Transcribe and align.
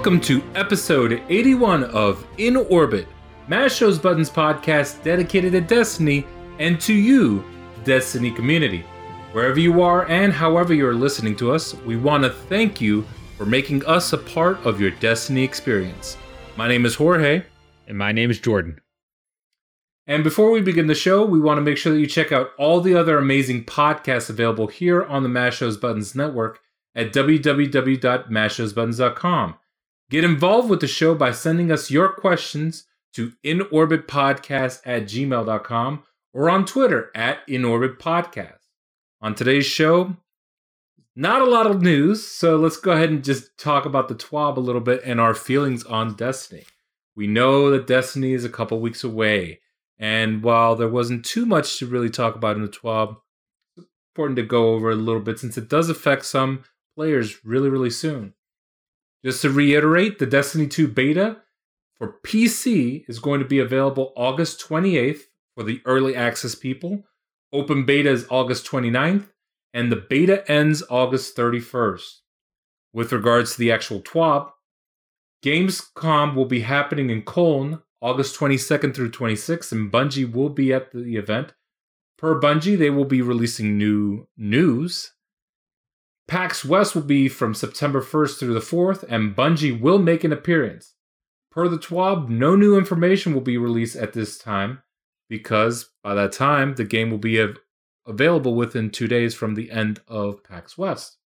Welcome 0.00 0.22
to 0.22 0.42
episode 0.54 1.22
81 1.28 1.84
of 1.84 2.26
In 2.38 2.56
Orbit, 2.56 3.06
Mash 3.48 3.80
Those 3.80 3.98
Buttons 3.98 4.30
podcast 4.30 5.02
dedicated 5.02 5.52
to 5.52 5.60
Destiny 5.60 6.26
and 6.58 6.80
to 6.80 6.94
you, 6.94 7.44
Destiny 7.84 8.30
community. 8.30 8.82
Wherever 9.32 9.60
you 9.60 9.82
are 9.82 10.08
and 10.08 10.32
however 10.32 10.72
you're 10.72 10.94
listening 10.94 11.36
to 11.36 11.52
us, 11.52 11.74
we 11.74 11.96
want 11.96 12.24
to 12.24 12.30
thank 12.30 12.80
you 12.80 13.04
for 13.36 13.44
making 13.44 13.84
us 13.84 14.14
a 14.14 14.18
part 14.18 14.56
of 14.64 14.80
your 14.80 14.90
Destiny 14.90 15.44
experience. 15.44 16.16
My 16.56 16.66
name 16.66 16.86
is 16.86 16.94
Jorge. 16.94 17.42
And 17.86 17.98
my 17.98 18.10
name 18.10 18.30
is 18.30 18.40
Jordan. 18.40 18.80
And 20.06 20.24
before 20.24 20.50
we 20.50 20.62
begin 20.62 20.86
the 20.86 20.94
show, 20.94 21.26
we 21.26 21.40
want 21.40 21.58
to 21.58 21.62
make 21.62 21.76
sure 21.76 21.92
that 21.92 22.00
you 22.00 22.06
check 22.06 22.32
out 22.32 22.52
all 22.56 22.80
the 22.80 22.94
other 22.94 23.18
amazing 23.18 23.66
podcasts 23.66 24.30
available 24.30 24.68
here 24.68 25.04
on 25.04 25.24
the 25.24 25.28
Mash 25.28 25.58
Those 25.58 25.76
Buttons 25.76 26.14
network 26.14 26.60
at 26.94 27.12
www.mashthosebuttons.com. 27.12 29.56
Get 30.10 30.24
involved 30.24 30.68
with 30.68 30.80
the 30.80 30.88
show 30.88 31.14
by 31.14 31.30
sending 31.30 31.70
us 31.70 31.88
your 31.88 32.08
questions 32.08 32.84
to 33.14 33.32
inorbitpodcast 33.44 34.80
at 34.84 35.04
gmail.com 35.04 36.02
or 36.34 36.50
on 36.50 36.66
Twitter 36.66 37.12
at 37.14 37.46
inorbitpodcast. 37.46 38.58
On 39.20 39.36
today's 39.36 39.66
show, 39.66 40.16
not 41.14 41.42
a 41.42 41.46
lot 41.46 41.68
of 41.70 41.80
news, 41.80 42.26
so 42.26 42.56
let's 42.56 42.76
go 42.76 42.90
ahead 42.90 43.10
and 43.10 43.22
just 43.22 43.56
talk 43.56 43.84
about 43.84 44.08
the 44.08 44.16
TWAB 44.16 44.56
a 44.56 44.60
little 44.60 44.80
bit 44.80 45.00
and 45.04 45.20
our 45.20 45.34
feelings 45.34 45.84
on 45.84 46.14
Destiny. 46.14 46.64
We 47.14 47.28
know 47.28 47.70
that 47.70 47.86
Destiny 47.86 48.32
is 48.32 48.44
a 48.44 48.48
couple 48.48 48.80
weeks 48.80 49.04
away, 49.04 49.60
and 49.96 50.42
while 50.42 50.74
there 50.74 50.88
wasn't 50.88 51.24
too 51.24 51.46
much 51.46 51.78
to 51.78 51.86
really 51.86 52.10
talk 52.10 52.34
about 52.34 52.56
in 52.56 52.62
the 52.62 52.68
TWAB, 52.68 53.16
it's 53.76 53.86
important 54.12 54.36
to 54.38 54.42
go 54.42 54.72
over 54.72 54.90
a 54.90 54.96
little 54.96 55.20
bit 55.20 55.38
since 55.38 55.56
it 55.56 55.68
does 55.68 55.88
affect 55.88 56.24
some 56.24 56.64
players 56.96 57.44
really, 57.44 57.68
really 57.68 57.90
soon. 57.90 58.34
Just 59.24 59.42
to 59.42 59.50
reiterate, 59.50 60.18
the 60.18 60.26
Destiny 60.26 60.66
2 60.66 60.88
beta 60.88 61.38
for 61.98 62.16
PC 62.24 63.04
is 63.08 63.18
going 63.18 63.40
to 63.40 63.46
be 63.46 63.58
available 63.58 64.12
August 64.16 64.66
28th 64.66 65.22
for 65.54 65.62
the 65.62 65.82
early 65.84 66.16
access 66.16 66.54
people. 66.54 67.04
Open 67.52 67.84
beta 67.84 68.10
is 68.10 68.26
August 68.30 68.66
29th, 68.66 69.28
and 69.74 69.92
the 69.92 69.96
beta 69.96 70.50
ends 70.50 70.82
August 70.88 71.36
31st. 71.36 72.20
With 72.92 73.12
regards 73.12 73.52
to 73.52 73.58
the 73.58 73.70
actual 73.70 74.00
TWAB, 74.00 74.50
Gamescom 75.44 76.34
will 76.34 76.46
be 76.46 76.60
happening 76.60 77.10
in 77.10 77.22
Cologne 77.22 77.82
August 78.00 78.38
22nd 78.38 78.94
through 78.94 79.10
26th, 79.10 79.72
and 79.72 79.92
Bungie 79.92 80.30
will 80.30 80.48
be 80.48 80.72
at 80.72 80.92
the 80.92 81.16
event. 81.16 81.52
Per 82.16 82.40
Bungie, 82.40 82.78
they 82.78 82.90
will 82.90 83.04
be 83.04 83.20
releasing 83.20 83.76
new 83.76 84.26
news 84.36 85.12
PAX 86.30 86.64
West 86.64 86.94
will 86.94 87.02
be 87.02 87.28
from 87.28 87.54
September 87.54 88.00
1st 88.00 88.38
through 88.38 88.54
the 88.54 88.60
4th, 88.60 89.02
and 89.08 89.34
Bungie 89.34 89.80
will 89.80 89.98
make 89.98 90.22
an 90.22 90.32
appearance. 90.32 90.94
Per 91.50 91.66
the 91.66 91.76
TWAB, 91.76 92.28
no 92.28 92.54
new 92.54 92.78
information 92.78 93.34
will 93.34 93.40
be 93.40 93.58
released 93.58 93.96
at 93.96 94.12
this 94.12 94.38
time 94.38 94.84
because 95.28 95.90
by 96.04 96.14
that 96.14 96.30
time, 96.30 96.76
the 96.76 96.84
game 96.84 97.10
will 97.10 97.18
be 97.18 97.40
av- 97.40 97.56
available 98.06 98.54
within 98.54 98.90
two 98.90 99.08
days 99.08 99.34
from 99.34 99.56
the 99.56 99.72
end 99.72 100.02
of 100.06 100.44
PAX 100.44 100.78
West. 100.78 101.18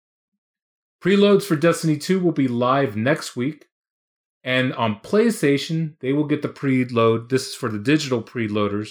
Preloads 1.03 1.43
for 1.43 1.57
Destiny 1.57 1.97
2 1.97 2.21
will 2.21 2.31
be 2.31 2.47
live 2.47 2.95
next 2.95 3.35
week, 3.35 3.67
and 4.45 4.73
on 4.75 5.01
PlayStation, 5.01 5.97
they 5.99 6.13
will 6.13 6.27
get 6.27 6.43
the 6.43 6.49
preload. 6.49 7.29
This 7.29 7.49
is 7.49 7.55
for 7.57 7.69
the 7.69 7.81
digital 7.81 8.23
preloaders, 8.23 8.91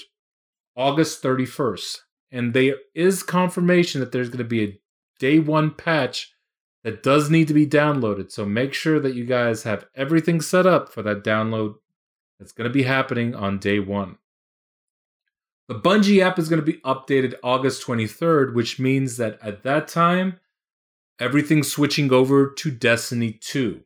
August 0.76 1.24
31st. 1.24 2.00
And 2.32 2.54
there 2.54 2.76
is 2.94 3.24
confirmation 3.24 4.02
that 4.02 4.12
there's 4.12 4.28
going 4.28 4.40
to 4.40 4.44
be 4.44 4.64
a 4.66 4.82
day 5.22 5.38
one 5.38 5.70
patch 5.70 6.34
that 6.84 7.04
does 7.04 7.30
need 7.30 7.48
to 7.48 7.54
be 7.54 7.68
downloaded. 7.68 8.32
So 8.32 8.44
make 8.44 8.74
sure 8.74 9.00
that 9.00 9.14
you 9.14 9.24
guys 9.24 9.62
have 9.64 9.86
everything 9.96 10.42
set 10.42 10.66
up 10.66 10.92
for 10.92 11.04
that 11.04 11.24
download 11.24 11.76
that's 12.40 12.52
going 12.52 12.68
to 12.68 12.74
be 12.74 12.84
happening 12.84 13.36
on 13.36 13.60
day 13.60 13.80
one. 13.80 14.18
The 15.68 15.76
Bungie 15.76 16.24
app 16.24 16.40
is 16.40 16.50
going 16.50 16.60
to 16.60 16.66
be 16.66 16.80
updated 16.80 17.36
August 17.44 17.86
23rd, 17.86 18.56
which 18.56 18.80
means 18.80 19.18
that 19.18 19.38
at 19.44 19.62
that 19.62 19.88
time, 19.88 20.40
everything's 21.20 21.72
switching 21.72 22.12
over 22.12 22.50
to 22.50 22.72
Destiny 22.72 23.34
2. 23.34 23.80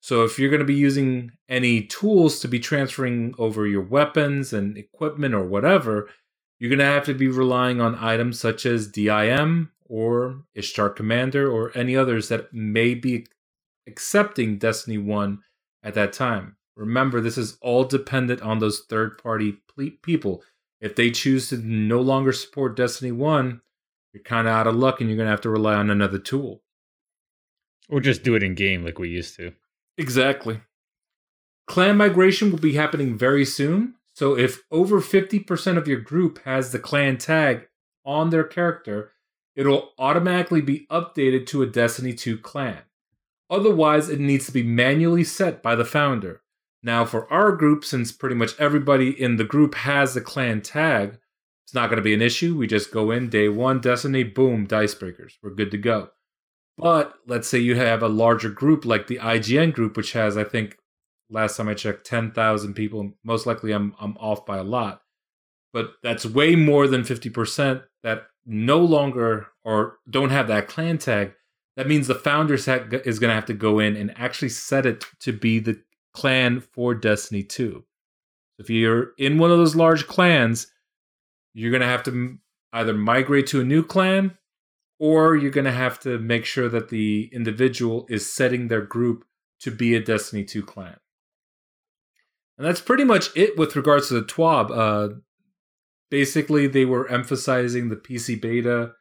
So 0.00 0.24
if 0.24 0.38
you're 0.38 0.50
going 0.50 0.60
to 0.60 0.66
be 0.66 0.74
using 0.74 1.32
any 1.48 1.84
tools 1.84 2.38
to 2.40 2.48
be 2.48 2.60
transferring 2.60 3.34
over 3.38 3.66
your 3.66 3.82
weapons 3.82 4.52
and 4.52 4.76
equipment 4.76 5.34
or 5.34 5.44
whatever, 5.46 6.10
you're 6.58 6.68
going 6.68 6.80
to 6.80 6.84
have 6.84 7.06
to 7.06 7.14
be 7.14 7.28
relying 7.28 7.80
on 7.80 7.94
items 7.96 8.38
such 8.38 8.66
as 8.66 8.88
DIM 8.88 9.70
or 9.88 10.42
Ishtar 10.54 10.90
Commander 10.90 11.50
or 11.50 11.76
any 11.76 11.96
others 11.96 12.28
that 12.28 12.52
may 12.52 12.94
be 12.94 13.26
accepting 13.86 14.58
Destiny 14.58 14.98
1 14.98 15.40
at 15.82 15.94
that 15.94 16.12
time. 16.12 16.56
Remember, 16.76 17.20
this 17.20 17.38
is 17.38 17.56
all 17.62 17.84
dependent 17.84 18.42
on 18.42 18.58
those 18.58 18.84
third 18.88 19.20
party 19.22 19.58
people. 20.02 20.42
If 20.80 20.94
they 20.94 21.10
choose 21.10 21.48
to 21.48 21.56
no 21.56 22.00
longer 22.00 22.32
support 22.32 22.76
Destiny 22.76 23.12
1, 23.12 23.60
you're 24.12 24.22
kind 24.22 24.46
of 24.46 24.52
out 24.52 24.66
of 24.66 24.76
luck 24.76 25.00
and 25.00 25.08
you're 25.08 25.16
going 25.16 25.26
to 25.26 25.30
have 25.30 25.40
to 25.42 25.50
rely 25.50 25.74
on 25.74 25.90
another 25.90 26.18
tool. 26.18 26.62
Or 27.88 28.00
just 28.00 28.22
do 28.22 28.34
it 28.34 28.42
in 28.42 28.54
game 28.54 28.84
like 28.84 28.98
we 28.98 29.08
used 29.08 29.36
to. 29.36 29.52
Exactly. 29.96 30.60
Clan 31.66 31.96
migration 31.96 32.50
will 32.50 32.58
be 32.58 32.74
happening 32.74 33.16
very 33.16 33.44
soon. 33.44 33.94
So 34.14 34.36
if 34.36 34.62
over 34.70 35.00
50% 35.00 35.76
of 35.76 35.88
your 35.88 36.00
group 36.00 36.42
has 36.44 36.72
the 36.72 36.78
clan 36.78 37.18
tag 37.18 37.68
on 38.04 38.30
their 38.30 38.44
character, 38.44 39.12
it'll 39.56 39.92
automatically 39.98 40.60
be 40.60 40.86
updated 40.90 41.46
to 41.46 41.62
a 41.62 41.66
Destiny 41.66 42.12
2 42.12 42.38
clan. 42.38 42.82
Otherwise, 43.48 44.08
it 44.08 44.20
needs 44.20 44.46
to 44.46 44.52
be 44.52 44.62
manually 44.62 45.24
set 45.24 45.62
by 45.62 45.74
the 45.74 45.84
founder. 45.84 46.42
Now, 46.82 47.04
for 47.04 47.32
our 47.32 47.52
group, 47.52 47.84
since 47.84 48.12
pretty 48.12 48.36
much 48.36 48.58
everybody 48.60 49.10
in 49.10 49.36
the 49.36 49.44
group 49.44 49.74
has 49.74 50.14
the 50.14 50.20
clan 50.20 50.60
tag, 50.60 51.18
it's 51.64 51.74
not 51.74 51.88
going 51.88 51.96
to 51.96 52.02
be 52.02 52.14
an 52.14 52.22
issue. 52.22 52.56
We 52.56 52.68
just 52.68 52.92
go 52.92 53.10
in 53.10 53.28
day 53.28 53.48
one, 53.48 53.80
Destiny, 53.80 54.22
boom, 54.22 54.66
dice 54.66 54.94
breakers. 54.94 55.38
We're 55.42 55.50
good 55.50 55.72
to 55.72 55.78
go. 55.78 56.10
But 56.78 57.14
let's 57.26 57.48
say 57.48 57.58
you 57.58 57.74
have 57.76 58.02
a 58.02 58.08
larger 58.08 58.50
group 58.50 58.84
like 58.84 59.06
the 59.06 59.18
IGN 59.18 59.72
group, 59.72 59.96
which 59.96 60.12
has, 60.12 60.36
I 60.36 60.44
think, 60.44 60.76
last 61.30 61.56
time 61.56 61.68
I 61.68 61.74
checked, 61.74 62.06
10,000 62.06 62.74
people. 62.74 63.12
Most 63.24 63.46
likely 63.46 63.72
I'm, 63.72 63.94
I'm 63.98 64.16
off 64.18 64.44
by 64.46 64.58
a 64.58 64.64
lot. 64.64 65.02
But 65.72 65.94
that's 66.02 66.24
way 66.24 66.54
more 66.54 66.86
than 66.86 67.02
50% 67.02 67.82
that 68.02 68.26
no 68.46 68.78
longer 68.78 69.48
or 69.64 69.98
don't 70.08 70.30
have 70.30 70.48
that 70.48 70.68
clan 70.68 70.98
tag, 70.98 71.34
that 71.76 71.88
means 71.88 72.06
the 72.06 72.14
founder 72.14 72.56
set 72.56 72.92
is 73.06 73.18
going 73.18 73.30
to 73.30 73.34
have 73.34 73.46
to 73.46 73.54
go 73.54 73.78
in 73.78 73.96
and 73.96 74.16
actually 74.16 74.48
set 74.48 74.86
it 74.86 75.04
to 75.20 75.32
be 75.32 75.58
the 75.58 75.80
clan 76.14 76.60
for 76.60 76.94
Destiny 76.94 77.42
2. 77.42 77.84
If 78.58 78.70
you're 78.70 79.12
in 79.18 79.38
one 79.38 79.50
of 79.50 79.58
those 79.58 79.76
large 79.76 80.06
clans, 80.06 80.68
you're 81.52 81.70
going 81.70 81.82
to 81.82 81.86
have 81.86 82.02
to 82.04 82.38
either 82.72 82.94
migrate 82.94 83.46
to 83.48 83.60
a 83.60 83.64
new 83.64 83.82
clan 83.82 84.38
or 84.98 85.36
you're 85.36 85.50
going 85.50 85.66
to 85.66 85.72
have 85.72 86.00
to 86.00 86.18
make 86.18 86.46
sure 86.46 86.68
that 86.68 86.88
the 86.88 87.28
individual 87.32 88.06
is 88.08 88.30
setting 88.32 88.68
their 88.68 88.80
group 88.80 89.26
to 89.60 89.70
be 89.70 89.94
a 89.94 90.00
Destiny 90.00 90.44
2 90.44 90.62
clan. 90.62 90.96
And 92.56 92.66
that's 92.66 92.80
pretty 92.80 93.04
much 93.04 93.36
it 93.36 93.58
with 93.58 93.76
regards 93.76 94.08
to 94.08 94.14
the 94.14 94.22
TWAB. 94.22 94.70
Uh, 94.70 95.14
basically 96.10 96.66
they 96.66 96.84
were 96.84 97.08
emphasizing 97.08 97.88
the 97.88 97.96
PC 97.96 98.40
beta 98.40 98.92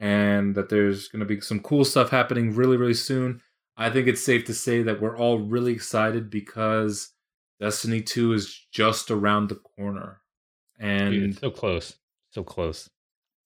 and 0.00 0.54
that 0.54 0.68
there's 0.68 1.08
going 1.08 1.20
to 1.20 1.26
be 1.26 1.40
some 1.40 1.60
cool 1.60 1.84
stuff 1.84 2.10
happening 2.10 2.54
really 2.54 2.76
really 2.76 2.94
soon. 2.94 3.40
I 3.76 3.90
think 3.90 4.08
it's 4.08 4.24
safe 4.24 4.44
to 4.46 4.54
say 4.54 4.82
that 4.82 5.00
we're 5.00 5.16
all 5.16 5.38
really 5.38 5.72
excited 5.72 6.30
because 6.30 7.12
Destiny 7.60 8.02
2 8.02 8.32
is 8.32 8.66
just 8.72 9.10
around 9.10 9.48
the 9.48 9.56
corner. 9.56 10.20
And 10.78 11.12
Dude, 11.12 11.38
so 11.38 11.50
close. 11.50 11.96
So 12.30 12.42
close. 12.44 12.88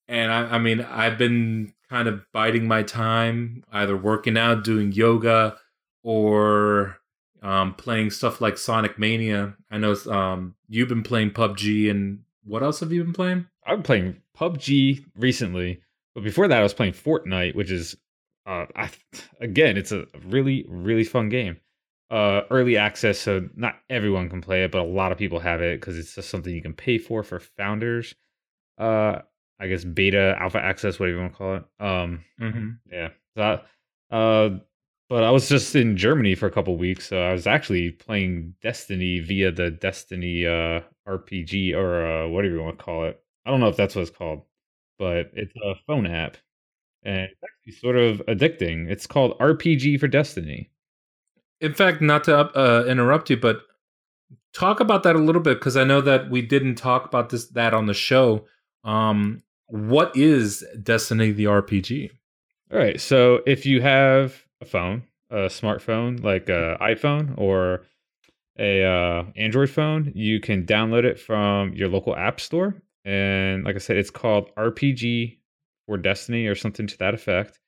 and 0.08 0.32
I, 0.32 0.56
I 0.56 0.58
mean, 0.58 0.80
I've 0.80 1.16
been 1.18 1.72
kind 1.88 2.08
of 2.08 2.24
biding 2.32 2.66
my 2.66 2.82
time, 2.82 3.64
either 3.72 3.96
working 3.96 4.36
out, 4.36 4.64
doing 4.64 4.92
yoga, 4.92 5.56
or 6.02 6.98
um, 7.42 7.74
playing 7.74 8.10
stuff 8.10 8.40
like 8.40 8.58
Sonic 8.58 8.98
Mania. 8.98 9.54
I 9.70 9.78
know 9.78 9.94
um, 10.10 10.54
you've 10.68 10.88
been 10.88 11.02
playing 11.02 11.30
PUBG, 11.30 11.90
and 11.90 12.20
what 12.44 12.62
else 12.62 12.80
have 12.80 12.92
you 12.92 13.02
been 13.04 13.12
playing? 13.12 13.46
I've 13.66 13.78
been 13.78 13.82
playing 13.84 14.16
PUBG 14.36 15.04
recently, 15.16 15.80
but 16.14 16.24
before 16.24 16.48
that, 16.48 16.58
I 16.58 16.62
was 16.62 16.74
playing 16.74 16.92
Fortnite, 16.94 17.54
which 17.54 17.70
is, 17.70 17.96
uh, 18.46 18.66
I, 18.74 18.90
again, 19.40 19.76
it's 19.76 19.92
a 19.92 20.06
really, 20.26 20.64
really 20.68 21.04
fun 21.04 21.28
game. 21.28 21.58
Uh, 22.10 22.42
early 22.50 22.76
access, 22.76 23.18
so 23.18 23.48
not 23.56 23.76
everyone 23.88 24.28
can 24.28 24.42
play 24.42 24.64
it, 24.64 24.70
but 24.70 24.80
a 24.82 24.84
lot 24.84 25.12
of 25.12 25.18
people 25.18 25.38
have 25.38 25.62
it 25.62 25.80
because 25.80 25.96
it's 25.96 26.14
just 26.14 26.28
something 26.28 26.54
you 26.54 26.60
can 26.60 26.74
pay 26.74 26.98
for 26.98 27.22
for 27.22 27.40
founders. 27.40 28.14
Uh, 28.78 29.20
I 29.58 29.68
guess 29.68 29.84
beta, 29.84 30.36
alpha 30.38 30.58
access, 30.62 30.98
whatever 30.98 31.16
you 31.16 31.22
want 31.22 31.32
to 31.32 31.38
call 31.38 31.54
it. 31.56 31.64
Um, 31.80 32.24
Mm-hmm. 32.40 32.68
yeah. 32.90 33.08
So, 33.36 33.42
I- 34.10 34.14
uh, 34.14 34.58
but 35.12 35.24
I 35.24 35.30
was 35.30 35.46
just 35.46 35.76
in 35.76 35.98
Germany 35.98 36.34
for 36.34 36.46
a 36.46 36.50
couple 36.50 36.74
weeks, 36.78 37.08
so 37.08 37.20
I 37.20 37.34
was 37.34 37.46
actually 37.46 37.90
playing 37.90 38.54
Destiny 38.62 39.20
via 39.20 39.52
the 39.52 39.70
Destiny 39.70 40.46
uh, 40.46 40.80
RPG 41.06 41.74
or 41.74 42.06
uh, 42.06 42.28
whatever 42.28 42.54
you 42.54 42.62
want 42.62 42.78
to 42.78 42.82
call 42.82 43.04
it. 43.04 43.20
I 43.44 43.50
don't 43.50 43.60
know 43.60 43.68
if 43.68 43.76
that's 43.76 43.94
what 43.94 44.00
it's 44.00 44.10
called, 44.10 44.40
but 44.98 45.30
it's 45.34 45.52
a 45.62 45.74
phone 45.86 46.06
app, 46.06 46.38
and 47.02 47.28
it's 47.30 47.40
actually 47.44 47.78
sort 47.78 47.98
of 47.98 48.22
addicting. 48.26 48.88
It's 48.88 49.06
called 49.06 49.38
RPG 49.38 50.00
for 50.00 50.08
Destiny. 50.08 50.70
In 51.60 51.74
fact, 51.74 52.00
not 52.00 52.24
to 52.24 52.34
uh, 52.34 52.86
interrupt 52.88 53.28
you, 53.28 53.36
but 53.36 53.60
talk 54.54 54.80
about 54.80 55.02
that 55.02 55.14
a 55.14 55.18
little 55.18 55.42
bit 55.42 55.58
because 55.58 55.76
I 55.76 55.84
know 55.84 56.00
that 56.00 56.30
we 56.30 56.40
didn't 56.40 56.76
talk 56.76 57.04
about 57.04 57.28
this 57.28 57.48
that 57.48 57.74
on 57.74 57.84
the 57.84 57.92
show. 57.92 58.46
Um, 58.82 59.42
what 59.66 60.16
is 60.16 60.64
Destiny 60.82 61.32
the 61.32 61.44
RPG? 61.44 62.12
All 62.72 62.78
right. 62.78 62.98
So 62.98 63.40
if 63.44 63.66
you 63.66 63.82
have 63.82 64.42
a 64.62 64.64
phone, 64.64 65.02
a 65.30 65.46
smartphone 65.46 66.22
like 66.22 66.48
a 66.48 66.76
iPhone 66.80 67.34
or 67.38 67.82
a 68.58 68.84
uh, 68.84 69.24
Android 69.36 69.70
phone, 69.70 70.12
you 70.14 70.40
can 70.40 70.64
download 70.66 71.04
it 71.04 71.18
from 71.18 71.72
your 71.74 71.88
local 71.88 72.14
app 72.16 72.40
store. 72.40 72.74
And 73.04 73.64
like 73.64 73.74
I 73.76 73.78
said, 73.78 73.96
it's 73.96 74.10
called 74.10 74.50
RPG 74.56 75.38
for 75.86 75.96
Destiny 75.96 76.46
or 76.46 76.54
something 76.54 76.86
to 76.86 76.98
that 76.98 77.14
effect. 77.14 77.58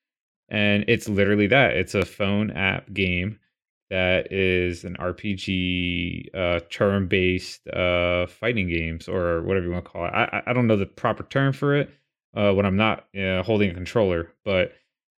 And 0.48 0.84
it's 0.88 1.08
literally 1.08 1.46
that. 1.48 1.76
It's 1.76 1.94
a 1.94 2.04
phone 2.04 2.50
app 2.50 2.92
game 2.92 3.40
that 3.90 4.32
is 4.32 4.84
an 4.84 4.96
RPG 4.98 6.34
uh, 6.34 6.60
turn-based 6.70 7.66
uh, 7.68 8.26
fighting 8.26 8.68
games 8.68 9.08
or 9.08 9.42
whatever 9.42 9.66
you 9.66 9.72
want 9.72 9.84
to 9.84 9.90
call 9.90 10.04
it. 10.06 10.10
I, 10.10 10.24
I- 10.24 10.42
I 10.50 10.52
don't 10.52 10.66
know 10.66 10.76
the 10.76 10.86
proper 10.86 11.22
term 11.24 11.52
for 11.52 11.74
it 11.76 11.90
uh, 12.36 12.52
when 12.52 12.66
I'm 12.66 12.76
not 12.76 13.06
uh, 13.18 13.42
holding 13.42 13.70
a 13.70 13.74
controller, 13.74 14.32
but 14.44 14.72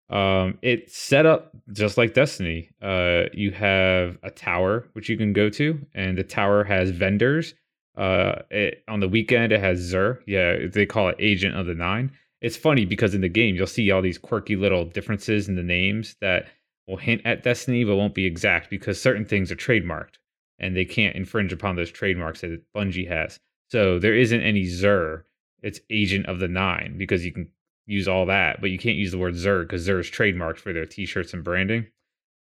um, 0.10 0.58
it's 0.62 0.98
set 0.98 1.26
up 1.26 1.52
just 1.72 1.98
like 1.98 2.14
Destiny. 2.14 2.70
Uh, 2.82 3.24
you 3.34 3.52
have 3.52 4.18
a 4.24 4.30
tower 4.30 4.88
which 4.94 5.10
you 5.10 5.18
can 5.18 5.34
go 5.34 5.50
to, 5.50 5.80
and 5.94 6.18
the 6.18 6.24
tower 6.24 6.64
has 6.64 6.92
vendors. 6.92 7.54
Uh, 7.98 8.42
it, 8.52 8.84
on 8.88 9.00
the 9.00 9.08
weekend, 9.08 9.52
it 9.52 9.60
has 9.60 9.94
Xur. 9.94 10.20
Yeah, 10.28 10.68
they 10.72 10.86
call 10.86 11.10
it 11.10 11.16
Agent 11.20 11.56
of 11.56 11.66
the 11.66 11.74
Nine. 11.74 12.12
It's 12.42 12.58
funny 12.58 12.86
because 12.86 13.16
in 13.16 13.22
the 13.22 13.30
game, 13.30 13.56
you'll 13.56 13.66
see 13.66 13.90
all 13.90 14.02
these 14.02 14.18
quirky 14.18 14.56
little 14.56 14.86
differences 14.86 15.48
in 15.48 15.56
the 15.56 15.64
names 15.64 16.16
that 16.22 16.48
will 16.88 16.98
hint 16.98 17.22
at 17.26 17.44
Destiny, 17.44 17.84
but 17.84 17.96
won't 17.96 18.14
be 18.14 18.26
exact 18.26 18.70
because 18.70 19.02
certain 19.02 19.26
things 19.26 19.52
are 19.52 19.56
trademarked 19.56 20.18
and 20.60 20.76
they 20.76 20.86
can't 20.86 21.16
infringe 21.16 21.52
upon 21.52 21.76
those 21.76 21.92
trademarks 21.92 22.42
that 22.42 22.62
Bungie 22.76 23.08
has. 23.08 23.40
So 23.70 23.98
there 23.98 24.16
isn't 24.16 24.42
any 24.42 24.64
Xur. 24.64 25.24
It's 25.64 25.80
Agent 25.90 26.28
of 26.28 26.40
the 26.40 26.48
Nine 26.48 26.98
because 26.98 27.26
you 27.26 27.32
can 27.32 27.50
use 27.86 28.08
all 28.08 28.26
that, 28.28 28.62
but 28.62 28.72
you 28.72 28.78
can't 28.78 28.98
use 28.98 29.12
the 29.12 29.18
word 29.18 29.36
Xur 29.36 29.64
because 29.64 29.88
Xur 29.88 30.00
is 30.00 30.10
trademarked 30.10 30.58
for 30.58 30.74
their 30.74 30.86
t-shirts 30.86 31.34
and 31.34 31.44
branding. 31.44 31.86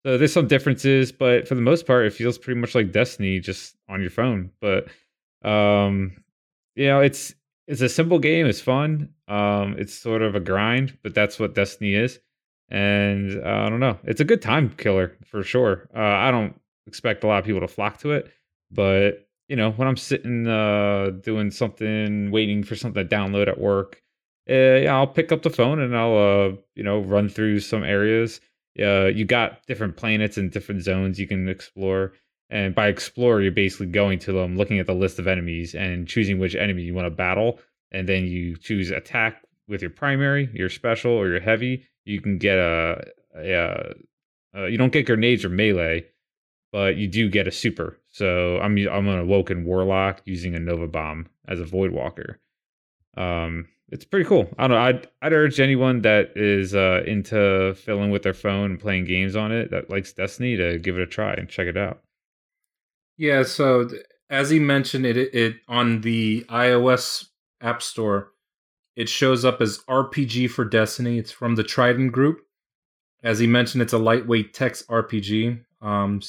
So 0.05 0.17
there's 0.17 0.33
some 0.33 0.47
differences, 0.47 1.11
but 1.11 1.47
for 1.47 1.55
the 1.55 1.61
most 1.61 1.87
part, 1.87 2.05
it 2.05 2.13
feels 2.13 2.37
pretty 2.37 2.59
much 2.59 2.75
like 2.75 2.91
Destiny 2.91 3.39
just 3.39 3.75
on 3.89 4.01
your 4.01 4.11
phone. 4.11 4.51
But 4.61 4.87
um, 5.43 6.11
you 6.75 6.87
know, 6.87 6.99
it's 6.99 7.33
it's 7.67 7.81
a 7.81 7.89
simple 7.89 8.19
game. 8.19 8.45
It's 8.45 8.61
fun. 8.61 9.09
Um, 9.27 9.75
it's 9.77 9.93
sort 9.93 10.21
of 10.21 10.35
a 10.35 10.39
grind, 10.39 10.97
but 11.01 11.15
that's 11.15 11.39
what 11.39 11.55
Destiny 11.55 11.95
is. 11.95 12.19
And 12.69 13.43
uh, 13.43 13.63
I 13.65 13.69
don't 13.69 13.79
know. 13.79 13.97
It's 14.03 14.21
a 14.21 14.25
good 14.25 14.41
time 14.41 14.69
killer 14.77 15.17
for 15.25 15.43
sure. 15.43 15.89
Uh, 15.95 15.99
I 15.99 16.31
don't 16.31 16.59
expect 16.87 17.23
a 17.23 17.27
lot 17.27 17.39
of 17.39 17.45
people 17.45 17.61
to 17.61 17.67
flock 17.67 17.99
to 17.99 18.11
it, 18.11 18.31
but 18.71 19.27
you 19.47 19.55
know, 19.55 19.71
when 19.71 19.87
I'm 19.87 19.97
sitting 19.97 20.47
uh, 20.47 21.11
doing 21.21 21.51
something, 21.51 22.31
waiting 22.31 22.63
for 22.63 22.75
something 22.75 23.07
to 23.07 23.15
download 23.15 23.47
at 23.47 23.59
work, 23.59 24.01
uh, 24.49 24.53
yeah, 24.53 24.95
I'll 24.95 25.07
pick 25.07 25.31
up 25.31 25.41
the 25.41 25.49
phone 25.49 25.79
and 25.79 25.95
I'll 25.95 26.17
uh, 26.17 26.55
you 26.75 26.83
know 26.83 26.99
run 26.99 27.29
through 27.29 27.59
some 27.59 27.83
areas. 27.83 28.41
Uh, 28.79 29.05
you 29.05 29.25
got 29.25 29.65
different 29.67 29.95
planets 29.95 30.37
and 30.37 30.51
different 30.51 30.83
zones 30.83 31.19
you 31.19 31.27
can 31.27 31.47
explore. 31.47 32.13
And 32.49 32.75
by 32.75 32.89
explore, 32.89 33.41
you're 33.41 33.51
basically 33.51 33.87
going 33.87 34.19
to 34.19 34.33
them, 34.33 34.55
looking 34.55 34.77
at 34.79 34.85
the 34.85 34.93
list 34.93 35.17
of 35.17 35.27
enemies, 35.27 35.73
and 35.73 36.07
choosing 36.07 36.37
which 36.37 36.53
enemy 36.53 36.83
you 36.83 36.93
want 36.93 37.07
to 37.07 37.09
battle. 37.09 37.59
And 37.91 38.07
then 38.07 38.25
you 38.25 38.55
choose 38.57 38.91
attack 38.91 39.43
with 39.67 39.81
your 39.81 39.89
primary, 39.89 40.49
your 40.53 40.69
special, 40.69 41.11
or 41.11 41.27
your 41.27 41.39
heavy. 41.39 41.87
You 42.03 42.21
can 42.21 42.37
get 42.37 42.59
a, 42.59 43.03
a, 43.35 43.53
uh 43.55 43.93
uh, 44.55 44.65
you 44.65 44.77
don't 44.77 44.93
get 44.93 45.05
grenades 45.05 45.43
or 45.43 45.49
melee, 45.49 46.05
but 46.71 46.95
you 46.95 47.07
do 47.07 47.29
get 47.29 47.47
a 47.47 47.51
super. 47.51 47.99
So 48.09 48.57
I'm 48.59 48.77
I'm 48.87 49.07
an 49.07 49.19
awoken 49.19 49.65
warlock 49.65 50.21
using 50.25 50.55
a 50.55 50.59
nova 50.59 50.87
bomb 50.87 51.27
as 51.47 51.59
a 51.59 51.65
void 51.65 51.91
walker. 51.91 52.39
Um, 53.17 53.67
it's 53.89 54.05
pretty 54.05 54.25
cool. 54.25 54.49
I 54.57 54.67
don't 54.67 54.77
know. 54.77 54.83
I'd 54.83 55.07
I'd 55.21 55.33
urge 55.33 55.59
anyone 55.59 56.01
that 56.01 56.31
is 56.35 56.73
uh, 56.73 57.03
into 57.05 57.75
filling 57.75 58.11
with 58.11 58.23
their 58.23 58.33
phone 58.33 58.71
and 58.71 58.79
playing 58.79 59.05
games 59.05 59.35
on 59.35 59.51
it 59.51 59.71
that 59.71 59.89
likes 59.89 60.13
Destiny 60.13 60.55
to 60.57 60.79
give 60.79 60.97
it 60.97 61.01
a 61.01 61.07
try 61.07 61.33
and 61.33 61.47
check 61.47 61.67
it 61.67 61.77
out. 61.77 62.01
Yeah, 63.17 63.43
so 63.43 63.87
as 64.29 64.49
he 64.49 64.59
mentioned, 64.59 65.05
it, 65.05 65.17
it 65.17 65.55
on 65.67 66.01
the 66.01 66.45
iOS 66.49 67.27
App 67.61 67.81
Store, 67.81 68.31
it 68.95 69.07
shows 69.07 69.45
up 69.45 69.61
as 69.61 69.79
RPG 69.89 70.49
for 70.49 70.65
Destiny. 70.65 71.17
It's 71.17 71.31
from 71.31 71.55
the 71.55 71.63
Trident 71.63 72.11
Group. 72.11 72.41
As 73.23 73.39
he 73.39 73.47
mentioned, 73.47 73.81
it's 73.81 73.93
a 73.93 73.97
lightweight 73.97 74.53
text 74.53 74.87
RPG. 74.87 75.63
Um, 75.81 76.21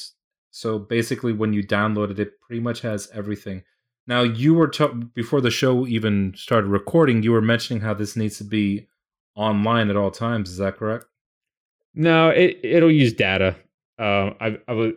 so 0.51 0.79
basically, 0.79 1.33
when 1.33 1.53
you 1.53 1.63
download 1.63 2.11
it, 2.11 2.19
it 2.19 2.39
pretty 2.39 2.61
much 2.61 2.81
has 2.81 3.09
everything. 3.13 3.63
Now, 4.07 4.21
you 4.21 4.53
were 4.53 4.69
ta- 4.69 4.87
before 4.87 5.41
the 5.41 5.51
show 5.51 5.85
even 5.85 6.33
started 6.35 6.67
recording, 6.67 7.23
you 7.23 7.33
were 7.33 7.41
mentioning 7.41 7.81
how 7.81 7.93
this 7.93 8.15
needs 8.15 8.37
to 8.37 8.45
be 8.45 8.87
online 9.35 9.89
at 9.89 9.97
all 9.97 10.11
times. 10.11 10.49
Is 10.49 10.57
that 10.57 10.77
correct? 10.77 11.05
No, 11.93 12.29
it 12.29 12.59
it'll 12.63 12.91
use 12.91 13.13
data. 13.13 13.55
Um, 13.99 14.35
I 14.39 14.57
I 14.67 14.73
was 14.73 14.93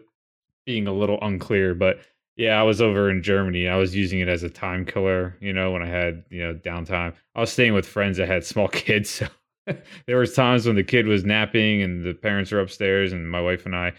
being 0.64 0.86
a 0.86 0.92
little 0.92 1.18
unclear, 1.22 1.74
but 1.74 1.98
yeah, 2.36 2.58
I 2.60 2.62
was 2.62 2.80
over 2.80 3.10
in 3.10 3.22
Germany. 3.22 3.68
I 3.68 3.76
was 3.76 3.96
using 3.96 4.20
it 4.20 4.28
as 4.28 4.42
a 4.42 4.50
time 4.50 4.84
killer. 4.84 5.36
You 5.40 5.52
know, 5.52 5.72
when 5.72 5.82
I 5.82 5.88
had 5.88 6.24
you 6.30 6.42
know 6.42 6.54
downtime, 6.54 7.14
I 7.34 7.40
was 7.40 7.50
staying 7.50 7.74
with 7.74 7.86
friends 7.86 8.18
that 8.18 8.28
had 8.28 8.44
small 8.44 8.68
kids, 8.82 9.10
so 9.10 9.26
there 10.06 10.18
was 10.18 10.34
times 10.34 10.66
when 10.66 10.76
the 10.76 10.84
kid 10.84 11.06
was 11.06 11.24
napping 11.24 11.82
and 11.82 12.04
the 12.04 12.14
parents 12.14 12.52
were 12.52 12.60
upstairs, 12.60 13.12
and 13.12 13.28
my 13.30 13.40
wife 13.40 13.66
and 13.66 13.74
I, 13.74 13.92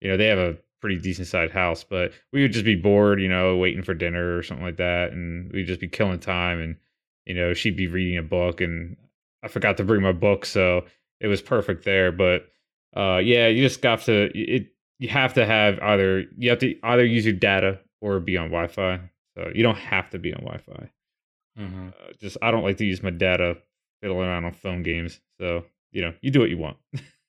you 0.00 0.10
know, 0.10 0.16
they 0.16 0.26
have 0.26 0.38
a 0.38 0.56
pretty 0.80 0.98
decent 0.98 1.28
sized 1.28 1.52
house, 1.52 1.84
but 1.84 2.12
we 2.32 2.42
would 2.42 2.52
just 2.52 2.64
be 2.64 2.76
bored, 2.76 3.20
you 3.20 3.28
know, 3.28 3.56
waiting 3.56 3.82
for 3.82 3.94
dinner 3.94 4.36
or 4.36 4.42
something 4.42 4.64
like 4.64 4.76
that, 4.76 5.12
and 5.12 5.50
we'd 5.52 5.66
just 5.66 5.80
be 5.80 5.88
killing 5.88 6.18
time, 6.20 6.60
and 6.60 6.76
you 7.24 7.34
know, 7.34 7.54
she'd 7.54 7.76
be 7.76 7.88
reading 7.88 8.18
a 8.18 8.22
book, 8.22 8.60
and 8.60 8.96
I 9.42 9.48
forgot 9.48 9.76
to 9.78 9.84
bring 9.84 10.02
my 10.02 10.12
book, 10.12 10.46
so 10.46 10.84
it 11.20 11.26
was 11.26 11.42
perfect 11.42 11.84
there. 11.84 12.12
But 12.12 12.48
uh, 12.96 13.18
yeah, 13.18 13.48
you 13.48 13.62
just 13.62 13.82
got 13.82 14.02
to 14.02 14.30
it. 14.34 14.68
You 14.98 15.08
have 15.08 15.34
to 15.34 15.44
have 15.44 15.78
either 15.80 16.24
you 16.38 16.50
have 16.50 16.60
to 16.60 16.74
either 16.82 17.04
use 17.04 17.24
your 17.24 17.34
data 17.34 17.80
or 18.00 18.20
be 18.20 18.36
on 18.36 18.48
Wi-Fi. 18.48 19.00
So 19.36 19.50
you 19.54 19.62
don't 19.62 19.76
have 19.76 20.08
to 20.10 20.18
be 20.18 20.32
on 20.32 20.40
Wi-Fi. 20.40 20.90
Mm-hmm. 21.58 21.88
Uh, 21.88 22.12
just 22.20 22.38
I 22.40 22.50
don't 22.50 22.62
like 22.62 22.78
to 22.78 22.86
use 22.86 23.02
my 23.02 23.10
data 23.10 23.58
fiddling 24.00 24.26
around 24.26 24.44
on 24.44 24.52
phone 24.52 24.82
games. 24.82 25.20
So 25.38 25.64
you 25.92 26.02
know, 26.02 26.14
you 26.20 26.30
do 26.30 26.40
what 26.40 26.50
you 26.50 26.58
want. 26.58 26.76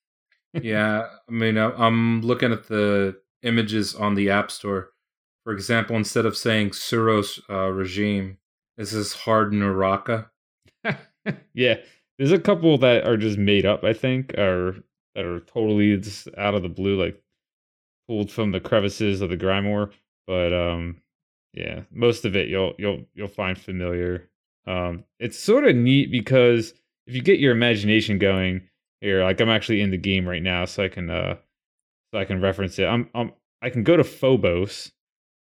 yeah, 0.54 1.08
I 1.28 1.32
mean, 1.32 1.58
I- 1.58 1.76
I'm 1.76 2.22
looking 2.22 2.52
at 2.52 2.68
the 2.68 3.18
images 3.44 3.96
on 3.96 4.16
the 4.16 4.30
App 4.30 4.52
Store. 4.52 4.92
For 5.44 5.54
example, 5.54 5.96
instead 5.96 6.26
of 6.26 6.36
saying 6.36 6.72
Suros 6.72 7.40
uh, 7.50 7.70
regime, 7.70 8.38
this 8.78 8.94
is 8.94 9.14
hard 9.14 9.54
Naraka. 9.54 10.30
yeah, 11.54 11.76
there's 12.18 12.32
a 12.32 12.40
couple 12.40 12.78
that 12.80 13.06
are 13.06 13.18
just 13.18 13.38
made 13.38 13.66
up. 13.66 13.84
I 13.84 13.94
think, 13.94 14.34
or 14.38 14.76
that 15.16 15.26
are 15.26 15.40
totally 15.40 15.98
just 15.98 16.28
out 16.38 16.56
of 16.56 16.64
the 16.64 16.70
blue, 16.70 17.02
like 17.02 17.22
pulled 18.08 18.32
from 18.32 18.52
the 18.52 18.60
crevices 18.60 19.22
of 19.22 19.30
the 19.30 19.38
Grimoire. 19.38 19.92
But 20.26 20.54
um, 20.54 21.02
yeah, 21.54 21.82
most 21.92 22.26
of 22.26 22.36
it 22.36 22.48
you'll 22.48 22.74
you'll 22.78 23.06
you'll 23.14 23.28
find 23.28 23.58
familiar. 23.58 24.30
Um, 24.66 25.06
it's 25.20 25.40
sort 25.40 25.66
of 25.66 25.76
neat 25.76 26.12
because 26.12 26.74
if 27.08 27.16
you 27.16 27.22
get 27.22 27.40
your 27.40 27.54
imagination 27.54 28.20
going 28.20 28.68
here, 29.02 29.24
like 29.24 29.40
I'm 29.40 29.50
actually 29.50 29.82
in 29.82 29.92
the 29.92 29.98
game 29.98 30.28
right 30.28 30.44
now, 30.44 30.66
so 30.66 30.84
I 30.84 30.90
can 30.90 31.10
uh, 31.10 31.38
so 32.12 32.20
I 32.20 32.26
can 32.26 32.42
reference 32.42 32.80
it. 32.80 32.86
I'm 32.86 33.10
I'm 33.14 33.34
I 33.62 33.70
can 33.70 33.84
go 33.84 33.98
to 33.98 34.04
Phobos, 34.04 34.92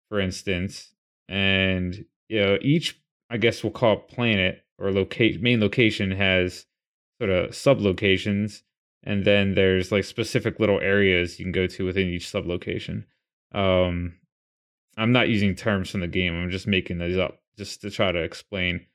for 0.09 0.19
instance, 0.19 0.93
and 1.27 2.05
you 2.29 2.41
know 2.41 2.57
each 2.61 3.01
I 3.29 3.37
guess 3.37 3.63
we'll 3.63 3.71
call 3.71 3.93
it 3.93 4.07
planet 4.09 4.63
or 4.77 4.91
locate 4.91 5.41
main 5.41 5.61
location 5.61 6.11
has 6.11 6.65
sort 7.19 7.31
of 7.31 7.51
sublocations, 7.51 8.61
and 9.03 9.25
then 9.25 9.55
there's 9.55 9.91
like 9.91 10.03
specific 10.03 10.59
little 10.59 10.79
areas 10.79 11.39
you 11.39 11.45
can 11.45 11.51
go 11.51 11.67
to 11.67 11.85
within 11.85 12.07
each 12.07 12.25
sublocation. 12.25 13.05
Um, 13.53 14.15
I'm 14.97 15.11
not 15.11 15.29
using 15.29 15.55
terms 15.55 15.89
from 15.89 16.01
the 16.01 16.07
game. 16.07 16.33
I'm 16.33 16.51
just 16.51 16.67
making 16.67 16.97
those 16.97 17.17
up 17.17 17.41
just 17.57 17.81
to 17.81 17.91
try 17.91 18.11
to 18.11 18.19
explain 18.19 18.85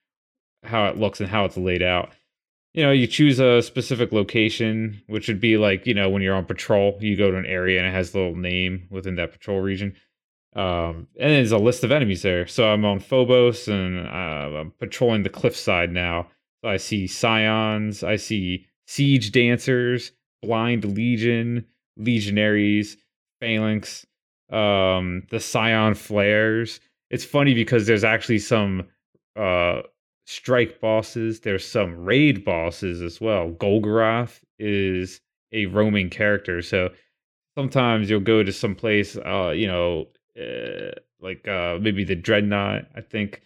how 0.62 0.86
it 0.86 0.96
looks 0.96 1.20
and 1.20 1.28
how 1.28 1.44
it's 1.44 1.56
laid 1.56 1.82
out. 1.82 2.10
You 2.76 2.82
know, 2.82 2.92
you 2.92 3.06
choose 3.06 3.40
a 3.40 3.62
specific 3.62 4.12
location, 4.12 5.02
which 5.06 5.28
would 5.28 5.40
be 5.40 5.56
like, 5.56 5.86
you 5.86 5.94
know, 5.94 6.10
when 6.10 6.20
you're 6.20 6.36
on 6.36 6.44
patrol, 6.44 6.98
you 7.00 7.16
go 7.16 7.30
to 7.30 7.38
an 7.38 7.46
area 7.46 7.78
and 7.78 7.88
it 7.88 7.92
has 7.92 8.14
a 8.14 8.18
little 8.18 8.36
name 8.36 8.86
within 8.90 9.14
that 9.14 9.32
patrol 9.32 9.60
region. 9.60 9.94
Um, 10.54 11.08
and 11.18 11.32
there's 11.32 11.52
a 11.52 11.58
list 11.58 11.84
of 11.84 11.90
enemies 11.90 12.20
there. 12.20 12.46
So 12.46 12.68
I'm 12.68 12.84
on 12.84 13.00
Phobos 13.00 13.66
and 13.66 14.06
uh, 14.06 14.60
I'm 14.60 14.72
patrolling 14.78 15.22
the 15.22 15.30
cliffside 15.30 15.90
now. 15.90 16.28
So 16.62 16.68
I 16.68 16.76
see 16.76 17.06
Psions, 17.06 18.06
I 18.06 18.16
see 18.16 18.66
Siege 18.86 19.32
Dancers, 19.32 20.12
Blind 20.42 20.84
Legion, 20.84 21.64
Legionaries, 21.96 22.98
Phalanx, 23.40 24.04
um, 24.50 25.22
the 25.30 25.38
Psion 25.38 25.96
Flayers. 25.96 26.80
It's 27.10 27.24
funny 27.24 27.54
because 27.54 27.86
there's 27.86 28.04
actually 28.04 28.38
some 28.38 28.84
uh, 29.34 29.80
strike 30.26 30.80
bosses. 30.80 31.40
There's 31.40 31.66
some 31.66 32.04
raid 32.04 32.44
bosses 32.44 33.00
as 33.00 33.20
well. 33.20 33.50
Golgoroth 33.50 34.40
is 34.58 35.20
a 35.52 35.66
roaming 35.66 36.10
character, 36.10 36.60
so 36.60 36.90
sometimes 37.56 38.10
you'll 38.10 38.20
go 38.20 38.42
to 38.42 38.52
some 38.52 38.74
place, 38.74 39.16
uh, 39.16 39.52
you 39.56 39.66
know, 39.66 40.06
uh, 40.38 40.92
like 41.20 41.48
uh, 41.48 41.78
maybe 41.80 42.04
the 42.04 42.16
Dreadnought. 42.16 42.86
I 42.94 43.00
think 43.00 43.42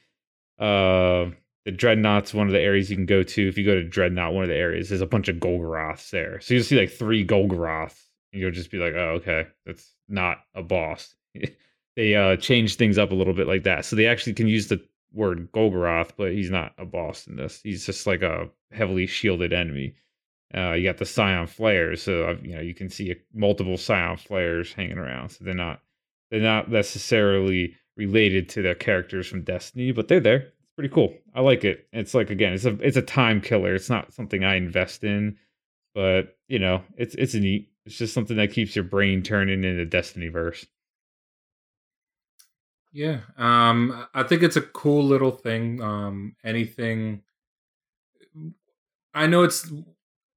uh, 0.58 1.30
the 1.64 1.72
Dreadnought's 1.72 2.34
one 2.34 2.46
of 2.46 2.52
the 2.52 2.60
areas 2.60 2.90
you 2.90 2.96
can 2.96 3.06
go 3.06 3.22
to. 3.22 3.48
If 3.48 3.56
you 3.56 3.64
go 3.64 3.74
to 3.74 3.84
Dreadnought, 3.84 4.32
one 4.32 4.44
of 4.44 4.48
the 4.50 4.56
areas, 4.56 4.88
there's 4.88 5.00
a 5.00 5.06
bunch 5.06 5.28
of 5.28 5.36
Golgoroths 5.36 6.10
there. 6.10 6.40
So 6.40 6.54
you'll 6.54 6.64
see 6.64 6.78
like 6.78 6.90
three 6.90 7.24
Golgoroths, 7.24 8.06
and 8.32 8.40
you'll 8.40 8.50
just 8.50 8.70
be 8.70 8.78
like, 8.78 8.94
oh, 8.94 9.20
okay, 9.20 9.46
that's 9.66 9.94
not 10.08 10.38
a 10.54 10.62
boss. 10.62 11.14
they 11.96 12.14
uh 12.14 12.36
changed 12.36 12.78
things 12.78 12.96
up 12.96 13.10
a 13.10 13.14
little 13.14 13.34
bit 13.34 13.46
like 13.46 13.64
that. 13.64 13.84
So 13.84 13.96
they 13.96 14.06
actually 14.06 14.32
can 14.32 14.48
use 14.48 14.68
the 14.68 14.82
word 15.12 15.50
Golgoroth, 15.52 16.12
but 16.16 16.32
he's 16.32 16.50
not 16.50 16.74
a 16.78 16.84
boss 16.84 17.26
in 17.26 17.36
this. 17.36 17.60
He's 17.62 17.86
just 17.86 18.06
like 18.06 18.22
a 18.22 18.48
heavily 18.72 19.06
shielded 19.06 19.52
enemy. 19.52 19.94
Uh, 20.54 20.72
you 20.72 20.88
got 20.88 20.98
the 20.98 21.04
Psion 21.04 21.48
Flayers, 21.48 22.02
so 22.02 22.24
uh, 22.30 22.36
you 22.42 22.54
know 22.54 22.60
you 22.60 22.74
can 22.74 22.88
see 22.88 23.14
multiple 23.32 23.76
Psion 23.76 24.18
Flayers 24.18 24.72
hanging 24.72 24.98
around. 24.98 25.30
So 25.30 25.44
they're 25.44 25.54
not 25.54 25.80
they're 26.30 26.40
not 26.40 26.70
necessarily 26.70 27.76
related 27.96 28.48
to 28.50 28.62
the 28.62 28.74
characters 28.74 29.26
from 29.26 29.42
Destiny, 29.42 29.92
but 29.92 30.08
they're 30.08 30.20
there. 30.20 30.38
It's 30.38 30.74
pretty 30.74 30.92
cool. 30.92 31.14
I 31.34 31.40
like 31.40 31.64
it. 31.64 31.86
It's 31.92 32.14
like 32.14 32.30
again, 32.30 32.52
it's 32.52 32.64
a 32.64 32.74
it's 32.80 32.96
a 32.96 33.02
time 33.02 33.40
killer. 33.40 33.74
It's 33.74 33.90
not 33.90 34.12
something 34.12 34.42
I 34.42 34.56
invest 34.56 35.04
in, 35.04 35.36
but 35.94 36.36
you 36.48 36.58
know, 36.58 36.82
it's 36.96 37.14
it's 37.14 37.34
neat. 37.34 37.68
It's 37.86 37.98
just 37.98 38.14
something 38.14 38.36
that 38.36 38.52
keeps 38.52 38.74
your 38.74 38.84
brain 38.84 39.22
turning 39.22 39.64
in 39.64 39.76
the 39.76 39.84
Destiny 39.84 40.28
verse. 40.28 40.66
Yeah, 42.92 43.20
um, 43.36 44.06
I 44.14 44.24
think 44.24 44.42
it's 44.42 44.56
a 44.56 44.62
cool 44.62 45.04
little 45.04 45.30
thing. 45.30 45.80
Um, 45.80 46.34
anything, 46.44 47.22
I 49.14 49.26
know 49.26 49.44
it's 49.44 49.70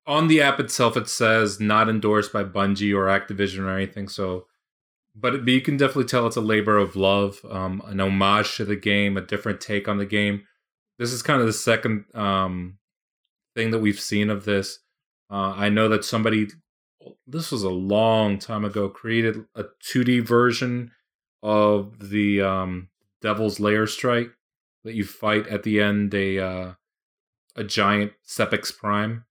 on 0.06 0.28
the 0.28 0.42
app 0.42 0.60
itself. 0.60 0.96
It 0.96 1.08
says 1.08 1.60
not 1.60 1.90
endorsed 1.90 2.32
by 2.32 2.44
Bungie 2.44 2.96
or 2.96 3.06
Activision 3.06 3.60
or 3.60 3.76
anything. 3.76 4.08
So, 4.08 4.46
but, 5.16 5.46
but 5.46 5.52
you 5.52 5.62
can 5.62 5.78
definitely 5.78 6.06
tell 6.06 6.28
it's 6.28 6.36
a 6.36 6.42
labor 6.42 6.78
of 6.78 6.96
love, 6.96 7.40
um, 7.50 7.82
an 7.86 8.00
homage 8.00 8.56
to 8.58 8.66
the 8.66 8.76
game, 8.76 9.18
a 9.18 9.22
different 9.22 9.60
take 9.60 9.88
on 9.88 9.98
the 9.98 10.06
game. 10.06 10.44
This 11.00 11.12
is 11.12 11.24
kind 11.24 11.42
of 11.42 11.48
the 11.48 11.54
second 11.54 12.06
um, 12.14 12.78
thing 13.56 13.72
that 13.72 13.80
we've 13.80 14.00
seen 14.00 14.30
of 14.30 14.46
this. 14.46 14.80
Uh, 15.32 15.54
I 15.56 15.70
know 15.70 15.90
that 15.90 16.06
somebody, 16.06 16.50
this 17.26 17.52
was 17.52 17.64
a 17.64 17.70
long 17.70 18.38
time 18.38 18.64
ago, 18.64 18.90
created 18.90 19.44
a 19.56 19.66
2D 19.84 20.28
version 20.28 20.92
of 21.44 22.10
the 22.10 22.42
um, 22.42 22.88
Devil's 23.22 23.60
Lair 23.60 23.86
strike 23.86 24.32
that 24.84 24.96
you 24.96 25.04
fight 25.04 25.46
at 25.48 25.64
the 25.64 25.82
end 25.82 26.14
a 26.14 26.40
uh, 26.40 26.74
a 27.56 27.64
giant 27.64 28.14
Sepiks 28.28 28.76
Prime. 28.76 29.26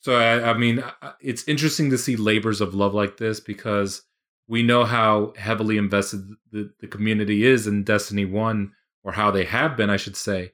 So 0.00 0.16
I, 0.16 0.50
I 0.50 0.58
mean, 0.58 0.82
it's 1.20 1.46
interesting 1.46 1.88
to 1.90 1.98
see 1.98 2.16
labors 2.16 2.60
of 2.60 2.74
love 2.74 2.92
like 2.92 3.16
this 3.16 3.38
because 3.38 4.02
we 4.48 4.64
know 4.64 4.84
how 4.84 5.32
heavily 5.36 5.78
invested 5.78 6.26
the, 6.50 6.72
the 6.80 6.88
community 6.88 7.46
is 7.46 7.68
in 7.68 7.84
Destiny 7.84 8.24
One, 8.24 8.72
or 9.04 9.12
how 9.12 9.30
they 9.30 9.44
have 9.44 9.76
been, 9.76 9.90
I 9.90 9.96
should 9.96 10.16
say. 10.16 10.52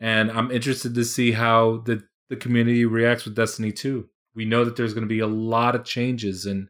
And 0.00 0.30
I'm 0.32 0.50
interested 0.50 0.94
to 0.94 1.04
see 1.04 1.32
how 1.32 1.78
the 1.78 2.02
the 2.28 2.36
community 2.36 2.84
reacts 2.84 3.24
with 3.24 3.36
Destiny 3.36 3.72
Two. 3.72 4.08
We 4.34 4.44
know 4.44 4.64
that 4.64 4.76
there's 4.76 4.94
going 4.94 5.06
to 5.06 5.08
be 5.08 5.20
a 5.20 5.26
lot 5.26 5.74
of 5.74 5.84
changes 5.84 6.44
and 6.44 6.68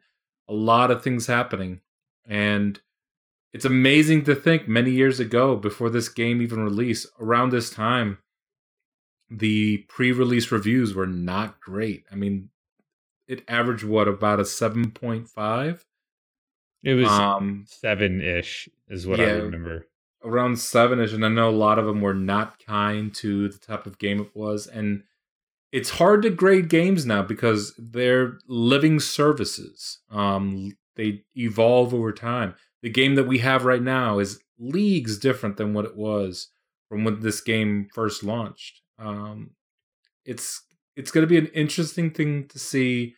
a 0.48 0.54
lot 0.54 0.90
of 0.90 1.02
things 1.02 1.26
happening, 1.26 1.80
and 2.26 2.80
it's 3.52 3.64
amazing 3.64 4.24
to 4.24 4.34
think 4.34 4.68
many 4.68 4.90
years 4.90 5.20
ago, 5.20 5.56
before 5.56 5.90
this 5.90 6.08
game 6.08 6.42
even 6.42 6.60
released, 6.60 7.06
around 7.18 7.50
this 7.50 7.70
time, 7.70 8.18
the 9.30 9.78
pre-release 9.88 10.50
reviews 10.50 10.94
were 10.94 11.06
not 11.06 11.60
great. 11.60 12.04
I 12.12 12.14
mean, 12.14 12.50
it 13.26 13.42
averaged 13.48 13.84
what 13.84 14.08
about 14.08 14.40
a 14.40 14.44
seven 14.44 14.90
point 14.90 15.28
five? 15.28 15.84
It 16.82 16.94
was 16.94 17.08
um, 17.08 17.64
seven 17.66 18.20
ish, 18.20 18.68
is 18.88 19.06
what 19.06 19.18
yeah, 19.18 19.26
I 19.26 19.30
remember. 19.32 19.86
Around 20.22 20.58
seven 20.58 21.00
ish, 21.00 21.12
and 21.12 21.24
I 21.24 21.28
know 21.28 21.48
a 21.48 21.50
lot 21.50 21.78
of 21.78 21.86
them 21.86 22.00
were 22.00 22.14
not 22.14 22.62
kind 22.64 23.14
to 23.16 23.48
the 23.48 23.58
type 23.58 23.86
of 23.86 23.98
game 23.98 24.20
it 24.20 24.30
was, 24.34 24.66
and 24.66 25.04
it's 25.72 25.90
hard 25.90 26.22
to 26.22 26.30
grade 26.30 26.68
games 26.68 27.04
now 27.04 27.22
because 27.22 27.74
they're 27.78 28.38
living 28.46 29.00
services. 29.00 29.98
Um, 30.10 30.76
they 30.96 31.24
evolve 31.36 31.94
over 31.94 32.12
time 32.12 32.54
the 32.82 32.90
game 32.90 33.14
that 33.16 33.26
we 33.26 33.38
have 33.38 33.64
right 33.64 33.82
now 33.82 34.18
is 34.18 34.40
leagues 34.58 35.18
different 35.18 35.56
than 35.56 35.74
what 35.74 35.84
it 35.84 35.96
was 35.96 36.48
from 36.88 37.04
when 37.04 37.20
this 37.20 37.40
game 37.40 37.88
first 37.92 38.22
launched. 38.22 38.80
Um, 38.98 39.50
it's 40.24 40.62
it's 40.96 41.10
going 41.10 41.22
to 41.22 41.28
be 41.28 41.38
an 41.38 41.46
interesting 41.54 42.10
thing 42.10 42.48
to 42.48 42.58
see 42.58 43.14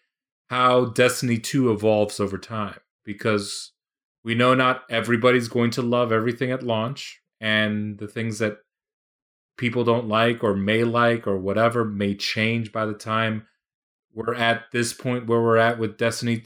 how 0.49 0.87
Destiny 0.87 1.39
2 1.39 1.73
evolves 1.73 2.21
over 2.21 2.37
time 2.37 2.79
because 3.05 3.73
we 4.23 4.35
know 4.35 4.55
not 4.55 4.83
everybody's 4.91 5.49
going 5.49 5.71
to 5.71 5.83
love 5.83 6.13
everything 6.13 6.51
at 6.51 6.63
launch 6.63 7.21
and 7.41 7.99
the 7.99 8.09
things 8.09 8.39
that 8.41 8.59
people 9.57 9.85
don't 9.85 10.09
like 10.09 10.45
or 10.45 10.55
may 10.55 10.85
like 10.85 11.27
or 11.27 11.39
whatever 11.39 11.85
may 11.85 12.15
change 12.15 12.73
by 12.73 12.85
the 12.85 12.95
time 12.95 13.47
we're 14.13 14.35
at 14.35 14.65
this 14.73 14.93
point 14.93 15.27
where 15.27 15.41
we're 15.41 15.57
at 15.57 15.79
with 15.79 15.97
Destiny 15.97 16.45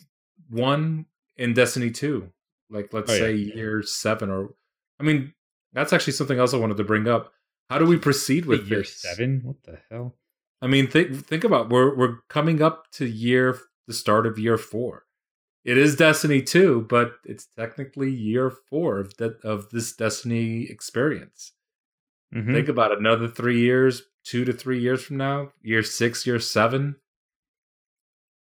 1 0.50 1.06
and 1.38 1.54
Destiny 1.54 1.90
2 1.90 2.30
like 2.70 2.92
let's 2.92 3.10
oh, 3.10 3.16
say 3.16 3.32
yeah. 3.32 3.54
year 3.54 3.82
seven 3.82 4.30
or 4.30 4.54
i 5.00 5.02
mean 5.02 5.32
that's 5.74 5.92
actually 5.92 6.12
something 6.12 6.38
else 6.38 6.54
i 6.54 6.56
wanted 6.56 6.76
to 6.76 6.84
bring 6.84 7.08
up. 7.08 7.32
How 7.70 7.78
do 7.78 7.86
we 7.86 7.96
proceed 7.96 8.46
with 8.46 8.68
year 8.68 8.80
this? 8.80 8.96
seven? 8.96 9.40
What 9.42 9.62
the 9.64 9.78
hell? 9.90 10.14
I 10.62 10.66
mean 10.66 10.86
think 10.86 11.26
think 11.26 11.44
about 11.44 11.68
we're 11.68 11.94
we're 11.94 12.18
coming 12.28 12.62
up 12.62 12.90
to 12.92 13.06
year 13.06 13.58
the 13.86 13.94
start 13.94 14.26
of 14.26 14.38
year 14.38 14.56
four. 14.56 15.04
It 15.64 15.78
is 15.78 15.96
destiny 15.96 16.42
2 16.42 16.86
but 16.88 17.14
it's 17.24 17.46
technically 17.46 18.10
year 18.10 18.50
four 18.50 19.00
of 19.00 19.16
that 19.16 19.40
of 19.42 19.70
this 19.70 19.94
destiny 19.94 20.64
experience. 20.70 21.52
Mm-hmm. 22.34 22.52
think 22.52 22.68
about 22.68 22.90
it, 22.90 22.98
another 22.98 23.28
three 23.28 23.60
years 23.60 24.02
two 24.24 24.44
to 24.44 24.52
three 24.52 24.80
years 24.80 25.04
from 25.04 25.16
now 25.18 25.52
year 25.62 25.82
six 25.82 26.26
year 26.26 26.38
seven. 26.38 26.96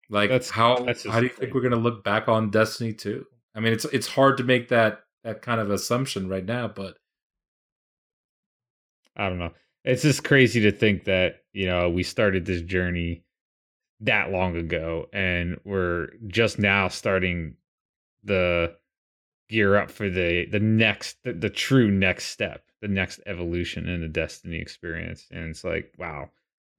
Like 0.09 0.29
that's, 0.29 0.49
how 0.49 0.83
that's 0.83 1.05
how 1.05 1.19
do 1.19 1.27
you 1.27 1.31
think 1.31 1.53
we're 1.53 1.61
going 1.61 1.71
to 1.71 1.77
look 1.77 2.03
back 2.03 2.27
on 2.27 2.49
destiny 2.49 2.93
2 2.93 3.25
I 3.55 3.59
mean, 3.59 3.73
it's 3.73 3.85
it's 3.85 4.07
hard 4.07 4.37
to 4.37 4.43
make 4.43 4.69
that 4.69 5.01
that 5.23 5.41
kind 5.41 5.59
of 5.59 5.69
assumption 5.69 6.29
right 6.29 6.45
now, 6.45 6.67
but 6.67 6.97
I 9.15 9.29
don't 9.29 9.39
know. 9.39 9.51
It's 9.83 10.03
just 10.03 10.23
crazy 10.23 10.61
to 10.61 10.71
think 10.71 11.05
that 11.05 11.43
you 11.53 11.65
know 11.65 11.89
we 11.89 12.03
started 12.03 12.45
this 12.45 12.61
journey 12.61 13.23
that 14.01 14.31
long 14.31 14.55
ago, 14.55 15.07
and 15.13 15.59
we're 15.65 16.09
just 16.27 16.59
now 16.59 16.87
starting 16.87 17.55
the 18.23 18.75
gear 19.49 19.75
up 19.75 19.91
for 19.91 20.09
the 20.09 20.45
the 20.45 20.59
next 20.59 21.17
the, 21.23 21.33
the 21.33 21.49
true 21.49 21.89
next 21.91 22.25
step, 22.25 22.63
the 22.81 22.87
next 22.87 23.19
evolution 23.25 23.87
in 23.89 24.01
the 24.01 24.07
Destiny 24.07 24.57
experience. 24.57 25.27
And 25.31 25.49
it's 25.49 25.63
like, 25.63 25.93
wow. 25.97 26.29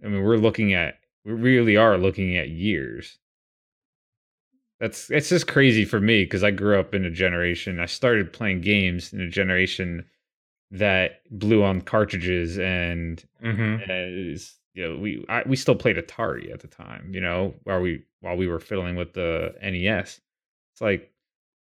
I 0.03 0.09
mean, 0.09 0.23
we're 0.23 0.37
looking 0.37 0.73
at 0.73 1.01
we 1.25 1.33
really 1.33 1.77
are 1.77 1.99
looking 1.99 2.37
at 2.37 2.49
years 2.49 3.19
that's 4.81 5.11
it's 5.11 5.29
just 5.29 5.47
crazy 5.47 5.85
for 5.85 6.01
me 6.01 6.25
because 6.25 6.43
I 6.43 6.51
grew 6.51 6.79
up 6.79 6.95
in 6.95 7.05
a 7.05 7.11
generation. 7.11 7.79
I 7.79 7.87
started 7.87 8.33
playing 8.33 8.63
games 8.63 9.13
in 9.13 9.21
a 9.21 9.29
generation 9.29 10.07
that 10.71 11.21
blew 11.31 11.63
on 11.63 11.83
cartridges 11.83 12.59
and 12.59 13.23
mm-hmm. 13.45 13.91
is 13.91 14.57
you 14.75 14.89
know 14.89 14.97
we 14.97 15.25
I, 15.29 15.43
we 15.45 15.57
still 15.57 15.75
played 15.75 15.97
Atari 15.97 16.53
at 16.53 16.61
the 16.61 16.69
time. 16.69 17.11
You 17.13 17.21
know 17.21 17.55
while 17.65 17.81
we 17.81 18.05
while 18.21 18.37
we 18.37 18.47
were 18.47 18.59
fiddling 18.59 18.97
with 18.97 19.13
the 19.13 19.55
NES. 19.63 20.21
It's 20.73 20.81
like 20.81 21.13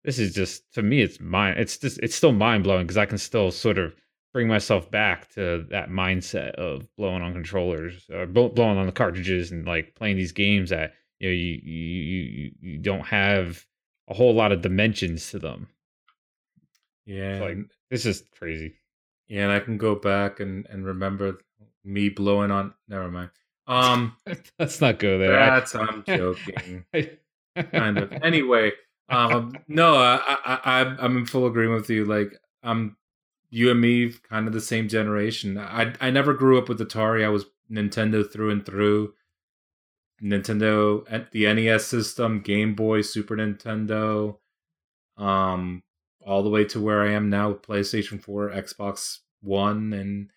this 0.06 0.18
is 0.18 0.34
just 0.34 0.74
to 0.76 0.82
me 0.82 1.02
it's 1.02 1.20
mind 1.20 1.60
it's 1.60 1.78
just 1.78 2.00
it's 2.00 2.16
still 2.16 2.32
mind 2.32 2.64
blowing 2.64 2.88
because 2.88 2.98
I 2.98 3.06
can 3.06 3.18
still 3.18 3.52
sort 3.52 3.78
of 3.78 3.94
bring 4.32 4.48
myself 4.48 4.90
back 4.90 5.30
to 5.32 5.66
that 5.72 5.90
mindset 5.90 6.52
of 6.52 6.88
blowing 6.96 7.24
on 7.24 7.34
controllers, 7.34 8.08
or 8.12 8.26
blowing 8.28 8.78
on 8.78 8.86
the 8.86 8.92
cartridges, 8.92 9.52
and 9.52 9.66
like 9.66 9.96
playing 9.96 10.18
these 10.18 10.32
games 10.32 10.70
that 10.70 10.94
you 11.20 11.30
know 11.30 11.34
you 11.34 11.54
you 11.64 12.52
you, 12.62 12.78
don't 12.78 13.06
have 13.08 13.66
a 14.08 14.14
whole 14.14 14.34
lot 14.34 14.52
of 14.52 14.62
dimensions 14.62 15.30
to 15.32 15.40
them. 15.40 15.68
Yeah, 17.06 17.40
Like 17.42 17.58
this 17.90 18.06
is 18.06 18.24
crazy. 18.38 18.76
yeah, 19.28 19.44
and 19.44 19.52
I 19.52 19.60
can 19.60 19.78
go 19.78 19.96
back 19.96 20.40
and 20.40 20.66
and 20.70 20.86
remember 20.86 21.40
me 21.84 22.10
blowing 22.10 22.52
on. 22.52 22.74
Never 22.88 23.10
mind. 23.10 23.30
Um, 23.68 24.16
Let's 24.60 24.82
not 24.82 25.00
go 25.00 25.18
there. 25.20 25.32
That's 25.32 25.76
I'm 25.76 26.04
joking. 26.08 26.86
kind 27.72 27.98
of. 27.98 28.12
Anyway, 28.24 28.72
um, 29.10 29.54
no, 29.68 29.96
I, 29.96 30.20
I, 30.46 30.60
I, 30.64 30.82
I'm 31.00 31.18
in 31.18 31.26
full 31.26 31.46
agreement 31.48 31.82
with 31.82 31.90
you. 31.90 32.06
Like, 32.06 32.34
i'm 32.64 32.96
you 33.52 33.72
and 33.72 33.82
me, 33.82 34.12
kind 34.30 34.48
of 34.48 34.54
the 34.54 34.62
same 34.62 34.88
generation. 34.88 35.58
I, 35.58 35.94
I 36.00 36.12
never 36.12 36.34
grew 36.34 36.58
up 36.60 36.70
with 36.70 36.80
Atari. 36.80 37.24
I 37.26 37.30
was 37.30 37.46
Nintendo 37.72 38.30
through 38.30 38.52
and 38.52 38.66
through. 38.66 39.14
Nintendo, 40.22 41.30
the 41.32 41.54
NES 41.54 41.86
system, 41.86 42.42
Game 42.42 42.76
Boy, 42.76 43.02
Super 43.02 43.36
Nintendo, 43.38 44.38
um, 45.18 45.84
all 46.26 46.44
the 46.44 46.50
way 46.50 46.66
to 46.66 46.82
where 46.82 47.04
I 47.04 47.12
am 47.12 47.30
now 47.30 47.50
with 47.50 47.62
PlayStation 47.62 48.22
4, 48.22 48.50
Xbox 48.50 49.20
One, 49.42 49.94
and 49.94 50.30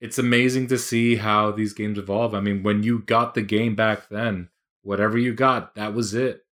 it's 0.00 0.18
amazing 0.18 0.66
to 0.68 0.78
see 0.78 1.16
how 1.16 1.50
these 1.50 1.72
games 1.72 1.98
evolve. 1.98 2.34
I 2.34 2.40
mean, 2.40 2.62
when 2.62 2.82
you 2.82 3.00
got 3.00 3.34
the 3.34 3.42
game 3.42 3.74
back 3.74 4.08
then, 4.08 4.48
whatever 4.82 5.18
you 5.18 5.34
got, 5.34 5.74
that 5.74 5.94
was 5.94 6.14
it. 6.14 6.44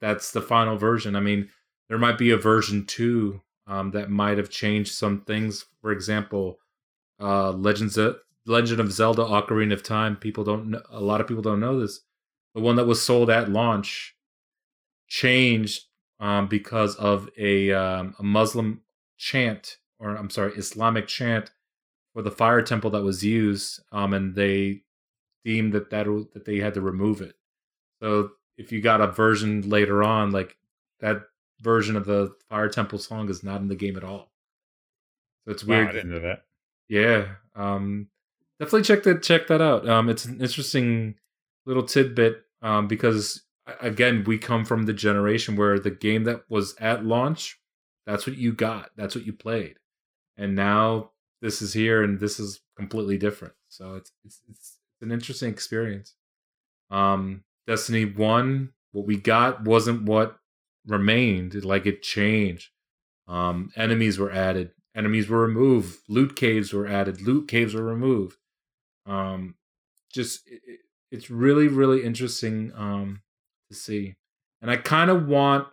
That's 0.00 0.32
the 0.32 0.42
final 0.42 0.76
version. 0.76 1.14
I 1.16 1.20
mean, 1.20 1.48
there 1.88 1.98
might 1.98 2.18
be 2.18 2.30
a 2.30 2.36
version 2.36 2.84
two 2.86 3.42
um, 3.66 3.90
that 3.92 4.10
might 4.10 4.38
have 4.38 4.50
changed 4.50 4.94
some 4.94 5.22
things. 5.22 5.66
For 5.80 5.92
example, 5.92 6.58
uh, 7.20 7.52
Legends 7.52 7.96
of, 7.96 8.16
Legend 8.46 8.80
of 8.80 8.92
Zelda: 8.92 9.22
Ocarina 9.22 9.72
of 9.72 9.82
Time. 9.82 10.16
People 10.16 10.44
don't. 10.44 10.70
Know, 10.70 10.82
a 10.90 11.00
lot 11.00 11.20
of 11.20 11.26
people 11.26 11.42
don't 11.42 11.60
know 11.60 11.80
this. 11.80 12.00
The 12.56 12.62
one 12.62 12.76
that 12.76 12.86
was 12.86 13.02
sold 13.02 13.28
at 13.28 13.50
launch 13.50 14.16
changed 15.08 15.84
um, 16.18 16.48
because 16.48 16.96
of 16.96 17.28
a 17.38 17.70
um, 17.72 18.14
a 18.18 18.22
Muslim 18.22 18.80
chant, 19.18 19.76
or 19.98 20.16
I'm 20.16 20.30
sorry, 20.30 20.54
Islamic 20.54 21.06
chant 21.06 21.50
for 22.14 22.22
the 22.22 22.30
fire 22.30 22.62
temple 22.62 22.88
that 22.90 23.02
was 23.02 23.22
used, 23.22 23.80
um, 23.92 24.14
and 24.14 24.34
they 24.34 24.82
deemed 25.44 25.74
that 25.74 25.90
that 25.90 26.06
that 26.32 26.46
they 26.46 26.56
had 26.56 26.72
to 26.74 26.80
remove 26.80 27.20
it. 27.20 27.36
So 28.02 28.30
if 28.56 28.72
you 28.72 28.80
got 28.80 29.02
a 29.02 29.06
version 29.06 29.68
later 29.68 30.02
on, 30.02 30.30
like 30.30 30.56
that 31.00 31.22
version 31.60 31.94
of 31.94 32.06
the 32.06 32.34
fire 32.48 32.70
temple 32.70 32.98
song 32.98 33.28
is 33.28 33.44
not 33.44 33.60
in 33.60 33.68
the 33.68 33.76
game 33.76 33.96
at 33.98 34.04
all. 34.04 34.32
So 35.44 35.52
it's 35.52 35.62
Wow, 35.64 35.76
weird. 35.76 35.88
I 35.88 35.92
didn't 35.92 36.10
know 36.10 36.20
that. 36.20 36.44
Yeah. 36.88 37.26
Um 37.54 38.08
definitely 38.58 38.82
check 38.82 39.02
that 39.02 39.22
check 39.22 39.46
that 39.48 39.60
out. 39.60 39.86
Um 39.88 40.08
it's 40.08 40.24
an 40.24 40.40
interesting 40.40 41.16
little 41.66 41.82
tidbit 41.82 42.44
um 42.66 42.88
because 42.88 43.42
again, 43.80 44.24
we 44.26 44.38
come 44.38 44.64
from 44.64 44.84
the 44.84 44.92
generation 44.92 45.56
where 45.56 45.78
the 45.78 45.90
game 45.90 46.24
that 46.24 46.42
was 46.48 46.74
at 46.80 47.04
launch, 47.04 47.60
that's 48.06 48.26
what 48.26 48.36
you 48.36 48.52
got. 48.52 48.90
That's 48.96 49.14
what 49.14 49.26
you 49.26 49.32
played. 49.32 49.76
And 50.36 50.54
now 50.54 51.10
this 51.40 51.62
is 51.62 51.72
here 51.72 52.02
and 52.02 52.18
this 52.20 52.38
is 52.40 52.60
completely 52.76 53.18
different. 53.18 53.54
So 53.68 53.94
it's 53.94 54.12
it's 54.24 54.40
it's 54.50 54.78
an 55.00 55.12
interesting 55.12 55.50
experience. 55.50 56.14
Um 56.90 57.44
Destiny 57.66 58.04
1 58.04 58.72
what 58.92 59.06
we 59.06 59.16
got 59.16 59.64
wasn't 59.64 60.02
what 60.04 60.38
remained. 60.86 61.64
Like 61.64 61.86
it 61.86 62.02
changed. 62.02 62.70
Um 63.28 63.70
enemies 63.76 64.18
were 64.18 64.32
added 64.32 64.72
enemies 64.94 65.28
were 65.28 65.42
removed 65.42 65.98
loot 66.08 66.34
caves 66.36 66.72
were 66.72 66.86
added 66.86 67.20
loot 67.20 67.46
caves 67.48 67.74
were 67.74 67.84
removed 67.84 68.38
um 69.04 69.54
just 70.10 70.40
it- 70.48 70.80
it's 71.10 71.30
really 71.30 71.68
really 71.68 72.04
interesting 72.04 72.72
um 72.74 73.22
to 73.68 73.76
see 73.76 74.14
and 74.60 74.70
i 74.70 74.76
kind 74.76 75.10
of 75.10 75.26
want 75.26 75.66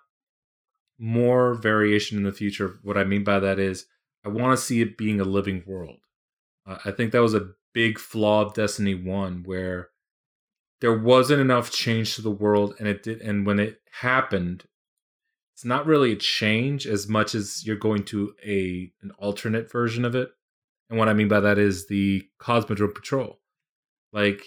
more 1.00 1.54
variation 1.54 2.18
in 2.18 2.24
the 2.24 2.32
future 2.32 2.80
what 2.84 2.98
i 2.98 3.04
mean 3.04 3.24
by 3.24 3.40
that 3.40 3.60
is 3.60 3.86
i 4.26 4.30
want 4.30 4.58
to 4.58 4.64
see 4.64 4.82
it 4.82 4.98
being 4.98 5.20
a 5.20 5.26
living 5.26 5.64
world 5.66 5.98
uh, 6.66 6.78
i 6.86 6.92
think 6.92 7.12
that 7.12 7.22
was 7.22 7.34
a 7.34 7.50
big 7.74 7.98
flaw 7.98 8.42
of 8.42 8.54
destiny 8.54 8.94
1 8.94 9.44
where 9.46 9.90
there 10.82 10.98
wasn't 10.98 11.40
enough 11.42 11.72
change 11.72 12.16
to 12.16 12.22
the 12.22 12.32
world 12.32 12.76
and 12.80 12.88
it 12.88 13.04
did 13.04 13.22
and 13.22 13.46
when 13.46 13.60
it 13.60 13.82
happened 14.02 14.66
it's 15.54 15.66
not 15.66 15.86
really 15.86 16.12
a 16.14 16.18
change 16.18 16.88
as 16.88 17.08
much 17.08 17.36
as 17.36 17.66
you're 17.66 17.76
going 17.76 18.04
to 18.06 18.34
a 18.44 18.92
an 19.02 19.12
alternate 19.18 19.72
version 19.72 20.04
of 20.04 20.16
it. 20.16 20.32
And 20.90 20.98
what 20.98 21.10
I 21.10 21.14
mean 21.14 21.28
by 21.28 21.40
that 21.40 21.58
is 21.58 21.88
the 21.88 22.28
Cosmodrome 22.40 22.96
Patrol. 22.96 23.40
Like, 24.12 24.44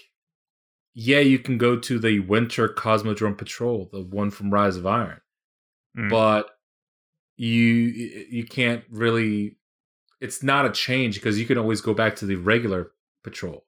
yeah, 0.99 1.19
you 1.19 1.37
can 1.37 1.59
go 1.59 1.77
to 1.77 1.99
the 1.99 2.21
Winter 2.21 2.67
Cosmodrome 2.67 3.37
Patrol, 3.37 3.87
the 3.91 4.01
one 4.01 4.31
from 4.31 4.49
Rise 4.49 4.77
of 4.77 4.87
Iron, 4.87 5.21
Mm. 5.95 6.09
but 6.09 6.49
you 7.37 7.53
you 7.53 8.43
can't 8.45 8.83
really. 8.89 9.57
It's 10.19 10.41
not 10.41 10.65
a 10.65 10.71
change 10.71 11.15
because 11.15 11.39
you 11.39 11.45
can 11.45 11.59
always 11.59 11.81
go 11.81 11.93
back 11.93 12.15
to 12.17 12.25
the 12.25 12.35
regular 12.35 12.91
patrol. 13.23 13.65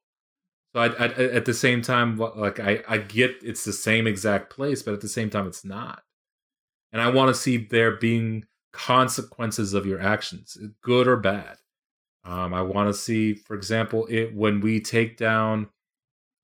So 0.74 0.80
I, 0.82 0.86
I, 0.86 1.06
at 1.06 1.44
the 1.44 1.54
same 1.54 1.82
time, 1.82 2.16
like 2.16 2.58
I, 2.58 2.82
I 2.88 2.98
get 2.98 3.36
it's 3.42 3.64
the 3.64 3.72
same 3.72 4.08
exact 4.08 4.50
place, 4.50 4.82
but 4.82 4.94
at 4.94 5.00
the 5.00 5.08
same 5.08 5.30
time, 5.30 5.46
it's 5.46 5.64
not 5.64 6.02
and 6.92 7.00
I 7.00 7.08
want 7.08 7.28
to 7.28 7.40
see 7.40 7.56
there 7.56 7.96
being 7.96 8.44
consequences 8.72 9.74
of 9.74 9.86
your 9.86 10.00
actions, 10.00 10.56
good 10.82 11.06
or 11.06 11.16
bad. 11.16 11.58
Um, 12.24 12.52
I 12.52 12.62
want 12.62 12.88
to 12.88 12.94
see, 12.94 13.34
for 13.34 13.54
example, 13.54 14.06
it 14.10 14.34
when 14.34 14.60
we 14.60 14.80
take 14.80 15.16
down. 15.16 15.68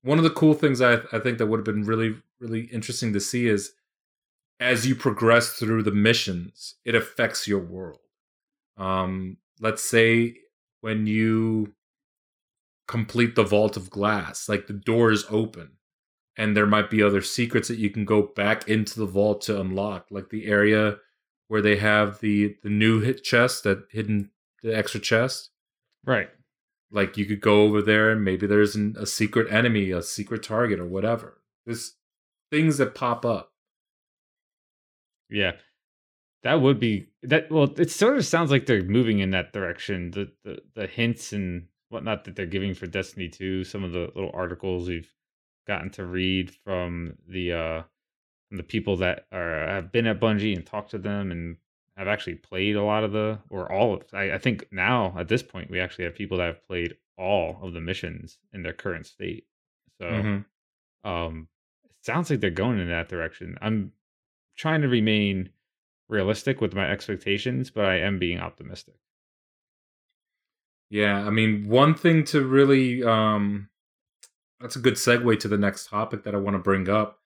One 0.07 0.17
of 0.17 0.23
the 0.23 0.29
cool 0.29 0.53
things 0.53 0.81
I, 0.81 0.99
I 1.11 1.19
think 1.19 1.37
that 1.37 1.47
would 1.47 1.57
have 1.57 1.65
been 1.65 1.83
really 1.83 2.15
really 2.39 2.61
interesting 2.61 3.11
to 3.13 3.19
see 3.19 3.47
is 3.47 3.73
as 4.59 4.87
you 4.87 4.95
progress 4.95 5.49
through 5.49 5.83
the 5.83 5.91
missions, 5.91 6.75
it 6.85 6.95
affects 6.95 7.47
your 7.47 7.59
world. 7.59 7.99
Um, 8.77 9.37
let's 9.59 9.83
say 9.83 10.35
when 10.81 11.07
you 11.07 11.73
complete 12.87 13.35
the 13.35 13.43
vault 13.43 13.75
of 13.75 13.89
glass, 13.89 14.47
like 14.47 14.67
the 14.67 14.73
door 14.73 15.11
is 15.11 15.25
open 15.29 15.71
and 16.37 16.55
there 16.55 16.65
might 16.65 16.89
be 16.89 17.03
other 17.03 17.21
secrets 17.21 17.67
that 17.67 17.79
you 17.79 17.89
can 17.89 18.05
go 18.05 18.21
back 18.21 18.69
into 18.69 18.99
the 18.99 19.05
vault 19.05 19.41
to 19.41 19.59
unlock 19.59 20.07
like 20.09 20.29
the 20.29 20.45
area 20.45 20.97
where 21.49 21.61
they 21.61 21.75
have 21.75 22.19
the 22.21 22.55
the 22.63 22.69
new 22.69 23.01
hit 23.01 23.23
chest 23.23 23.63
that 23.63 23.83
hidden 23.91 24.31
the 24.63 24.75
extra 24.75 25.01
chest 25.01 25.49
Right. 26.05 26.29
Like 26.91 27.17
you 27.17 27.25
could 27.25 27.41
go 27.41 27.63
over 27.63 27.81
there 27.81 28.11
and 28.11 28.23
maybe 28.23 28.47
there's 28.47 28.75
an, 28.75 28.95
a 28.99 29.05
secret 29.05 29.51
enemy 29.51 29.91
a 29.91 30.01
secret 30.01 30.43
target 30.43 30.79
or 30.79 30.85
whatever 30.87 31.41
there's 31.65 31.95
things 32.51 32.77
that 32.77 32.95
pop 32.95 33.25
up 33.25 33.51
Yeah. 35.29 35.53
That 36.43 36.61
would 36.61 36.79
be 36.79 37.09
that 37.23 37.51
well, 37.51 37.73
it 37.77 37.91
sort 37.91 38.17
of 38.17 38.25
sounds 38.25 38.51
like 38.51 38.65
they're 38.65 38.83
moving 38.83 39.19
in 39.19 39.31
that 39.31 39.53
direction. 39.53 40.11
The 40.11 40.31
the, 40.43 40.61
the 40.75 40.87
hints 40.87 41.33
and 41.33 41.67
whatnot 41.89 42.25
that 42.25 42.35
they're 42.35 42.45
giving 42.45 42.73
for 42.73 42.87
Destiny 42.87 43.29
2, 43.29 43.63
some 43.63 43.83
of 43.83 43.91
the 43.91 44.11
little 44.15 44.31
articles 44.33 44.87
we've 44.87 45.13
gotten 45.67 45.89
to 45.91 46.05
read 46.05 46.51
from 46.51 47.17
the 47.27 47.53
uh 47.53 47.83
from 48.49 48.57
the 48.57 48.63
people 48.63 48.97
that 48.97 49.27
are 49.31 49.67
have 49.67 49.91
been 49.91 50.07
at 50.07 50.19
Bungie 50.21 50.55
and 50.55 50.65
talked 50.65 50.91
to 50.91 50.97
them 50.99 51.31
and 51.31 51.57
have 51.97 52.07
actually 52.07 52.35
played 52.35 52.75
a 52.75 52.83
lot 52.83 53.03
of 53.03 53.11
the 53.11 53.39
or 53.49 53.71
all 53.71 53.93
of 53.95 54.03
I, 54.13 54.33
I 54.33 54.37
think 54.37 54.67
now 54.71 55.15
at 55.17 55.27
this 55.27 55.43
point 55.43 55.69
we 55.71 55.79
actually 55.79 56.05
have 56.05 56.15
people 56.15 56.37
that 56.37 56.45
have 56.47 56.67
played 56.67 56.95
all 57.17 57.59
of 57.63 57.73
the 57.73 57.81
missions 57.81 58.37
in 58.53 58.63
their 58.63 58.73
current 58.73 59.05
state. 59.05 59.47
So 59.99 60.07
Mhm. 60.07 60.45
um 61.03 61.47
it 61.85 62.05
sounds 62.05 62.29
like 62.29 62.39
they're 62.39 62.49
going 62.49 62.79
in 62.79 62.89
that 62.89 63.09
direction 63.09 63.57
i'm 63.61 63.91
trying 64.55 64.81
to 64.81 64.87
remain 64.87 65.49
realistic 66.09 66.61
with 66.61 66.73
my 66.73 66.89
expectations 66.89 67.69
but 67.69 67.85
i 67.85 67.95
am 67.97 68.19
being 68.19 68.39
optimistic 68.39 68.95
yeah 70.89 71.25
i 71.25 71.29
mean 71.29 71.67
one 71.67 71.93
thing 71.93 72.23
to 72.23 72.45
really 72.45 73.03
um 73.03 73.69
that's 74.59 74.75
a 74.75 74.79
good 74.79 74.95
segue 74.95 75.39
to 75.39 75.47
the 75.47 75.57
next 75.57 75.87
topic 75.87 76.23
that 76.23 76.33
i 76.35 76.37
want 76.37 76.55
to 76.55 76.59
bring 76.59 76.89
up 76.89 77.19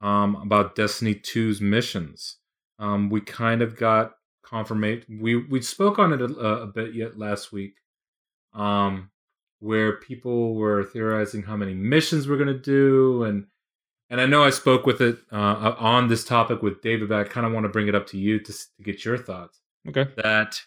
um 0.00 0.36
about 0.36 0.74
destiny 0.76 1.14
2's 1.14 1.60
missions 1.60 2.36
um 2.78 3.08
we 3.10 3.20
kind 3.20 3.62
of 3.62 3.76
got 3.76 4.15
confirmation 4.48 5.18
we 5.20 5.36
we 5.36 5.60
spoke 5.60 5.98
on 5.98 6.12
it 6.12 6.20
a, 6.20 6.24
a 6.24 6.66
bit 6.66 6.94
yet 6.94 7.18
last 7.18 7.52
week 7.52 7.74
um 8.54 9.10
where 9.58 9.96
people 9.96 10.54
were 10.54 10.84
theorizing 10.84 11.42
how 11.42 11.56
many 11.56 11.74
missions 11.74 12.28
we're 12.28 12.36
going 12.36 12.46
to 12.46 12.58
do 12.58 13.24
and 13.24 13.46
and 14.08 14.20
I 14.20 14.26
know 14.26 14.44
I 14.44 14.50
spoke 14.50 14.86
with 14.86 15.00
it 15.00 15.18
uh, 15.32 15.74
on 15.78 16.06
this 16.06 16.24
topic 16.24 16.62
with 16.62 16.80
David, 16.80 17.08
but 17.08 17.18
I 17.18 17.24
kind 17.24 17.44
of 17.44 17.52
want 17.52 17.64
to 17.64 17.68
bring 17.68 17.88
it 17.88 17.94
up 17.96 18.06
to 18.08 18.18
you 18.18 18.38
to, 18.38 18.52
to 18.52 18.82
get 18.82 19.04
your 19.04 19.18
thoughts. 19.18 19.60
okay 19.88 20.06
That 20.16 20.60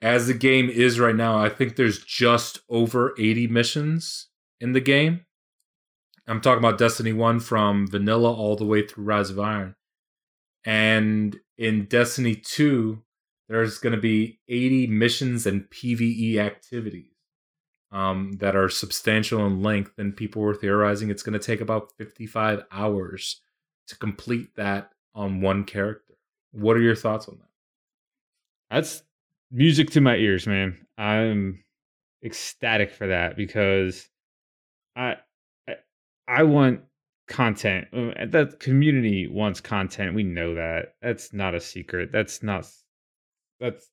as 0.00 0.26
the 0.26 0.34
game 0.34 0.70
is 0.70 1.00
right 1.00 1.14
now, 1.14 1.38
I 1.38 1.48
think 1.48 1.76
there's 1.76 1.98
just 1.98 2.60
over 2.68 3.14
80 3.18 3.48
missions 3.48 4.28
in 4.60 4.72
the 4.72 4.80
game. 4.80 5.26
I'm 6.26 6.40
talking 6.40 6.64
about 6.64 6.78
Destiny 6.78 7.12
1 7.12 7.40
from 7.40 7.88
vanilla 7.88 8.32
all 8.32 8.54
the 8.54 8.64
way 8.64 8.86
through 8.86 9.04
Rise 9.04 9.30
of 9.30 9.40
Iron. 9.40 9.74
And 10.64 11.38
in 11.58 11.86
Destiny 11.86 12.36
2, 12.36 13.02
there's 13.48 13.78
going 13.78 13.94
to 13.94 14.00
be 14.00 14.38
80 14.48 14.86
missions 14.86 15.46
and 15.46 15.68
PVE 15.68 16.36
activities 16.36 17.12
um, 17.90 18.32
that 18.40 18.54
are 18.54 18.68
substantial 18.68 19.44
in 19.46 19.62
length, 19.62 19.92
and 19.98 20.16
people 20.16 20.42
were 20.42 20.54
theorizing 20.54 21.10
it's 21.10 21.22
going 21.22 21.38
to 21.38 21.44
take 21.44 21.60
about 21.60 21.92
55 21.98 22.64
hours 22.70 23.40
to 23.88 23.96
complete 23.96 24.54
that 24.56 24.92
on 25.14 25.40
one 25.40 25.64
character. 25.64 26.14
What 26.52 26.76
are 26.76 26.82
your 26.82 26.94
thoughts 26.94 27.28
on 27.28 27.38
that? 27.38 27.48
That's 28.70 29.02
music 29.50 29.90
to 29.90 30.00
my 30.00 30.16
ears, 30.16 30.46
man. 30.46 30.86
I'm 30.96 31.64
ecstatic 32.22 32.90
for 32.92 33.06
that 33.06 33.36
because 33.36 34.08
I 34.94 35.16
I, 35.66 35.74
I 36.26 36.42
want 36.42 36.82
content. 37.28 37.88
Uh, 37.92 38.26
The 38.26 38.56
community 38.58 39.26
wants 39.26 39.60
content. 39.60 40.14
We 40.14 40.24
know 40.24 40.54
that. 40.54 40.94
That's 41.02 41.32
not 41.32 41.54
a 41.54 41.60
secret. 41.60 42.10
That's 42.12 42.42
not 42.42 42.66
that's 43.60 43.88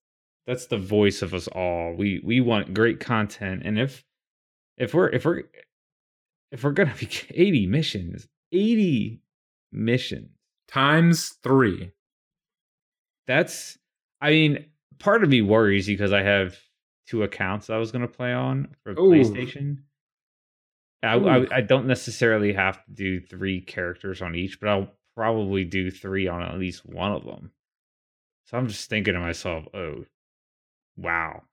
that's 0.47 0.67
the 0.67 0.77
voice 0.77 1.21
of 1.21 1.33
us 1.33 1.47
all. 1.47 1.93
We 1.95 2.21
we 2.23 2.41
want 2.41 2.73
great 2.73 2.99
content 2.99 3.63
and 3.65 3.79
if 3.79 4.03
if 4.77 4.93
we're 4.93 5.09
if 5.09 5.25
we're 5.25 5.43
if 6.51 6.63
we're 6.63 6.73
to 6.73 6.85
be 6.99 7.09
80 7.31 7.67
missions, 7.67 8.27
80 8.51 9.21
missions 9.71 10.29
Times 10.67 11.29
three. 11.43 11.91
that's 13.27 13.77
i 14.21 14.29
mean 14.31 14.65
part 14.99 15.23
of 15.23 15.29
me 15.29 15.41
worries 15.41 15.85
because 15.87 16.11
i 16.13 16.21
have 16.21 16.57
two 17.07 17.23
accounts 17.23 17.69
i 17.69 17.77
was 17.77 17.91
going 17.91 18.01
to 18.01 18.07
play 18.07 18.33
on 18.33 18.67
for 18.83 18.91
Ooh. 18.91 18.95
playstation 18.95 19.77
I, 21.03 21.13
I, 21.17 21.57
I 21.57 21.61
don't 21.61 21.85
necessarily 21.87 22.53
have 22.53 22.83
to 22.85 22.91
do 22.91 23.19
three 23.21 23.61
characters 23.61 24.21
on 24.21 24.35
each 24.35 24.59
but 24.59 24.69
i'll 24.69 24.89
probably 25.15 25.63
do 25.63 25.91
three 25.91 26.27
on 26.27 26.41
at 26.41 26.57
least 26.59 26.85
one 26.85 27.11
of 27.11 27.23
them. 27.23 27.51
So 28.45 28.57
i'm 28.57 28.67
just 28.67 28.89
thinking 28.89 29.13
to 29.13 29.19
myself 29.19 29.65
oh 29.73 30.05
wow. 30.97 31.43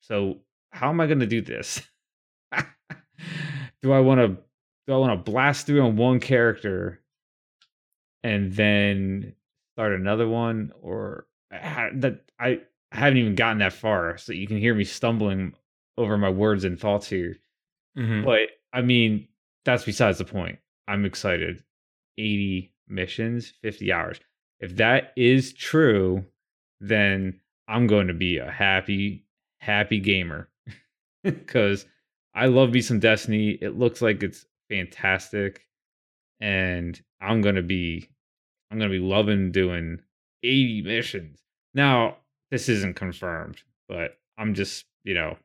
So 0.00 0.38
how 0.70 0.88
am 0.88 1.00
i 1.00 1.06
going 1.06 1.20
to 1.20 1.26
do 1.26 1.40
this? 1.40 1.82
Do 3.82 3.92
i 3.92 4.00
want 4.00 4.20
to 4.20 4.28
do 4.86 4.92
i 4.92 4.96
want 4.96 5.12
to 5.24 5.30
blast 5.30 5.66
through 5.66 5.82
on 5.82 5.96
one 5.96 6.18
character 6.20 7.00
and 8.22 8.52
then 8.52 9.34
start 9.74 9.92
another 9.92 10.28
one? 10.28 10.72
Or 10.80 11.26
ha- 11.52 11.90
that 11.94 12.20
I 12.38 12.60
haven't 12.92 13.18
even 13.18 13.34
gotten 13.34 13.58
that 13.58 13.72
far 13.72 14.18
so 14.18 14.32
you 14.32 14.46
can 14.46 14.58
hear 14.58 14.74
me 14.74 14.84
stumbling 14.84 15.54
over 15.98 16.16
my 16.18 16.30
words 16.30 16.64
and 16.64 16.78
thoughts 16.78 17.08
here. 17.08 17.36
Mhm. 17.96 18.24
but 18.24 18.48
I 18.72 18.82
mean 18.82 19.28
that's 19.64 19.84
besides 19.84 20.18
the 20.18 20.24
point. 20.24 20.58
I'm 20.88 21.04
excited. 21.04 21.62
80 22.18 22.72
missions 22.88 23.52
50 23.62 23.92
hours. 23.92 24.20
If 24.60 24.76
that 24.76 25.12
is 25.16 25.52
true 25.52 26.24
then 26.80 27.40
I'm 27.68 27.86
going 27.86 28.08
to 28.08 28.14
be 28.14 28.38
a 28.38 28.50
happy 28.50 29.24
happy 29.58 30.00
gamer. 30.00 30.48
Cuz 31.46 31.86
I 32.34 32.46
love 32.46 32.70
me 32.72 32.80
some 32.80 32.98
Destiny. 32.98 33.50
It 33.50 33.78
looks 33.78 34.02
like 34.02 34.22
it's 34.22 34.46
fantastic. 34.68 35.66
And 36.40 37.00
I'm 37.20 37.40
going 37.40 37.54
to 37.54 37.62
be 37.62 38.08
I'm 38.70 38.78
to 38.80 38.88
be 38.88 38.98
loving 38.98 39.52
doing 39.52 40.00
80 40.42 40.82
missions. 40.82 41.42
Now, 41.74 42.16
this 42.50 42.68
isn't 42.68 42.96
confirmed, 42.96 43.62
but 43.86 44.18
I'm 44.38 44.54
just, 44.54 44.86
you 45.04 45.12
know, 45.14 45.36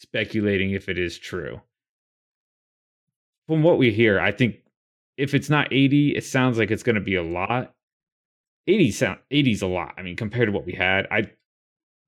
speculating 0.00 0.72
if 0.72 0.88
it 0.88 0.98
is 0.98 1.18
true. 1.18 1.60
From 3.52 3.62
what 3.62 3.76
we 3.76 3.92
hear, 3.92 4.18
I 4.18 4.32
think 4.32 4.62
if 5.18 5.34
it's 5.34 5.50
not 5.50 5.70
80, 5.70 6.16
it 6.16 6.24
sounds 6.24 6.56
like 6.56 6.70
it's 6.70 6.82
going 6.82 6.94
to 6.94 7.02
be 7.02 7.16
a 7.16 7.22
lot. 7.22 7.74
80 8.66 8.90
sound 8.92 9.18
80 9.30 9.50
is 9.50 9.60
a 9.60 9.66
lot. 9.66 9.92
I 9.98 10.02
mean, 10.02 10.16
compared 10.16 10.48
to 10.48 10.52
what 10.52 10.64
we 10.64 10.72
had, 10.72 11.06
I 11.10 11.30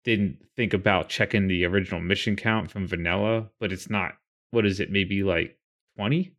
didn't 0.04 0.38
think 0.56 0.72
about 0.72 1.10
checking 1.10 1.46
the 1.46 1.66
original 1.66 2.00
mission 2.00 2.34
count 2.34 2.70
from 2.70 2.86
vanilla, 2.86 3.50
but 3.60 3.72
it's 3.72 3.90
not 3.90 4.14
what 4.52 4.64
is 4.64 4.80
it? 4.80 4.90
Maybe 4.90 5.22
like 5.22 5.58
20? 5.98 6.32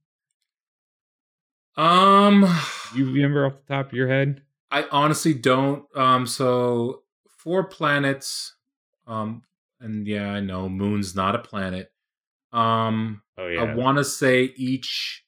Um, 1.78 2.44
You 2.96 3.06
remember 3.06 3.46
off 3.46 3.54
the 3.68 3.76
top 3.76 3.90
of 3.90 3.94
your 3.94 4.08
head? 4.08 4.42
I 4.72 4.88
honestly 4.92 5.36
don't. 5.36 5.86
Um, 5.96 6.26
so 6.26 7.04
four 7.28 7.66
planets. 7.66 8.56
Um, 9.06 9.44
and 9.80 10.08
yeah, 10.08 10.32
I 10.32 10.40
know 10.40 10.68
Moon's 10.68 11.14
not 11.14 11.36
a 11.36 11.40
planet. 11.40 11.92
Um, 12.56 13.22
Oh 13.38 13.48
yeah. 13.48 13.64
I 13.64 13.76
want 13.76 13.98
to 13.98 14.04
say 14.06 14.54
each 14.56 15.24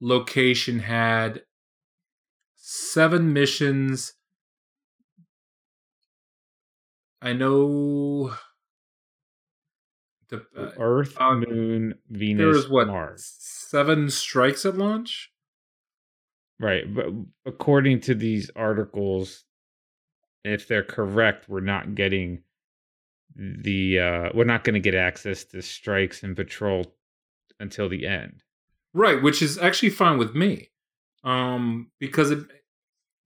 location 0.00 0.80
had 0.80 1.42
seven 2.56 3.32
missions. 3.32 4.14
I 7.20 7.32
know 7.34 8.34
the 10.28 10.44
uh, 10.56 10.70
Earth, 10.78 11.14
uh, 11.20 11.34
Moon, 11.36 11.94
there 12.10 12.18
Venus, 12.18 12.56
was 12.56 12.68
what 12.68 12.86
Mars. 12.88 13.32
seven 13.38 14.10
strikes 14.10 14.66
at 14.66 14.76
launch. 14.76 15.30
Right, 16.58 16.92
but 16.92 17.06
according 17.46 18.00
to 18.00 18.14
these 18.14 18.50
articles, 18.56 19.44
if 20.44 20.66
they're 20.66 20.82
correct, 20.82 21.48
we're 21.48 21.60
not 21.60 21.94
getting 21.94 22.42
the 23.36 23.98
uh 23.98 24.28
we're 24.34 24.44
not 24.44 24.64
going 24.64 24.74
to 24.74 24.80
get 24.80 24.94
access 24.94 25.44
to 25.44 25.62
strikes 25.62 26.22
and 26.22 26.36
patrol 26.36 26.94
until 27.60 27.88
the 27.88 28.06
end. 28.06 28.42
Right, 28.94 29.22
which 29.22 29.40
is 29.40 29.58
actually 29.58 29.90
fine 29.90 30.18
with 30.18 30.34
me. 30.34 30.70
Um 31.24 31.90
because 31.98 32.30
it 32.30 32.40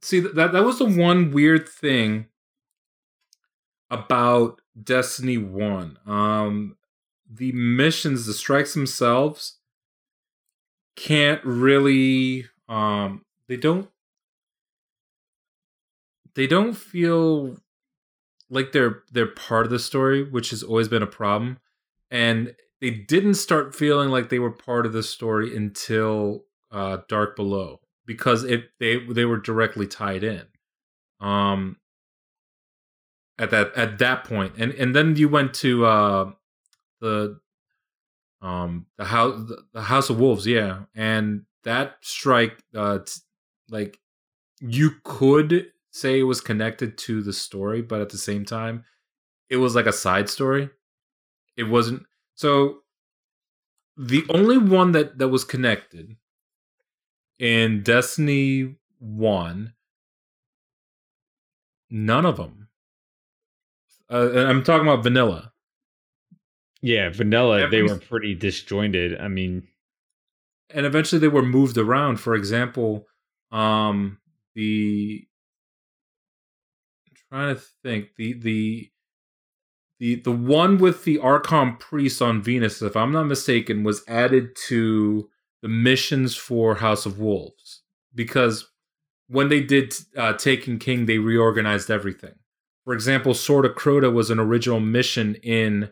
see 0.02 0.20
that 0.20 0.52
that 0.52 0.64
was 0.64 0.78
the 0.78 0.84
one 0.84 1.30
weird 1.30 1.68
thing 1.68 2.26
about 3.90 4.60
Destiny 4.80 5.38
1. 5.38 5.98
Um 6.06 6.76
the 7.28 7.52
missions, 7.52 8.26
the 8.26 8.32
strikes 8.34 8.74
themselves 8.74 9.58
can't 10.96 11.44
really 11.44 12.46
um 12.68 13.22
they 13.48 13.56
don't 13.56 13.90
they 16.34 16.46
don't 16.46 16.74
feel 16.74 17.56
like 18.50 18.72
they're 18.72 19.02
they're 19.12 19.26
part 19.26 19.66
of 19.66 19.70
the 19.70 19.78
story, 19.78 20.22
which 20.28 20.50
has 20.50 20.62
always 20.62 20.88
been 20.88 21.02
a 21.02 21.06
problem. 21.06 21.58
And 22.10 22.54
they 22.80 22.90
didn't 22.90 23.34
start 23.34 23.74
feeling 23.74 24.10
like 24.10 24.28
they 24.28 24.38
were 24.38 24.50
part 24.50 24.86
of 24.86 24.92
the 24.92 25.02
story 25.02 25.56
until 25.56 26.44
uh, 26.70 26.98
Dark 27.08 27.36
Below 27.36 27.80
because 28.04 28.44
it 28.44 28.70
they 28.78 29.04
they 29.06 29.24
were 29.24 29.38
directly 29.38 29.86
tied 29.86 30.22
in. 30.22 30.44
Um, 31.20 31.78
at 33.38 33.50
that 33.50 33.74
at 33.74 33.98
that 33.98 34.24
point, 34.24 34.54
and 34.58 34.72
and 34.74 34.94
then 34.94 35.16
you 35.16 35.28
went 35.28 35.54
to 35.54 35.84
uh, 35.84 36.32
the 37.00 37.40
um 38.40 38.86
the 38.96 39.04
house 39.06 39.50
the 39.72 39.82
House 39.82 40.10
of 40.10 40.20
Wolves, 40.20 40.46
yeah, 40.46 40.84
and 40.94 41.42
that 41.64 41.96
strike 42.00 42.62
uh 42.74 43.00
t- 43.00 43.20
like 43.68 43.98
you 44.60 44.92
could 45.04 45.72
say 45.96 46.20
it 46.20 46.24
was 46.24 46.40
connected 46.40 46.98
to 46.98 47.22
the 47.22 47.32
story, 47.32 47.82
but 47.82 48.00
at 48.00 48.10
the 48.10 48.18
same 48.18 48.44
time, 48.44 48.84
it 49.48 49.56
was 49.56 49.74
like 49.74 49.86
a 49.86 49.92
side 49.92 50.28
story. 50.28 50.70
It 51.56 51.64
wasn't 51.64 52.04
so 52.34 52.82
the 53.96 54.24
only 54.28 54.58
one 54.58 54.92
that 54.92 55.18
that 55.18 55.28
was 55.28 55.44
connected 55.44 56.16
in 57.38 57.82
Destiny 57.82 58.76
1 58.98 59.72
none 61.90 62.26
of 62.26 62.36
them 62.36 62.66
uh, 64.10 64.46
I'm 64.46 64.62
talking 64.62 64.86
about 64.86 65.02
vanilla. 65.02 65.52
Yeah, 66.80 67.10
vanilla 67.10 67.68
they 67.68 67.82
were 67.82 67.98
pretty 67.98 68.34
disjointed. 68.34 69.18
I 69.20 69.28
mean, 69.28 69.66
and 70.70 70.86
eventually 70.86 71.18
they 71.18 71.28
were 71.28 71.42
moved 71.42 71.78
around. 71.78 72.18
For 72.18 72.34
example, 72.34 73.06
um, 73.50 74.18
the 74.54 75.25
trying 77.30 77.54
to 77.54 77.60
think 77.82 78.08
the 78.16 78.34
the 78.34 78.90
the 79.98 80.16
the 80.16 80.32
one 80.32 80.78
with 80.78 81.04
the 81.04 81.18
Archon 81.18 81.76
priest 81.76 82.20
on 82.20 82.42
Venus, 82.42 82.82
if 82.82 82.96
I'm 82.96 83.12
not 83.12 83.24
mistaken, 83.24 83.82
was 83.82 84.02
added 84.06 84.56
to 84.68 85.28
the 85.62 85.68
missions 85.68 86.36
for 86.36 86.76
House 86.76 87.06
of 87.06 87.18
Wolves 87.18 87.82
because 88.14 88.68
when 89.28 89.48
they 89.48 89.60
did 89.60 89.94
uh, 90.16 90.34
Taken 90.34 90.78
King, 90.78 91.06
they 91.06 91.18
reorganized 91.18 91.90
everything. 91.90 92.34
For 92.84 92.94
example, 92.94 93.34
Sword 93.34 93.64
of 93.64 93.74
Crota 93.74 94.12
was 94.12 94.30
an 94.30 94.38
original 94.38 94.80
mission 94.80 95.34
in 95.36 95.90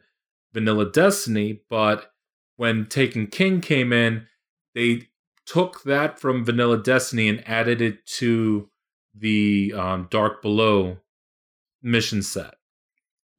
Vanilla 0.53 0.91
Destiny, 0.91 1.61
but 1.69 2.13
when 2.57 2.87
Taken 2.87 3.27
King 3.27 3.61
came 3.61 3.93
in, 3.93 4.27
they 4.75 5.09
took 5.45 5.83
that 5.83 6.21
from 6.21 6.45
Vanilla 6.45 6.81
Destiny 6.81 7.29
and 7.29 7.47
added 7.49 7.83
it 7.83 8.07
to 8.07 8.71
the 9.15 9.75
um, 9.77 10.09
Dark 10.11 10.41
Below 10.41 10.99
mission 11.85 12.23
set. 12.23 12.55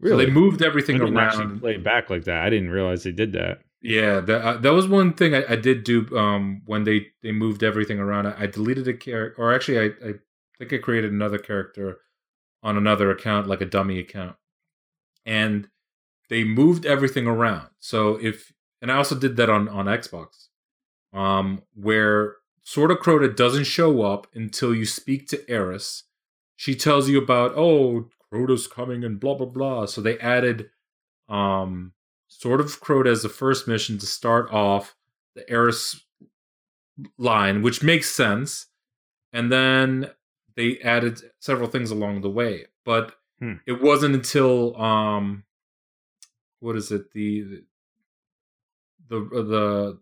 So 0.03 0.17
they 0.17 0.29
moved 0.29 0.61
everything 0.61 1.01
I 1.01 1.05
around. 1.05 1.59
play 1.59 1.75
it 1.75 1.83
back 1.83 2.09
like 2.09 2.25
that. 2.25 2.43
I 2.43 2.49
didn't 2.49 2.69
realize 2.69 3.03
they 3.03 3.11
did 3.11 3.33
that. 3.33 3.59
Yeah, 3.81 4.19
that 4.19 4.41
uh, 4.41 4.57
that 4.57 4.73
was 4.73 4.87
one 4.87 5.13
thing 5.13 5.35
I, 5.35 5.43
I 5.49 5.55
did 5.55 5.83
do 5.83 6.07
um, 6.17 6.61
when 6.65 6.83
they 6.83 7.07
they 7.21 7.31
moved 7.31 7.63
everything 7.63 7.99
around. 7.99 8.27
I, 8.27 8.43
I 8.43 8.45
deleted 8.47 8.87
a 8.87 8.93
character, 8.93 9.41
or 9.41 9.53
actually, 9.53 9.79
I, 9.79 9.85
I 10.07 10.13
think 10.57 10.73
I 10.73 10.77
created 10.77 11.11
another 11.11 11.37
character 11.37 11.99
on 12.63 12.77
another 12.77 13.11
account, 13.11 13.47
like 13.47 13.61
a 13.61 13.65
dummy 13.65 13.99
account, 13.99 14.35
and 15.25 15.69
they 16.29 16.43
moved 16.43 16.85
everything 16.85 17.27
around. 17.27 17.69
So 17.79 18.15
if 18.15 18.51
and 18.81 18.91
I 18.91 18.97
also 18.97 19.15
did 19.15 19.37
that 19.37 19.49
on 19.49 19.69
on 19.69 19.85
Xbox, 19.85 20.47
um, 21.13 21.61
where 21.73 22.37
Sword 22.63 22.91
of 22.91 22.97
Crota 22.97 23.33
doesn't 23.33 23.65
show 23.65 24.01
up 24.01 24.27
until 24.33 24.73
you 24.73 24.85
speak 24.85 25.27
to 25.29 25.49
Eris. 25.49 26.03
She 26.55 26.73
tells 26.75 27.07
you 27.07 27.21
about 27.21 27.53
oh 27.55 28.09
Crota's 28.35 28.67
coming 28.67 29.03
and 29.03 29.19
blah 29.19 29.35
blah 29.35 29.45
blah. 29.47 29.85
So 29.85 30.01
they 30.01 30.17
added 30.19 30.69
um 31.29 31.93
Sword 32.27 32.59
of 32.59 32.67
Crota 32.81 33.07
as 33.07 33.21
the 33.23 33.29
first 33.29 33.67
mission 33.67 33.97
to 33.99 34.05
start 34.05 34.51
off 34.51 34.95
the 35.35 35.49
Eris 35.49 36.03
line, 37.17 37.61
which 37.61 37.83
makes 37.83 38.09
sense. 38.09 38.67
And 39.33 39.51
then 39.51 40.11
they 40.55 40.79
added 40.79 41.21
several 41.39 41.69
things 41.69 41.91
along 41.91 42.21
the 42.21 42.29
way. 42.29 42.65
But 42.83 43.15
Hmm. 43.39 43.55
it 43.67 43.81
wasn't 43.81 44.15
until 44.15 44.79
um 44.81 45.43
what 46.61 46.75
is 46.77 46.91
it, 46.91 47.11
the 47.11 47.63
the 49.09 49.19
the 49.19 49.99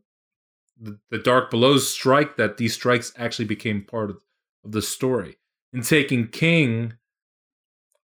the, 0.79 0.99
the 1.09 1.17
Dark 1.17 1.49
Below's 1.49 1.87
strike 1.89 2.37
that 2.37 2.57
these 2.57 2.73
strikes 2.73 3.11
actually 3.17 3.45
became 3.45 3.83
part 3.83 4.09
of, 4.09 4.23
of 4.63 4.71
the 4.71 4.81
story. 4.81 5.37
In 5.71 5.81
Taking 5.81 6.27
King, 6.27 6.93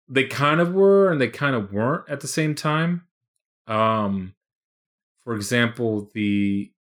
they 0.08 0.24
kind 0.24 0.60
of 0.60 0.72
were 0.72 1.10
and 1.10 1.20
they 1.20 1.28
kind 1.28 1.54
of 1.54 1.72
weren't 1.72 2.08
at 2.08 2.20
the 2.20 2.28
same 2.28 2.54
time. 2.54 3.06
Um, 3.66 4.34
for 5.24 5.34
example, 5.34 6.10
the 6.14 6.72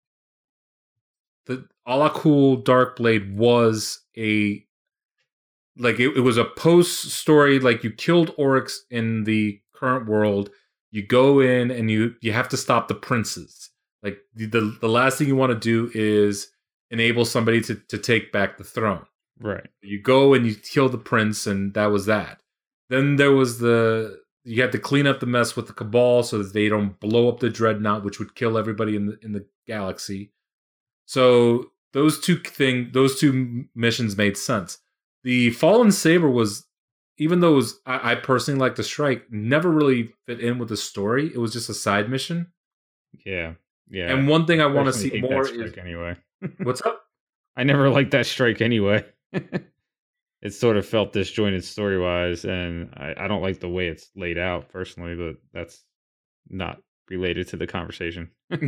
the 1.46 1.66
Alak-Hul 1.86 2.62
Darkblade 2.64 3.34
was 3.34 4.00
a 4.16 4.64
like 5.78 6.00
it, 6.00 6.16
it 6.16 6.20
was 6.20 6.36
a 6.38 6.44
post 6.44 7.10
story. 7.10 7.58
Like 7.58 7.84
you 7.84 7.90
killed 7.90 8.32
Oryx 8.36 8.84
in 8.90 9.24
the 9.24 9.60
current 9.74 10.06
world, 10.06 10.50
you 10.90 11.02
go 11.06 11.40
in 11.40 11.70
and 11.70 11.90
you 11.90 12.14
you 12.20 12.32
have 12.32 12.48
to 12.50 12.56
stop 12.56 12.88
the 12.88 12.94
princes. 12.94 13.70
Like 14.02 14.18
the 14.34 14.46
the, 14.46 14.76
the 14.80 14.88
last 14.88 15.18
thing 15.18 15.28
you 15.28 15.36
want 15.36 15.52
to 15.52 15.58
do 15.58 15.90
is 15.94 16.48
enable 16.90 17.24
somebody 17.24 17.60
to 17.62 17.74
to 17.88 17.98
take 17.98 18.30
back 18.32 18.56
the 18.58 18.64
throne 18.64 19.04
Right. 19.40 19.66
you 19.82 20.00
go 20.00 20.32
and 20.34 20.46
you 20.46 20.54
kill 20.54 20.88
the 20.88 20.96
prince 20.98 21.46
and 21.46 21.74
that 21.74 21.86
was 21.86 22.06
that 22.06 22.40
then 22.88 23.16
there 23.16 23.32
was 23.32 23.58
the 23.58 24.20
you 24.44 24.62
had 24.62 24.72
to 24.72 24.78
clean 24.78 25.06
up 25.06 25.18
the 25.20 25.26
mess 25.26 25.56
with 25.56 25.66
the 25.66 25.72
cabal 25.72 26.22
so 26.22 26.38
that 26.38 26.52
they 26.52 26.68
don't 26.68 26.98
blow 27.00 27.28
up 27.28 27.40
the 27.40 27.50
dreadnought 27.50 28.04
which 28.04 28.18
would 28.18 28.34
kill 28.34 28.56
everybody 28.56 28.94
in 28.96 29.06
the 29.06 29.18
in 29.22 29.32
the 29.32 29.44
galaxy 29.66 30.32
so 31.06 31.70
those 31.92 32.20
two 32.20 32.36
thing 32.36 32.90
those 32.92 33.18
two 33.18 33.64
missions 33.74 34.16
made 34.16 34.36
sense 34.36 34.78
the 35.24 35.50
fallen 35.50 35.90
saber 35.90 36.30
was 36.30 36.64
even 37.18 37.40
though 37.40 37.52
it 37.52 37.56
was 37.56 37.80
I, 37.86 38.12
I 38.12 38.14
personally 38.16 38.60
like 38.60 38.76
the 38.76 38.84
strike 38.84 39.24
never 39.30 39.70
really 39.70 40.12
fit 40.26 40.40
in 40.40 40.58
with 40.58 40.68
the 40.68 40.76
story 40.76 41.26
it 41.32 41.38
was 41.38 41.52
just 41.52 41.68
a 41.68 41.74
side 41.74 42.08
mission 42.08 42.52
Yeah. 43.24 43.54
Yeah. 43.90 44.12
and 44.12 44.28
one 44.28 44.46
thing 44.46 44.60
i 44.60 44.66
want 44.66 44.86
to 44.86 44.92
see 44.92 45.20
more 45.20 45.46
is 45.46 45.76
anyway. 45.78 46.16
what's 46.62 46.82
up 46.82 47.02
I 47.58 47.64
never 47.64 47.88
liked 47.88 48.10
that 48.10 48.26
strike 48.26 48.60
anyway. 48.60 49.02
it 50.46 50.54
sort 50.54 50.76
of 50.76 50.86
felt 50.86 51.12
disjointed 51.12 51.64
story 51.64 51.98
wise, 51.98 52.44
and 52.44 52.90
I, 52.96 53.14
I 53.18 53.28
don't 53.28 53.42
like 53.42 53.58
the 53.58 53.68
way 53.68 53.88
it's 53.88 54.10
laid 54.14 54.38
out 54.38 54.68
personally, 54.68 55.16
but 55.16 55.36
that's 55.52 55.82
not 56.48 56.80
related 57.08 57.48
to 57.48 57.56
the 57.56 57.66
conversation. 57.66 58.30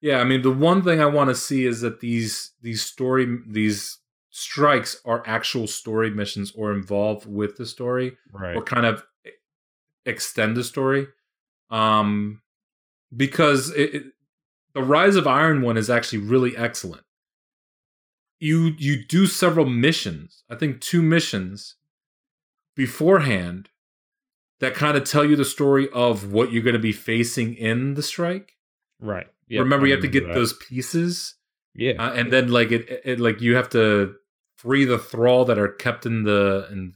Yeah, 0.00 0.20
I 0.20 0.24
mean 0.24 0.42
the 0.42 0.52
one 0.52 0.82
thing 0.82 1.00
I 1.00 1.06
want 1.06 1.28
to 1.30 1.34
see 1.34 1.66
is 1.66 1.80
that 1.80 1.98
these 1.98 2.52
these 2.62 2.82
story 2.82 3.38
these 3.48 3.98
strikes 4.30 5.00
are 5.04 5.24
actual 5.26 5.66
story 5.66 6.10
missions 6.10 6.52
or 6.54 6.72
involved 6.72 7.26
with 7.26 7.56
the 7.56 7.66
story 7.66 8.16
right. 8.32 8.54
or 8.54 8.62
kind 8.62 8.86
of 8.86 9.04
extend 10.06 10.56
the 10.56 10.62
story. 10.62 11.08
Um 11.70 12.42
because 13.16 13.70
it, 13.70 13.94
it, 13.94 14.02
the 14.74 14.82
Rise 14.82 15.16
of 15.16 15.26
Iron 15.26 15.62
one 15.62 15.76
is 15.76 15.90
actually 15.90 16.20
really 16.20 16.56
excellent. 16.56 17.02
You 18.40 18.74
you 18.78 19.04
do 19.04 19.26
several 19.26 19.66
missions, 19.66 20.44
I 20.48 20.54
think 20.54 20.80
two 20.80 21.02
missions 21.02 21.74
beforehand 22.76 23.68
that 24.60 24.74
kind 24.74 24.96
of 24.96 25.04
tell 25.04 25.24
you 25.24 25.36
the 25.36 25.44
story 25.44 25.88
of 25.92 26.32
what 26.32 26.52
you're 26.52 26.62
going 26.62 26.74
to 26.74 26.78
be 26.80 26.92
facing 26.92 27.54
in 27.54 27.94
the 27.94 28.02
strike. 28.02 28.52
Right. 29.00 29.26
Yep, 29.48 29.60
remember 29.62 29.86
I 29.86 29.88
you 29.88 29.94
have 29.94 30.02
to 30.02 30.08
get 30.08 30.26
that. 30.26 30.34
those 30.34 30.52
pieces 30.52 31.34
Yeah. 31.74 31.92
uh, 31.92 32.12
and 32.12 32.32
then 32.32 32.48
like 32.48 32.70
it, 32.70 33.00
it, 33.04 33.20
like 33.20 33.40
you 33.40 33.56
have 33.56 33.68
to 33.70 34.14
free 34.56 34.84
the 34.84 34.98
thrall 34.98 35.44
that 35.46 35.58
are 35.58 35.68
kept 35.68 36.04
in 36.04 36.24
the 36.24 36.68
in 36.70 36.94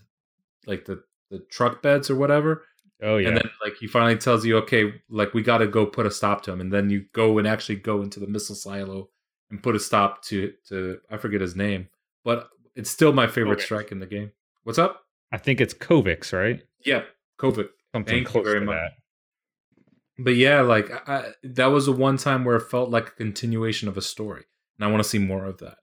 like 0.67 0.85
the 0.85 1.03
the 1.31 1.39
truck 1.51 1.81
beds 1.83 2.11
or 2.11 2.17
whatever 2.17 2.65
oh 3.03 3.17
yeah. 3.17 3.29
and 3.29 3.37
then 3.39 3.51
like 3.65 3.75
he 3.81 3.87
finally 3.87 4.17
tells 4.17 4.45
you 4.45 4.59
okay 4.59 4.93
like 5.09 5.33
we 5.33 5.43
got 5.43 5.59
to 5.59 5.67
go 5.67 5.87
put 5.87 6.05
a 6.05 6.11
stop 6.11 6.43
to 6.43 6.53
him 6.53 6.61
and 6.61 6.73
then 6.73 6.91
you 6.91 7.07
go 7.15 7.39
and 7.39 7.49
actually 7.49 7.77
go 7.77 8.03
into 8.03 8.21
the 8.21 8.27
missile 8.27 8.55
silo 8.55 9.09
and 9.53 9.63
put 9.63 9.77
a 9.77 9.79
stop 9.79 10.23
to 10.25 10.53
to 10.69 10.99
i 11.11 11.17
forget 11.17 11.41
his 11.41 11.55
name 11.55 11.89
but 12.25 12.49
it's 12.75 12.91
still 12.91 13.13
my 13.13 13.29
favorite 13.29 13.61
strike 13.61 13.93
in 13.93 14.01
the 14.01 14.07
game 14.07 14.33
what's 14.65 14.79
up 14.79 14.99
I 15.35 15.39
think 15.39 15.61
it's 15.63 15.73
Kovacs, 15.75 16.33
right? 16.33 16.61
yeah 16.85 17.03
kovic 17.39 17.69
Something 17.95 18.25
Thank 18.25 18.27
you 18.27 18.33
close 18.33 18.45
very 18.47 18.61
to 18.61 18.67
much. 18.67 18.75
that. 18.75 20.25
but 20.25 20.35
yeah 20.35 20.63
like 20.63 20.91
I, 21.09 21.33
that 21.45 21.67
was 21.67 21.87
the 21.87 21.93
one 21.93 22.17
time 22.17 22.45
where 22.45 22.57
it 22.57 22.69
felt 22.71 22.91
like 22.91 23.09
a 23.09 23.13
continuation 23.13 23.87
of 23.89 23.97
a 23.97 24.03
story 24.03 24.45
and 24.79 24.85
i 24.85 24.91
want 24.91 25.03
to 25.03 25.09
see 25.09 25.19
more 25.19 25.45
of 25.45 25.59
that 25.59 25.77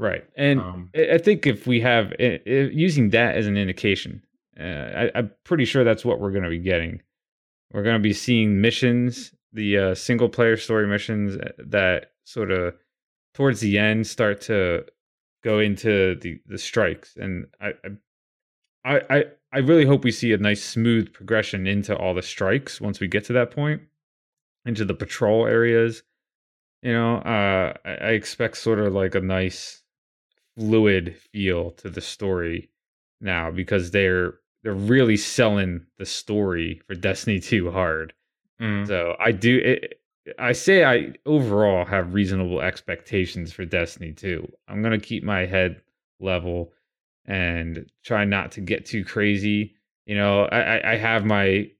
Right. 0.00 0.22
And 0.36 0.60
um 0.60 0.90
I 0.94 1.18
think 1.18 1.44
if 1.44 1.66
we 1.66 1.80
have 1.80 2.12
using 2.18 3.10
that 3.10 3.34
as 3.34 3.48
an 3.48 3.56
indication, 3.56 4.22
uh, 4.58 4.62
I, 4.62 5.10
I'm 5.16 5.32
pretty 5.42 5.64
sure 5.64 5.82
that's 5.82 6.04
what 6.04 6.20
we're 6.20 6.30
going 6.30 6.44
to 6.44 6.50
be 6.50 6.60
getting. 6.60 7.02
We're 7.72 7.82
going 7.82 7.96
to 7.96 8.00
be 8.02 8.12
seeing 8.12 8.60
missions, 8.60 9.32
the 9.52 9.76
uh, 9.78 9.94
single 9.96 10.28
player 10.28 10.56
story 10.56 10.86
missions 10.86 11.36
uh, 11.36 11.50
that 11.66 12.12
sort 12.24 12.52
of 12.52 12.74
towards 13.34 13.60
the 13.60 13.78
end 13.78 14.06
start 14.06 14.40
to 14.42 14.84
go 15.44 15.58
into 15.58 16.16
the 16.16 16.40
the 16.46 16.58
strikes, 16.58 17.16
and 17.16 17.46
I 17.60 17.72
I 18.84 19.00
I 19.10 19.24
I 19.52 19.58
really 19.58 19.84
hope 19.84 20.04
we 20.04 20.12
see 20.12 20.32
a 20.32 20.38
nice 20.38 20.62
smooth 20.62 21.12
progression 21.12 21.66
into 21.66 21.96
all 21.96 22.14
the 22.14 22.22
strikes 22.22 22.80
once 22.80 23.00
we 23.00 23.08
get 23.08 23.24
to 23.24 23.32
that 23.34 23.50
point, 23.50 23.82
into 24.64 24.84
the 24.84 24.94
patrol 24.94 25.46
areas. 25.46 26.02
You 26.82 26.92
know, 26.92 27.16
uh, 27.16 27.74
I, 27.84 27.90
I 27.90 28.10
expect 28.10 28.56
sort 28.56 28.78
of 28.78 28.92
like 28.92 29.14
a 29.14 29.20
nice 29.20 29.82
fluid 30.56 31.16
feel 31.32 31.70
to 31.72 31.90
the 31.90 32.00
story 32.00 32.70
now 33.20 33.50
because 33.50 33.90
they're 33.90 34.34
they're 34.62 34.74
really 34.74 35.16
selling 35.16 35.86
the 35.98 36.06
story 36.06 36.82
for 36.86 36.94
Destiny 36.94 37.40
2 37.40 37.70
hard. 37.70 38.12
mm. 38.60 38.86
So 38.86 39.16
I 39.18 39.32
do 39.32 39.56
it, 39.58 40.00
I 40.38 40.52
say 40.52 40.84
I 40.84 41.12
overall 41.26 41.84
have 41.84 42.14
reasonable 42.14 42.60
expectations 42.60 43.52
for 43.52 43.64
Destiny 43.64 44.12
2. 44.12 44.50
I'm 44.68 44.82
going 44.82 44.98
to 44.98 45.06
keep 45.06 45.22
my 45.22 45.46
head 45.46 45.80
level 46.20 46.72
and 47.26 47.90
try 48.04 48.24
not 48.24 48.52
to 48.52 48.60
get 48.60 48.86
too 48.86 49.04
crazy. 49.04 49.74
You 50.06 50.16
know, 50.16 50.44
I, 50.46 50.92
I, 50.92 50.96
have 50.96 51.24
my 51.24 51.70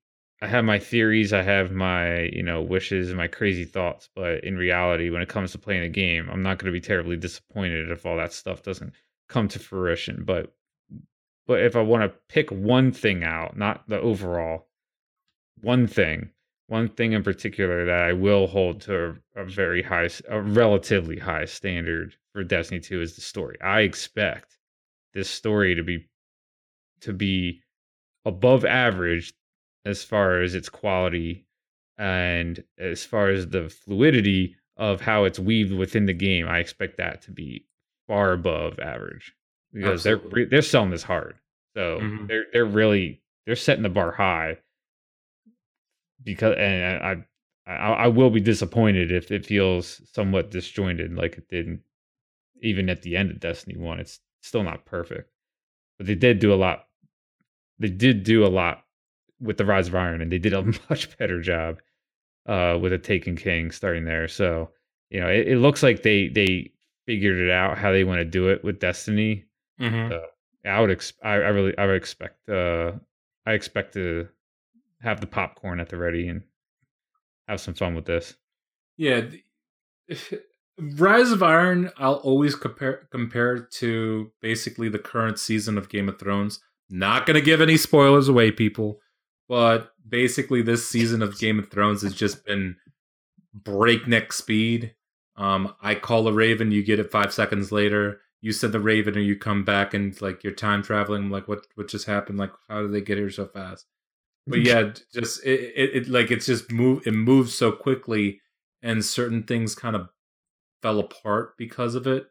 I 0.43 0.47
have 0.47 0.65
my 0.65 0.79
theories, 0.79 1.33
I 1.33 1.43
have 1.43 1.73
my, 1.73 2.25
you 2.25 2.43
know, 2.43 2.61
wishes 2.63 3.09
and 3.09 3.17
my 3.17 3.27
crazy 3.27 3.65
thoughts, 3.65 4.09
but 4.15 4.45
in 4.45 4.57
reality 4.57 5.11
when 5.11 5.23
it 5.23 5.29
comes 5.29 5.53
to 5.53 5.59
playing 5.59 5.83
a 5.83 5.89
game, 5.89 6.29
I'm 6.31 6.43
not 6.43 6.59
going 6.59 6.73
to 6.73 6.79
be 6.79 6.85
terribly 6.85 7.17
disappointed 7.17 7.91
if 7.91 8.07
all 8.07 8.17
that 8.19 8.33
stuff 8.33 8.63
doesn't 8.63 8.93
come 9.29 9.49
to 9.49 9.59
fruition, 9.59 10.25
but 10.25 10.55
but 11.47 11.63
if 11.63 11.77
I 11.77 11.81
want 11.81 12.03
to 12.03 12.19
pick 12.29 12.51
one 12.51 12.93
thing 12.93 13.25
out, 13.25 13.57
not 13.57 13.89
the 13.89 13.99
overall, 13.99 14.67
one 15.63 15.87
thing, 15.87 16.31
one 16.69 16.89
thing 16.89 17.13
in 17.13 17.23
particular 17.23 17.85
that 17.87 18.03
I 18.03 18.13
will 18.13 18.47
hold 18.47 18.83
to 18.83 19.17
a, 19.35 19.43
a 19.43 19.45
very 19.45 19.83
high, 19.83 20.09
a 20.29 20.41
relatively 20.41 21.19
high 21.19 21.47
standard 21.47 22.15
for 22.33 22.45
Destiny 22.45 22.81
2 22.81 23.01
is 23.01 23.17
the 23.17 23.23
story. 23.23 23.57
I 23.63 23.81
expect 23.81 24.59
this 25.15 25.29
story 25.29 25.75
to 25.75 25.83
be 25.83 26.07
to 27.01 27.13
be 27.13 27.63
above 28.25 28.65
average 28.65 29.33
as 29.85 30.05
far 30.05 30.41
as 30.43 30.55
its 30.55 30.69
quality 30.69 31.47
and 31.97 32.63
as 32.79 33.05
far 33.05 33.31
as 33.31 33.49
the 33.49 33.69
fluidity 33.69 34.55
of 34.77 35.01
how 35.01 35.25
it's 35.25 35.39
weaved 35.39 35.73
within 35.73 36.07
the 36.07 36.13
game. 36.13 36.47
I 36.47 36.59
expect 36.59 36.99
that 36.99 37.23
to 37.23 37.31
be 37.33 37.67
far 38.07 38.33
above 38.33 38.79
average 38.79 39.33
because 39.73 40.03
they're 40.03 40.21
they're 40.47 40.63
selling 40.63 40.91
this 40.91 41.03
hard. 41.03 41.37
So 41.75 42.01
Mhm. 42.01 42.29
they're 42.29 42.47
they're 42.53 42.65
really 42.65 43.23
they're 43.47 43.57
setting 43.57 43.83
the 43.85 43.89
bar 43.89 44.13
high 44.13 44.59
because 46.35 46.55
and 46.59 47.03
I, 47.67 47.73
I 47.73 47.93
I 48.05 48.07
will 48.09 48.31
be 48.31 48.41
disappointed 48.41 49.11
if 49.13 49.31
it 49.31 49.47
feels 49.47 50.01
somewhat 50.13 50.51
disjointed 50.51 51.15
like 51.15 51.39
it 51.39 51.49
did 51.49 51.67
in- 51.67 51.81
even 52.61 52.91
at 52.91 53.03
the 53.03 53.17
end 53.17 53.31
of 53.31 53.41
Destiny 53.41 53.77
1 53.79 54.01
it's 54.01 54.21
still 54.43 54.63
not 54.63 54.85
perfect. 54.85 55.31
But 55.97 56.07
they 56.07 56.15
did 56.15 56.39
do 56.39 56.53
a 56.53 56.57
lot 56.57 56.87
they 57.79 57.89
did 57.89 58.25
do 58.25 58.45
a 58.45 58.49
lot 58.49 58.85
with 59.41 59.57
the 59.57 59.65
Rise 59.65 59.89
of 59.89 59.95
Iron 59.95 60.21
and 60.21 60.31
they 60.33 60.39
did 60.39 60.53
a 60.53 60.63
much 60.91 61.17
better 61.19 61.41
job 61.41 61.81
uh 62.47 62.79
with 62.81 62.93
a 62.93 62.99
Taken 62.99 63.37
King 63.37 63.71
starting 63.71 64.05
there. 64.05 64.29
So 64.29 64.71
you 65.11 65.21
know 65.21 65.29
it, 65.29 65.49
it 65.49 65.59
looks 65.59 65.83
like 65.83 66.03
they 66.03 66.29
they 66.29 66.73
figured 67.07 67.39
it 67.39 67.51
out 67.51 67.79
how 67.79 67.91
they 67.93 68.05
want 68.05 68.19
to 68.19 68.25
do 68.25 68.49
it 68.49 68.63
with 68.63 68.81
Destiny. 68.81 69.45
Mhm. 69.81 70.09
so 70.11 70.27
I 70.65 70.81
would 70.81 70.91
ex- 70.91 71.15
I, 71.23 71.33
I 71.35 71.49
really 71.57 71.77
I 71.79 71.87
would 71.87 71.97
expect 71.97 72.49
uh 72.49 72.93
I 73.47 73.53
expect 73.53 73.95
to 73.95 74.29
have 75.01 75.21
the 75.21 75.27
popcorn 75.27 75.81
at 75.81 75.89
the 75.89 75.97
ready 75.97 76.29
and 76.29 76.43
have 77.47 77.61
some 77.61 77.75
fun 77.75 77.95
with 77.95 78.05
this. 78.05 78.35
Yeah, 78.97 79.23
Rise 80.79 81.33
of 81.33 81.43
Iron. 81.43 81.91
I'll 81.97 82.15
always 82.15 82.55
compare 82.55 83.09
compare 83.11 83.59
to 83.59 84.31
basically 84.41 84.89
the 84.89 84.99
current 84.99 85.39
season 85.39 85.77
of 85.77 85.89
Game 85.89 86.09
of 86.09 86.19
Thrones. 86.19 86.61
Not 86.91 87.27
gonna 87.27 87.41
give 87.41 87.61
any 87.61 87.77
spoilers 87.77 88.29
away, 88.29 88.51
people, 88.53 89.01
but 89.49 89.93
basically 90.09 90.63
this 90.63 90.89
season 90.89 91.23
of 91.23 91.39
Game 91.39 91.59
of 91.59 91.71
Thrones 91.71 92.03
has 92.03 92.15
just 92.15 92.45
been 92.45 92.77
breakneck 93.53 94.33
speed. 94.33 94.95
Um, 95.37 95.75
I 95.81 95.95
call 95.95 96.27
a 96.27 96.33
raven, 96.33 96.73
you 96.73 96.83
get 96.83 96.99
it 96.99 97.11
five 97.13 97.33
seconds 97.33 97.71
later. 97.71 98.21
You 98.41 98.53
said 98.53 98.73
the 98.73 98.81
raven, 98.81 99.17
and 99.17 99.27
you 99.27 99.37
come 99.37 99.65
back 99.65 99.95
and 99.95 100.21
like 100.21 100.45
you're 100.45 100.53
time 100.53 100.83
traveling. 100.83 101.25
I'm 101.25 101.31
like, 101.31 101.49
what 101.49 101.67
what 101.75 101.89
just 101.89 102.07
happened? 102.07 102.39
Like, 102.39 102.53
how 102.69 102.83
did 102.83 102.93
they 102.93 103.01
get 103.01 103.19
here 103.19 103.31
so 103.31 103.47
fast? 103.47 103.87
But 104.49 104.61
yeah, 104.61 104.93
just 105.13 105.45
it, 105.45 105.61
it, 105.77 105.91
it 105.95 106.09
like 106.09 106.31
it's 106.31 106.47
just 106.47 106.73
move 106.73 107.07
it 107.07 107.13
moves 107.13 107.55
so 107.55 107.71
quickly, 107.71 108.41
and 108.83 109.05
certain 109.05 109.43
things 109.43 109.75
kind 109.75 109.95
of 109.95 110.09
fell 110.83 110.99
apart 110.99 111.57
because 111.59 111.95
of 111.95 112.07
it. 112.07 112.27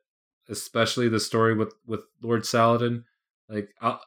Especially 0.50 1.10
the 1.10 1.20
story 1.20 1.54
with 1.54 1.74
with 1.86 2.02
Lord 2.22 2.46
Saladin. 2.46 3.04
Like, 3.50 3.70
I, 3.82 3.98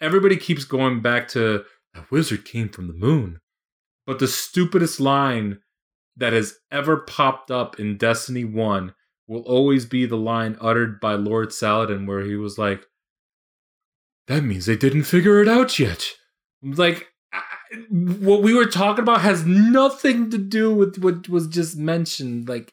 everybody 0.00 0.36
keeps 0.36 0.64
going 0.64 1.02
back 1.02 1.28
to 1.28 1.64
that 1.94 2.10
wizard 2.10 2.44
came 2.44 2.68
from 2.68 2.86
the 2.86 2.92
moon, 2.92 3.40
but 4.06 4.18
the 4.18 4.28
stupidest 4.28 5.00
line 5.00 5.58
that 6.16 6.32
has 6.32 6.54
ever 6.70 6.98
popped 6.98 7.50
up 7.50 7.78
in 7.78 7.96
Destiny 7.96 8.44
1 8.44 8.94
will 9.26 9.42
always 9.42 9.86
be 9.86 10.04
the 10.06 10.16
line 10.16 10.56
uttered 10.60 11.00
by 11.00 11.14
Lord 11.14 11.52
Saladin 11.52 12.06
where 12.06 12.22
he 12.22 12.34
was 12.34 12.58
like, 12.58 12.86
That 14.26 14.42
means 14.42 14.66
they 14.66 14.76
didn't 14.76 15.04
figure 15.04 15.40
it 15.40 15.48
out 15.48 15.78
yet. 15.78 16.04
Like, 16.62 17.08
I- 17.32 17.42
what 17.90 18.42
we 18.42 18.54
were 18.54 18.66
talking 18.66 19.02
about 19.02 19.20
has 19.20 19.44
nothing 19.46 20.30
to 20.30 20.38
do 20.38 20.72
with 20.74 20.98
what 20.98 21.28
was 21.28 21.46
just 21.46 21.76
mentioned. 21.76 22.48
Like, 22.48 22.72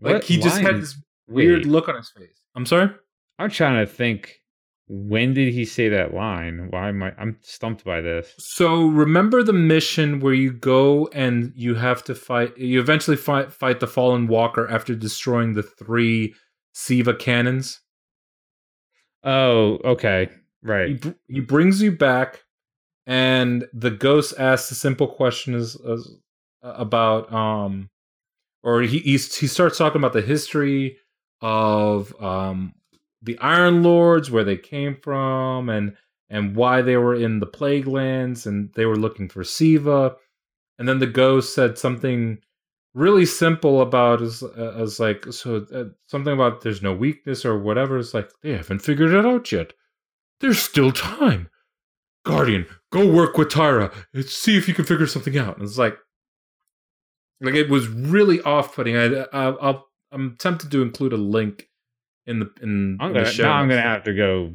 like 0.00 0.14
What 0.14 0.24
he 0.24 0.38
just 0.38 0.60
had 0.60 0.80
this 0.80 0.96
weird 1.28 1.64
Wait. 1.64 1.66
look 1.66 1.88
on 1.88 1.96
his 1.96 2.10
face. 2.10 2.40
I'm 2.54 2.66
sorry? 2.66 2.90
I'm 3.38 3.50
trying 3.50 3.84
to 3.84 3.92
think. 3.92 4.36
When 4.92 5.34
did 5.34 5.54
he 5.54 5.64
say 5.66 5.88
that 5.90 6.14
line? 6.14 6.66
Why 6.70 6.88
am 6.88 7.00
I? 7.04 7.12
I'm 7.16 7.36
stumped 7.42 7.84
by 7.84 8.00
this. 8.00 8.34
So 8.38 8.86
remember 8.86 9.44
the 9.44 9.52
mission 9.52 10.18
where 10.18 10.34
you 10.34 10.50
go 10.52 11.06
and 11.12 11.52
you 11.54 11.76
have 11.76 12.02
to 12.04 12.14
fight. 12.16 12.58
You 12.58 12.80
eventually 12.80 13.16
fight 13.16 13.52
fight 13.52 13.78
the 13.78 13.86
fallen 13.86 14.26
walker 14.26 14.68
after 14.68 14.96
destroying 14.96 15.52
the 15.52 15.62
three 15.62 16.34
Siva 16.72 17.14
cannons. 17.14 17.80
Oh, 19.22 19.78
okay, 19.84 20.28
right. 20.62 21.00
br- 21.00 21.10
he 21.28 21.40
brings 21.40 21.80
you 21.82 21.92
back, 21.92 22.40
and 23.06 23.66
the 23.72 23.90
ghost 23.90 24.34
asks 24.38 24.70
a 24.70 24.74
simple 24.74 25.08
question: 25.08 25.54
is, 25.54 25.74
is 25.76 26.16
about 26.62 27.32
um, 27.32 27.90
or 28.62 28.82
he 28.82 28.98
he 28.98 29.18
starts 29.18 29.78
talking 29.78 30.00
about 30.00 30.12
the 30.12 30.22
history 30.22 30.96
of 31.40 32.14
um 32.22 32.74
the 33.22 33.38
Iron 33.38 33.82
Lords, 33.82 34.30
where 34.30 34.44
they 34.44 34.56
came 34.56 34.96
from, 34.96 35.68
and 35.68 35.96
and 36.28 36.54
why 36.54 36.82
they 36.82 36.96
were 36.96 37.14
in 37.14 37.40
the 37.40 37.46
Plague 37.46 37.86
Lands, 37.86 38.46
and 38.46 38.72
they 38.74 38.86
were 38.86 38.96
looking 38.96 39.28
for 39.28 39.44
Siva. 39.44 40.16
And 40.78 40.88
then 40.88 40.98
the 40.98 41.06
ghost 41.06 41.54
said 41.54 41.76
something 41.76 42.38
really 42.94 43.26
simple 43.26 43.82
about 43.82 44.22
as 44.22 44.42
as 44.42 44.98
like 44.98 45.24
so 45.32 45.66
uh, 45.74 45.84
something 46.06 46.32
about 46.32 46.62
there's 46.62 46.82
no 46.82 46.94
weakness 46.94 47.44
or 47.44 47.58
whatever. 47.58 47.98
It's 47.98 48.14
like 48.14 48.30
they 48.42 48.52
haven't 48.52 48.80
figured 48.80 49.12
it 49.12 49.26
out 49.26 49.52
yet. 49.52 49.72
There's 50.40 50.58
still 50.58 50.92
time. 50.92 51.48
Guardian, 52.24 52.66
go 52.92 53.10
work 53.10 53.36
with 53.38 53.48
Tyra. 53.48 53.92
and 54.14 54.24
See 54.24 54.56
if 54.56 54.68
you 54.68 54.74
can 54.74 54.84
figure 54.84 55.06
something 55.06 55.36
out. 55.38 55.56
And 55.56 55.66
it's 55.66 55.78
like, 55.78 55.96
like 57.40 57.54
it 57.54 57.70
was 57.70 57.88
really 57.88 58.40
off-putting. 58.42 58.96
I, 58.96 59.22
I 59.32 59.50
I'll, 59.50 59.88
I'm 60.12 60.36
tempted 60.38 60.70
to 60.72 60.82
include 60.82 61.12
a 61.12 61.16
link 61.16 61.68
in 62.26 62.40
the 62.40 62.50
in, 62.60 62.98
I'm 63.00 63.08
in 63.08 63.14
gonna 63.14 63.24
the 63.24 63.30
show. 63.30 63.44
now. 63.44 63.52
I'm 63.52 63.68
gonna 63.68 63.80
have 63.80 64.04
to 64.04 64.14
go 64.14 64.52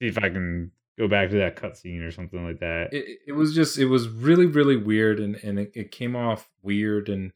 see 0.00 0.08
if 0.08 0.16
I 0.18 0.30
can 0.30 0.70
go 0.98 1.08
back 1.08 1.30
to 1.30 1.36
that 1.38 1.56
cutscene 1.56 2.06
or 2.06 2.10
something 2.10 2.44
like 2.44 2.60
that. 2.60 2.92
it, 2.92 3.18
it 3.28 3.32
was 3.32 3.54
just 3.54 3.78
it 3.78 3.86
was 3.86 4.08
really 4.08 4.46
really 4.46 4.76
weird 4.76 5.20
and 5.20 5.36
and 5.36 5.58
it, 5.58 5.72
it 5.74 5.90
came 5.90 6.16
off 6.16 6.48
weird 6.62 7.08
and 7.08 7.32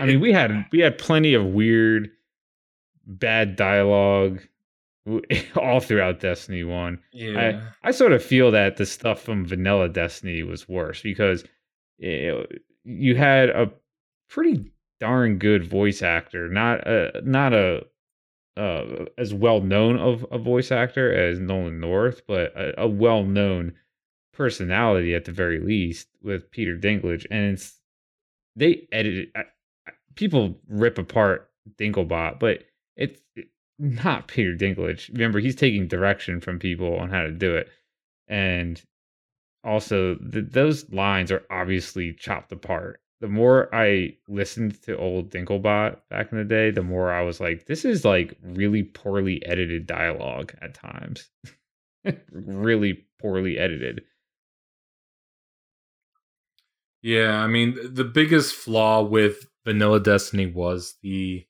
I 0.00 0.04
mean, 0.04 0.20
we 0.20 0.32
had 0.32 0.66
we 0.72 0.80
had 0.80 0.98
plenty 0.98 1.32
of 1.32 1.46
weird, 1.46 2.10
bad 3.06 3.56
dialogue 3.56 4.40
all 5.56 5.80
throughout 5.80 6.20
Destiny 6.20 6.64
One. 6.64 6.98
yeah 7.12 7.60
I 7.82 7.90
sort 7.90 8.12
of 8.12 8.22
feel 8.22 8.50
that 8.50 8.76
the 8.76 8.86
stuff 8.86 9.22
from 9.22 9.44
Vanilla 9.44 9.88
Destiny 9.88 10.42
was 10.42 10.68
worse 10.68 11.02
because 11.02 11.44
it, 11.98 12.62
you 12.84 13.14
had 13.16 13.50
a 13.50 13.70
pretty 14.28 14.72
darn 15.00 15.38
good 15.38 15.66
voice 15.66 16.02
actor, 16.02 16.48
not 16.48 16.86
a 16.86 17.20
not 17.24 17.52
a 17.52 17.86
uh, 18.56 19.06
as 19.16 19.32
well 19.32 19.60
known 19.60 19.98
of 19.98 20.26
a 20.30 20.38
voice 20.38 20.70
actor 20.70 21.12
as 21.12 21.40
Nolan 21.40 21.80
North, 21.80 22.22
but 22.26 22.54
a, 22.56 22.82
a 22.82 22.88
well 22.88 23.24
known 23.24 23.74
personality 24.32 25.14
at 25.14 25.24
the 25.24 25.32
very 25.32 25.60
least 25.60 26.08
with 26.22 26.50
Peter 26.50 26.76
Dinklage, 26.76 27.26
and 27.30 27.54
it's 27.54 27.80
they 28.56 28.86
edited. 28.92 29.30
I, 29.34 29.40
I, 29.86 29.92
people 30.14 30.58
rip 30.68 30.98
apart 30.98 31.50
Dinklebot, 31.78 32.38
but 32.38 32.64
it's 32.96 33.20
not 33.80 34.28
Peter 34.28 34.54
Dinklage. 34.54 35.08
Remember, 35.12 35.40
he's 35.40 35.56
taking 35.56 35.88
direction 35.88 36.40
from 36.40 36.58
people 36.58 36.96
on 36.98 37.10
how 37.10 37.22
to 37.22 37.32
do 37.32 37.56
it, 37.56 37.68
and 38.28 38.80
also 39.64 40.14
th- 40.16 40.46
those 40.50 40.90
lines 40.92 41.32
are 41.32 41.44
obviously 41.50 42.12
chopped 42.12 42.52
apart. 42.52 43.00
The 43.20 43.28
more 43.28 43.74
I 43.74 44.16
listened 44.28 44.80
to 44.82 44.96
old 44.96 45.30
Dinklebot 45.30 45.98
back 46.08 46.32
in 46.32 46.38
the 46.38 46.44
day, 46.44 46.70
the 46.70 46.82
more 46.82 47.10
I 47.12 47.22
was 47.22 47.40
like, 47.40 47.66
this 47.66 47.84
is 47.84 48.04
like 48.04 48.36
really 48.42 48.82
poorly 48.82 49.44
edited 49.44 49.86
dialogue 49.86 50.54
at 50.62 50.74
times. 50.74 51.28
really 52.32 53.04
poorly 53.20 53.58
edited. 53.58 54.02
yeah 57.02 57.42
i 57.42 57.46
mean 57.46 57.76
the 57.94 58.04
biggest 58.04 58.54
flaw 58.54 59.02
with 59.02 59.46
vanilla 59.64 60.00
destiny 60.00 60.46
was 60.46 60.96
the 61.02 61.46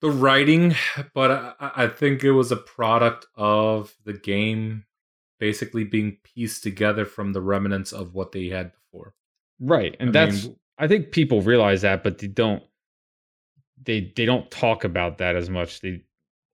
the 0.00 0.10
writing 0.10 0.74
but 1.14 1.30
I, 1.30 1.70
I 1.76 1.86
think 1.88 2.24
it 2.24 2.32
was 2.32 2.52
a 2.52 2.56
product 2.56 3.26
of 3.34 3.94
the 4.04 4.12
game 4.12 4.84
basically 5.40 5.84
being 5.84 6.18
pieced 6.24 6.62
together 6.62 7.04
from 7.04 7.32
the 7.32 7.40
remnants 7.40 7.92
of 7.92 8.14
what 8.14 8.32
they 8.32 8.48
had 8.48 8.72
before 8.72 9.14
Right. 9.60 9.96
And 9.98 10.10
I 10.10 10.12
that's 10.12 10.44
mean, 10.44 10.56
I 10.78 10.88
think 10.88 11.10
people 11.10 11.42
realize 11.42 11.82
that, 11.82 12.02
but 12.02 12.18
they 12.18 12.28
don't 12.28 12.62
they 13.82 14.12
they 14.14 14.24
don't 14.24 14.50
talk 14.50 14.84
about 14.84 15.18
that 15.18 15.36
as 15.36 15.50
much. 15.50 15.80
They 15.80 16.02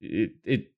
it 0.01 0.33
it 0.45 0.73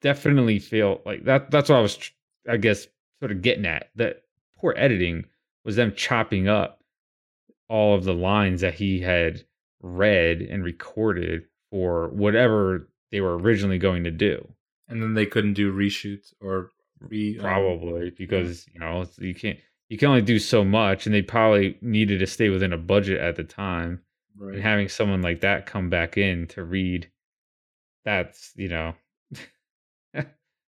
definitely 0.00 0.58
feel 0.58 1.00
like 1.04 1.24
that 1.24 1.50
that's 1.50 1.68
what 1.68 1.76
I 1.76 1.82
was 1.82 2.10
I 2.48 2.56
guess 2.56 2.86
sort 3.20 3.32
of 3.32 3.42
getting 3.42 3.66
at. 3.66 3.90
That 3.96 4.22
poor 4.56 4.74
editing 4.76 5.24
was 5.64 5.76
them 5.76 5.94
chopping 5.94 6.48
up 6.48 6.82
all 7.68 7.94
of 7.94 8.04
the 8.04 8.14
lines 8.14 8.62
that 8.62 8.74
he 8.74 9.00
had 9.00 9.44
read 9.82 10.40
and 10.42 10.64
recorded 10.64 11.44
for 11.70 12.08
whatever 12.08 12.88
they 13.10 13.20
were 13.20 13.38
originally 13.38 13.78
going 13.78 14.04
to 14.04 14.10
do. 14.10 14.46
and 14.88 15.02
then 15.02 15.14
they 15.14 15.26
couldn't 15.26 15.54
do 15.54 15.72
reshoots 15.72 16.32
or 16.40 16.70
re 17.00 17.36
um, 17.38 17.44
Probably 17.44 18.10
because 18.10 18.66
you 18.72 18.80
know 18.80 19.06
you 19.18 19.34
can't 19.34 19.58
you 19.88 19.98
can 19.98 20.08
only 20.08 20.22
do 20.22 20.38
so 20.38 20.64
much, 20.64 21.06
and 21.06 21.14
they 21.14 21.22
probably 21.22 21.76
needed 21.82 22.20
to 22.20 22.26
stay 22.26 22.48
within 22.48 22.72
a 22.72 22.78
budget 22.78 23.20
at 23.20 23.36
the 23.36 23.44
time. 23.44 24.00
right. 24.36 24.54
And 24.54 24.62
having 24.62 24.88
someone 24.88 25.22
like 25.22 25.40
that 25.40 25.66
come 25.66 25.90
back 25.90 26.16
in 26.16 26.46
to 26.48 26.62
read, 26.64 27.10
that's 28.04 28.52
you 28.56 28.68
know, 28.68 28.94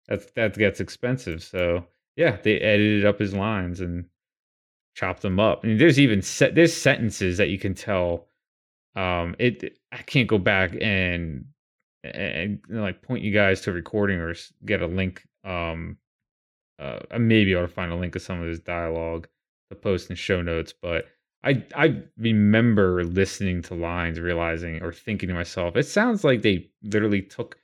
that's 0.08 0.26
that 0.34 0.56
gets 0.58 0.80
expensive. 0.80 1.42
So 1.42 1.86
yeah, 2.16 2.36
they 2.42 2.58
edited 2.58 3.04
up 3.04 3.18
his 3.18 3.34
lines 3.34 3.80
and 3.80 4.06
chopped 4.94 5.22
them 5.22 5.40
up. 5.40 5.60
I 5.62 5.68
mean, 5.68 5.78
there's 5.78 6.00
even 6.00 6.22
set 6.22 6.54
there's 6.54 6.74
sentences 6.74 7.38
that 7.38 7.48
you 7.50 7.58
can 7.58 7.74
tell. 7.74 8.26
Um, 8.96 9.34
it 9.38 9.78
I 9.92 9.98
can't 9.98 10.28
go 10.28 10.38
back 10.38 10.76
and 10.80 11.46
and 12.04 12.60
know, 12.68 12.82
like 12.82 13.02
point 13.02 13.24
you 13.24 13.32
guys 13.32 13.60
to 13.62 13.70
a 13.70 13.74
recording 13.74 14.18
or 14.18 14.34
get 14.64 14.82
a 14.82 14.86
link. 14.86 15.26
Um, 15.44 15.98
uh, 16.78 17.00
maybe 17.10 17.14
I 17.14 17.18
may 17.18 17.44
be 17.44 17.52
able 17.52 17.62
to 17.62 17.68
find 17.68 17.92
a 17.92 17.96
link 17.96 18.16
of 18.16 18.22
some 18.22 18.40
of 18.40 18.48
his 18.48 18.60
dialogue 18.60 19.28
to 19.70 19.76
post 19.76 20.10
in 20.10 20.16
show 20.16 20.42
notes, 20.42 20.72
but 20.80 21.06
I 21.44 21.64
I 21.74 22.02
remember 22.16 23.04
listening 23.04 23.62
to 23.62 23.74
lines, 23.74 24.18
realizing 24.18 24.82
or 24.82 24.92
thinking 24.92 25.28
to 25.28 25.34
myself, 25.34 25.76
it 25.76 25.86
sounds 25.86 26.24
like 26.24 26.42
they 26.42 26.70
literally 26.82 27.22
took 27.22 27.58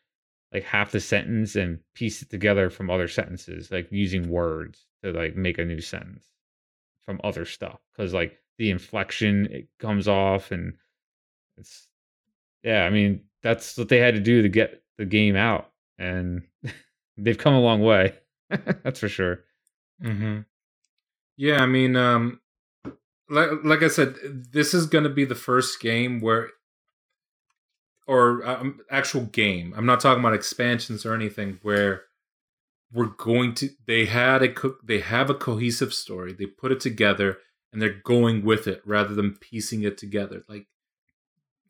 like 0.53 0.65
half 0.65 0.93
the 0.93 1.01
sentence 1.01 1.55
and 1.57 1.79
pieced 1.95 2.23
it 2.23 2.31
together 2.31 2.71
from 2.71 2.91
other 2.91 3.09
sentences, 3.09 3.71
like 3.71 3.89
using 3.91 4.29
words 4.29 4.87
to 5.03 5.13
like 5.13 5.37
make 5.37 5.59
a 5.59 5.65
new 5.65 5.81
sentence 5.81 6.27
from 7.07 7.21
other 7.25 7.45
stuff. 7.45 7.81
Because 7.93 8.13
like 8.13 8.39
the 8.59 8.71
inflection 8.71 9.47
it 9.47 9.69
comes 9.79 10.09
off, 10.09 10.51
and 10.51 10.75
it's 11.61 11.89
yeah. 12.63 12.85
I 12.85 12.91
mean 12.91 13.25
that's 13.43 13.77
what 13.77 13.89
they 13.89 13.99
had 13.99 14.15
to 14.15 14.21
do 14.21 14.43
to 14.43 14.49
get 14.49 14.83
the 14.99 15.07
game 15.07 15.37
out 15.37 15.71
and 15.99 16.43
they've 17.17 17.39
come 17.39 17.55
a 17.55 17.61
long 17.61 17.83
way. 17.83 18.15
That's 18.83 19.01
for 19.01 19.09
sure. 19.09 19.45
Mm-hmm. 20.03 20.41
Yeah, 21.37 21.63
I 21.63 21.67
mean, 21.67 21.97
um, 21.97 22.41
like 23.29 23.51
like 23.65 23.83
I 23.83 23.89
said, 23.89 24.17
this 24.53 24.75
is 24.75 24.87
going 24.87 25.05
to 25.05 25.11
be 25.11 25.25
the 25.25 25.35
first 25.35 25.81
game 25.81 26.21
where, 26.21 26.49
or 28.07 28.45
um, 28.47 28.81
actual 28.91 29.23
game. 29.23 29.73
I'm 29.77 29.87
not 29.87 30.01
talking 30.01 30.21
about 30.21 30.35
expansions 30.35 31.07
or 31.07 31.15
anything 31.15 31.59
where 31.63 32.03
we're 32.93 33.07
going 33.07 33.55
to. 33.55 33.71
They 33.87 34.07
had 34.07 34.43
a 34.43 34.53
co- 34.53 34.77
they 34.83 35.01
have 35.01 35.31
a 35.31 35.35
cohesive 35.35 35.95
story. 35.95 36.33
They 36.33 36.47
put 36.47 36.73
it 36.73 36.81
together 36.81 37.39
and 37.73 37.81
they're 37.81 38.01
going 38.05 38.45
with 38.45 38.67
it 38.67 38.83
rather 38.85 39.15
than 39.15 39.37
piecing 39.37 39.83
it 39.83 39.97
together. 39.97 40.43
Like, 40.49 40.67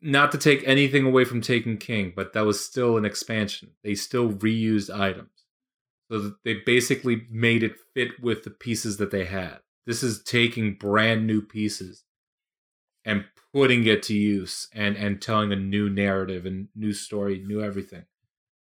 not 0.01 0.31
to 0.31 0.37
take 0.37 0.67
anything 0.67 1.05
away 1.05 1.25
from 1.25 1.41
Taken 1.41 1.77
King, 1.77 2.13
but 2.15 2.33
that 2.33 2.45
was 2.45 2.63
still 2.63 2.97
an 2.97 3.05
expansion. 3.05 3.71
They 3.83 3.95
still 3.95 4.31
reused 4.31 4.95
items. 4.95 5.29
So 6.11 6.33
they 6.43 6.55
basically 6.65 7.27
made 7.29 7.63
it 7.63 7.77
fit 7.93 8.21
with 8.21 8.43
the 8.43 8.49
pieces 8.49 8.97
that 8.97 9.11
they 9.11 9.25
had. 9.25 9.59
This 9.85 10.03
is 10.03 10.21
taking 10.21 10.73
brand 10.73 11.25
new 11.25 11.41
pieces 11.41 12.03
and 13.05 13.25
putting 13.53 13.85
it 13.85 14.03
to 14.03 14.13
use 14.13 14.67
and 14.73 14.95
and 14.95 15.21
telling 15.21 15.51
a 15.51 15.55
new 15.55 15.89
narrative 15.89 16.45
and 16.45 16.67
new 16.75 16.93
story, 16.93 17.39
new 17.39 17.63
everything. 17.63 18.05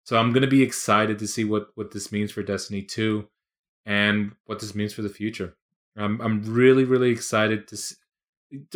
So 0.05 0.17
I'm 0.17 0.33
gonna 0.33 0.47
be 0.47 0.63
excited 0.63 1.19
to 1.19 1.27
see 1.27 1.45
what 1.45 1.71
what 1.75 1.91
this 1.91 2.13
means 2.13 2.31
for 2.31 2.43
Destiny 2.43 2.83
2 2.83 3.29
and 3.85 4.33
what 4.47 4.61
this 4.61 4.75
means 4.75 4.93
for 4.93 5.03
the 5.03 5.09
future. 5.09 5.57
I'm 5.97 6.21
I'm 6.21 6.45
really 6.45 6.85
really 6.85 7.11
excited 7.11 7.69
to, 7.69 7.77
to 7.77 7.97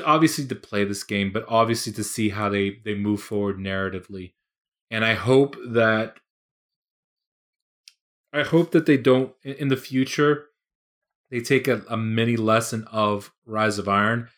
obviously 0.05 0.47
to 0.47 0.55
play 0.55 0.85
this 0.85 1.05
game, 1.05 1.33
but 1.33 1.45
obviously 1.49 1.93
to 1.95 2.05
see 2.05 2.31
how 2.31 2.49
they 2.49 2.81
they 2.85 2.95
move 2.95 3.23
forward 3.23 3.59
narratively. 3.59 4.33
And 4.91 5.05
I 5.05 5.15
hope 5.15 5.57
that 5.67 6.17
I 8.33 8.43
hope 8.43 8.73
that 8.73 8.87
they 8.87 8.97
don't 8.97 9.33
in 9.43 9.69
the 9.69 9.77
future 9.77 10.47
they 11.31 11.41
take 11.41 11.67
a, 11.67 11.83
a 11.89 11.97
mini 11.97 12.37
lesson 12.37 12.87
of 12.93 13.33
Rise 13.45 13.79
of 13.79 13.89
Iron 13.89 14.29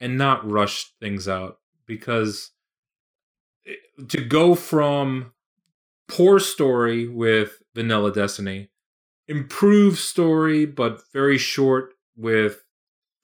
and 0.00 0.16
not 0.16 0.48
rush 0.48 0.92
things 1.00 1.28
out 1.28 1.58
because 1.86 2.52
to 4.08 4.24
go 4.24 4.54
from 4.54 5.32
poor 6.08 6.38
story 6.38 7.08
with 7.08 7.62
Vanilla 7.74 8.12
Destiny, 8.12 8.70
improved 9.28 9.98
story 9.98 10.64
but 10.66 11.02
very 11.12 11.38
short 11.38 11.94
with 12.16 12.64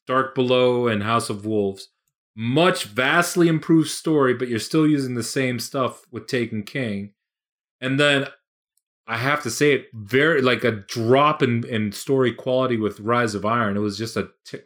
Dark 0.07 0.35
Below 0.35 0.89
and 0.89 1.03
House 1.03 1.31
of 1.31 1.47
Wolves, 1.47 1.89
much 2.35 2.85
vastly 2.85 3.49
improved 3.49 3.91
story, 3.91 4.35
but 4.35 4.49
you're 4.49 4.59
still 4.59 4.87
using 4.87 5.15
the 5.15 5.23
same 5.23 5.59
stuff 5.59 6.03
with 6.11 6.27
Taken 6.27 6.63
King, 6.63 7.13
and 7.81 7.99
then 7.99 8.29
I 9.07 9.17
have 9.17 9.43
to 9.43 9.51
say 9.51 9.73
it 9.73 9.87
very 9.93 10.41
like 10.41 10.65
a 10.65 10.71
drop 10.73 11.43
in, 11.43 11.65
in 11.67 11.93
story 11.93 12.33
quality 12.33 12.77
with 12.77 13.01
Rise 13.01 13.35
of 13.35 13.45
Iron. 13.45 13.77
It 13.77 13.81
was 13.81 13.99
just 13.99 14.17
a 14.17 14.31
t- 14.45 14.61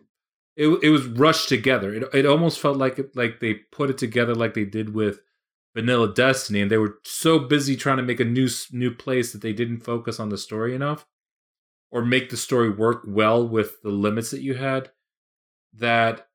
it 0.56 0.68
it 0.82 0.90
was 0.90 1.06
rushed 1.06 1.48
together. 1.48 1.92
It 1.94 2.04
it 2.14 2.26
almost 2.26 2.60
felt 2.60 2.76
like 2.76 2.98
it, 2.98 3.16
like 3.16 3.40
they 3.40 3.54
put 3.54 3.90
it 3.90 3.98
together 3.98 4.34
like 4.34 4.54
they 4.54 4.64
did 4.64 4.94
with 4.94 5.20
Vanilla 5.74 6.12
Destiny, 6.12 6.60
and 6.60 6.70
they 6.70 6.78
were 6.78 6.98
so 7.04 7.38
busy 7.38 7.76
trying 7.76 7.98
to 7.98 8.02
make 8.02 8.20
a 8.20 8.24
new 8.24 8.48
new 8.72 8.90
place 8.90 9.32
that 9.32 9.42
they 9.42 9.52
didn't 9.52 9.80
focus 9.80 10.20
on 10.20 10.28
the 10.28 10.38
story 10.38 10.74
enough, 10.74 11.06
or 11.90 12.04
make 12.04 12.30
the 12.30 12.36
story 12.36 12.70
work 12.70 13.02
well 13.06 13.46
with 13.46 13.80
the 13.82 13.90
limits 13.90 14.30
that 14.30 14.42
you 14.42 14.54
had. 14.54 14.90
That 15.78 16.28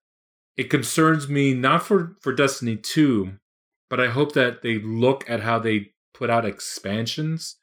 it 0.57 0.69
concerns 0.69 1.27
me 1.27 1.53
not 1.53 1.83
for 1.83 2.15
for 2.21 2.33
Destiny 2.33 2.77
two, 2.77 3.33
but 3.89 3.99
I 3.99 4.07
hope 4.07 4.33
that 4.33 4.61
they 4.61 4.79
look 4.79 5.29
at 5.29 5.41
how 5.41 5.59
they 5.59 5.91
put 6.13 6.29
out 6.29 6.45
expansions 6.45 7.57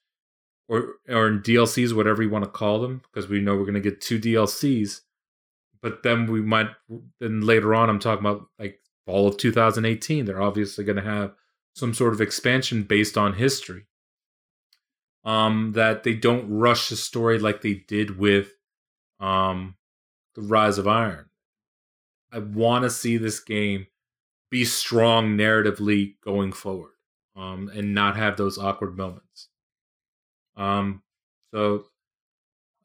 or 0.69 0.97
or 1.09 1.31
DLCs, 1.31 1.95
whatever 1.95 2.23
you 2.23 2.31
want 2.31 2.45
to 2.45 2.51
call 2.51 2.81
them, 2.81 3.03
because 3.03 3.29
we 3.29 3.41
know 3.41 3.57
we're 3.57 3.63
going 3.63 3.75
to 3.75 3.81
get 3.81 4.01
two 4.01 4.19
DLCs. 4.19 5.01
But 5.81 6.03
then 6.03 6.27
we 6.31 6.41
might 6.41 6.69
then 7.21 7.43
later 7.43 7.75
on, 7.75 7.89
I'm 7.89 8.01
talking 8.01 8.25
about 8.25 8.49
like 8.59 8.81
fall 9.07 9.29
of 9.29 9.37
2018. 9.37 10.25
They're 10.25 10.43
obviously 10.43 10.85
going 10.85 10.97
to 10.97 11.03
have 11.03 11.35
some 11.75 11.95
sort 11.95 12.13
of 12.13 12.21
expansion 12.21 12.83
based 12.83 13.17
on 13.17 13.35
history. 13.35 13.87
Um, 15.25 15.73
that 15.75 16.05
they 16.05 16.15
don't 16.15 16.49
rush 16.49 16.89
the 16.89 16.97
story 16.97 17.39
like 17.39 17.61
they 17.61 17.75
did 17.75 18.19
with 18.19 18.53
um, 19.21 19.77
the 20.35 20.43
Rise 20.43 20.79
of 20.79 20.89
Iron. 20.89 21.28
I 22.33 22.39
want 22.39 22.85
to 22.85 22.91
see 22.91 23.17
this 23.17 23.41
game 23.41 23.87
be 24.51 24.65
strong 24.65 25.37
narratively 25.37 26.15
going 26.23 26.53
forward, 26.53 26.93
um, 27.37 27.71
and 27.75 27.95
not 27.95 28.17
have 28.17 28.37
those 28.37 28.59
awkward 28.59 28.97
moments. 28.97 29.49
Um, 30.57 31.03
so 31.53 31.85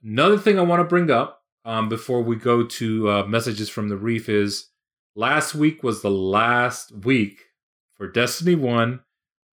another 0.03 0.37
thing 0.37 0.59
I 0.59 0.63
want 0.63 0.79
to 0.81 0.87
bring 0.87 1.09
up 1.09 1.43
um, 1.65 1.89
before 1.89 2.21
we 2.21 2.35
go 2.35 2.65
to 2.65 3.09
uh, 3.09 3.23
messages 3.25 3.69
from 3.69 3.89
the 3.89 3.97
reef 3.97 4.29
is 4.29 4.69
last 5.15 5.55
week 5.55 5.83
was 5.83 6.01
the 6.01 6.11
last 6.11 6.91
week 6.91 7.45
for 7.93 8.07
Destiny 8.07 8.55
One, 8.55 9.01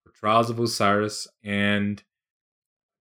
for 0.04 0.12
Trials 0.12 0.50
of 0.50 0.58
Osiris, 0.58 1.28
and 1.42 2.02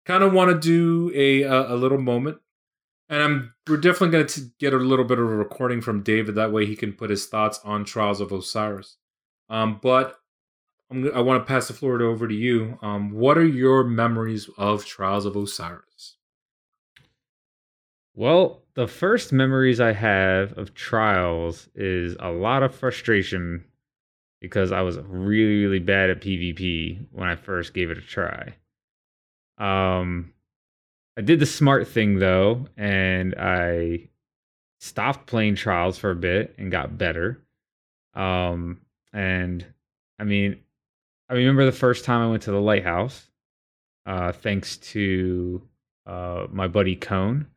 kind 0.05 0.23
of 0.23 0.33
want 0.33 0.51
to 0.51 0.59
do 0.59 1.13
a, 1.15 1.43
a, 1.43 1.75
a 1.75 1.77
little 1.77 2.01
moment. 2.01 2.39
And 3.09 3.23
I'm 3.23 3.55
we're 3.67 3.79
definitely 3.79 4.11
going 4.11 4.27
to 4.27 4.41
get 4.59 4.75
a 4.75 4.79
little 4.79 5.05
bit 5.05 5.19
of 5.19 5.25
a 5.25 5.37
recording 5.37 5.81
from 5.81 6.03
David. 6.03 6.35
That 6.35 6.53
way 6.53 6.67
he 6.67 6.77
can 6.77 6.93
put 6.93 7.11
his 7.11 7.27
thoughts 7.27 7.61
on 7.65 7.85
Trials 7.85 8.21
of 8.21 8.33
Osiris. 8.33 8.97
Um, 9.49 9.79
but 9.83 10.19
I'm, 10.91 11.11
i 11.15 11.21
want 11.21 11.41
to 11.41 11.51
pass 11.51 11.69
the 11.69 11.75
floor 11.75 12.01
over 12.03 12.29
to 12.29 12.35
you. 12.35 12.79
Um, 12.83 13.13
what 13.13 13.39
are 13.39 13.47
your 13.47 13.85
memories 13.85 14.49
of 14.59 14.85
Trials 14.85 15.25
of 15.25 15.37
Osiris? 15.37 16.17
Well, 18.15 18.65
the 18.75 18.89
first 18.89 19.33
memories 19.33 19.81
I 19.81 19.93
have 19.93 20.53
of 20.59 20.75
Trials 20.75 21.69
is 21.75 22.17
a 22.19 22.31
lot 22.31 22.63
of 22.63 22.75
frustration 22.75 23.65
because 24.41 24.73
I 24.73 24.83
was 24.83 24.99
really, 24.99 25.65
really 25.65 25.79
bad 25.79 26.11
at 26.11 26.21
PvP 26.21 27.07
when 27.13 27.29
I 27.29 27.37
first 27.37 27.75
gave 27.75 27.91
it 27.91 27.99
a 27.99 28.01
try. 28.01 28.55
Um, 29.59 30.33
I 31.19 31.21
did 31.21 31.41
the 31.41 31.47
smart 31.47 31.89
thing 31.89 32.21
though, 32.21 32.69
and 32.77 33.35
I 33.37 34.09
stopped 34.79 35.27
playing 35.27 35.57
Trials 35.57 35.99
for 35.99 36.13
a 36.13 36.17
bit 36.17 36.55
and 36.59 36.71
got 36.71 36.97
better. 36.97 37.43
Um, 38.15 38.83
and 39.13 39.67
I 40.21 40.25
mean, 40.25 40.61
I 41.29 41.35
remember 41.35 41.65
the 41.65 41.73
first 41.73 42.05
time 42.05 42.23
I 42.23 42.31
went 42.31 42.45
to 42.45 42.53
the 42.53 42.61
lighthouse, 42.61 43.27
uh, 44.07 44.31
thanks 44.31 44.77
to 44.77 45.61
uh, 46.07 46.47
my 46.53 46.69
buddy 46.69 46.95
Cone. 46.95 47.49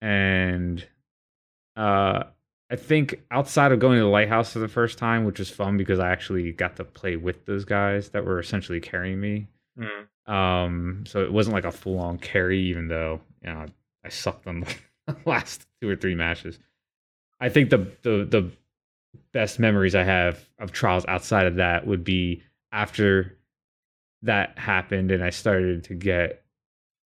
And 0.00 0.82
uh, 1.76 2.22
I 2.70 2.76
think 2.76 3.20
outside 3.30 3.72
of 3.72 3.78
going 3.78 3.98
to 3.98 4.04
the 4.04 4.08
lighthouse 4.08 4.54
for 4.54 4.58
the 4.58 4.68
first 4.68 4.96
time, 4.96 5.26
which 5.26 5.38
was 5.38 5.50
fun 5.50 5.76
because 5.76 5.98
I 5.98 6.08
actually 6.08 6.50
got 6.52 6.76
to 6.76 6.84
play 6.84 7.16
with 7.16 7.44
those 7.44 7.66
guys 7.66 8.08
that 8.10 8.24
were 8.24 8.38
essentially 8.38 8.80
carrying 8.80 9.20
me. 9.20 9.48
Mm. 9.80 10.32
Um, 10.32 11.04
so 11.06 11.22
it 11.22 11.32
wasn't 11.32 11.54
like 11.54 11.64
a 11.64 11.72
full 11.72 11.98
on 11.98 12.18
carry, 12.18 12.60
even 12.60 12.88
though 12.88 13.20
you 13.42 13.52
know 13.52 13.66
I 14.04 14.08
sucked 14.08 14.46
on 14.46 14.60
the 14.60 15.16
last 15.26 15.66
two 15.80 15.88
or 15.88 15.96
three 15.96 16.14
matches. 16.14 16.58
I 17.40 17.48
think 17.48 17.70
the 17.70 17.90
the 18.02 18.24
the 18.24 18.50
best 19.32 19.58
memories 19.58 19.94
I 19.94 20.04
have 20.04 20.46
of 20.58 20.72
trials 20.72 21.04
outside 21.06 21.46
of 21.46 21.56
that 21.56 21.86
would 21.86 22.04
be 22.04 22.42
after 22.72 23.36
that 24.22 24.58
happened 24.58 25.10
and 25.10 25.24
I 25.24 25.30
started 25.30 25.84
to 25.84 25.94
get 25.94 26.44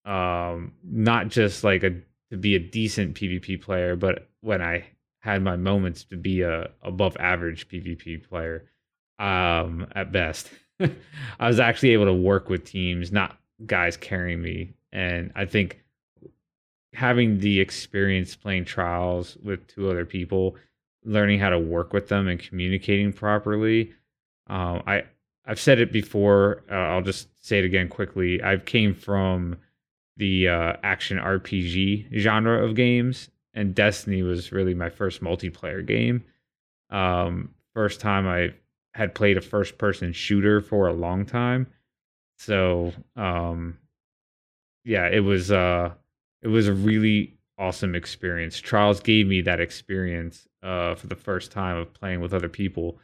um 0.05 0.73
not 0.83 1.29
just 1.29 1.63
like 1.63 1.83
a 1.85 1.91
to 2.31 2.37
be 2.39 2.55
a 2.55 2.59
decent 2.59 3.15
PvP 3.15 3.61
player, 3.61 3.95
but 3.95 4.29
when 4.41 4.63
I 4.63 4.85
had 5.21 5.43
my 5.43 5.57
moments 5.57 6.05
to 6.05 6.17
be 6.17 6.41
a 6.43 6.71
above 6.83 7.17
average 7.19 7.69
PvP 7.69 8.27
player 8.29 8.65
um 9.19 9.87
at 9.95 10.11
best. 10.11 10.51
I 11.41 11.49
was 11.49 11.61
actually 11.61 11.91
able 11.91 12.07
to 12.07 12.13
work 12.13 12.49
with 12.49 12.65
teams, 12.65 13.13
not 13.13 13.39
guys 13.67 13.97
carrying 13.97 14.43
me. 14.43 14.73
And 14.93 15.33
I 15.35 15.45
think 15.45 15.83
having 16.93 17.39
the 17.39 17.61
experience 17.61 18.37
playing 18.37 18.65
trials 18.65 19.37
with 19.43 19.67
two 19.67 19.91
other 19.91 20.05
people, 20.05 20.57
learning 21.05 21.41
how 21.41 21.51
to 21.51 21.59
work 21.59 21.93
with 21.93 22.09
them 22.09 22.29
and 22.29 22.41
communicating 22.41 23.13
properly, 23.13 23.93
um, 24.49 24.83
I 24.87 25.05
I've 25.45 25.61
said 25.61 25.81
it 25.81 25.93
before. 25.93 26.63
Uh, 26.71 26.75
I'll 26.75 27.03
just 27.03 27.29
say 27.45 27.59
it 27.59 27.65
again 27.65 27.89
quickly. 27.89 28.43
I 28.43 28.59
came 28.59 28.95
from 28.95 29.57
the 30.17 30.49
uh, 30.49 30.75
action 30.83 31.19
RPG 31.19 32.17
genre 32.17 32.65
of 32.65 32.77
games, 32.77 33.29
and 33.55 33.75
Destiny 33.75 34.23
was 34.23 34.53
really 34.53 34.75
my 34.75 34.91
first 34.91 35.21
multiplayer 35.21 35.85
game. 35.85 36.25
Um, 36.91 37.55
first 37.75 38.01
time 38.01 38.29
I 38.29 38.53
had 38.95 39.15
played 39.15 39.37
a 39.37 39.41
first 39.41 39.79
person 39.79 40.13
shooter 40.13 40.61
for 40.61 40.87
a 40.87 40.93
long 40.93 41.25
time. 41.25 41.67
So, 42.39 42.93
um, 43.17 43.79
yeah, 44.85 45.09
it 45.09 45.21
was 45.21 45.51
uh, 45.51 45.93
it 46.43 46.49
was 46.49 46.69
a 46.69 46.73
really 46.75 47.39
awesome 47.59 47.95
experience. 47.95 48.59
Trials 48.59 49.01
gave 49.01 49.27
me 49.27 49.41
that 49.43 49.61
experience 49.61 50.49
uh, 50.63 50.95
for 50.95 51.07
the 51.07 51.17
first 51.17 51.53
time 51.53 51.77
of 51.77 51.93
playing 51.95 52.21
with 52.21 52.35
other 52.35 52.49
people 52.49 52.99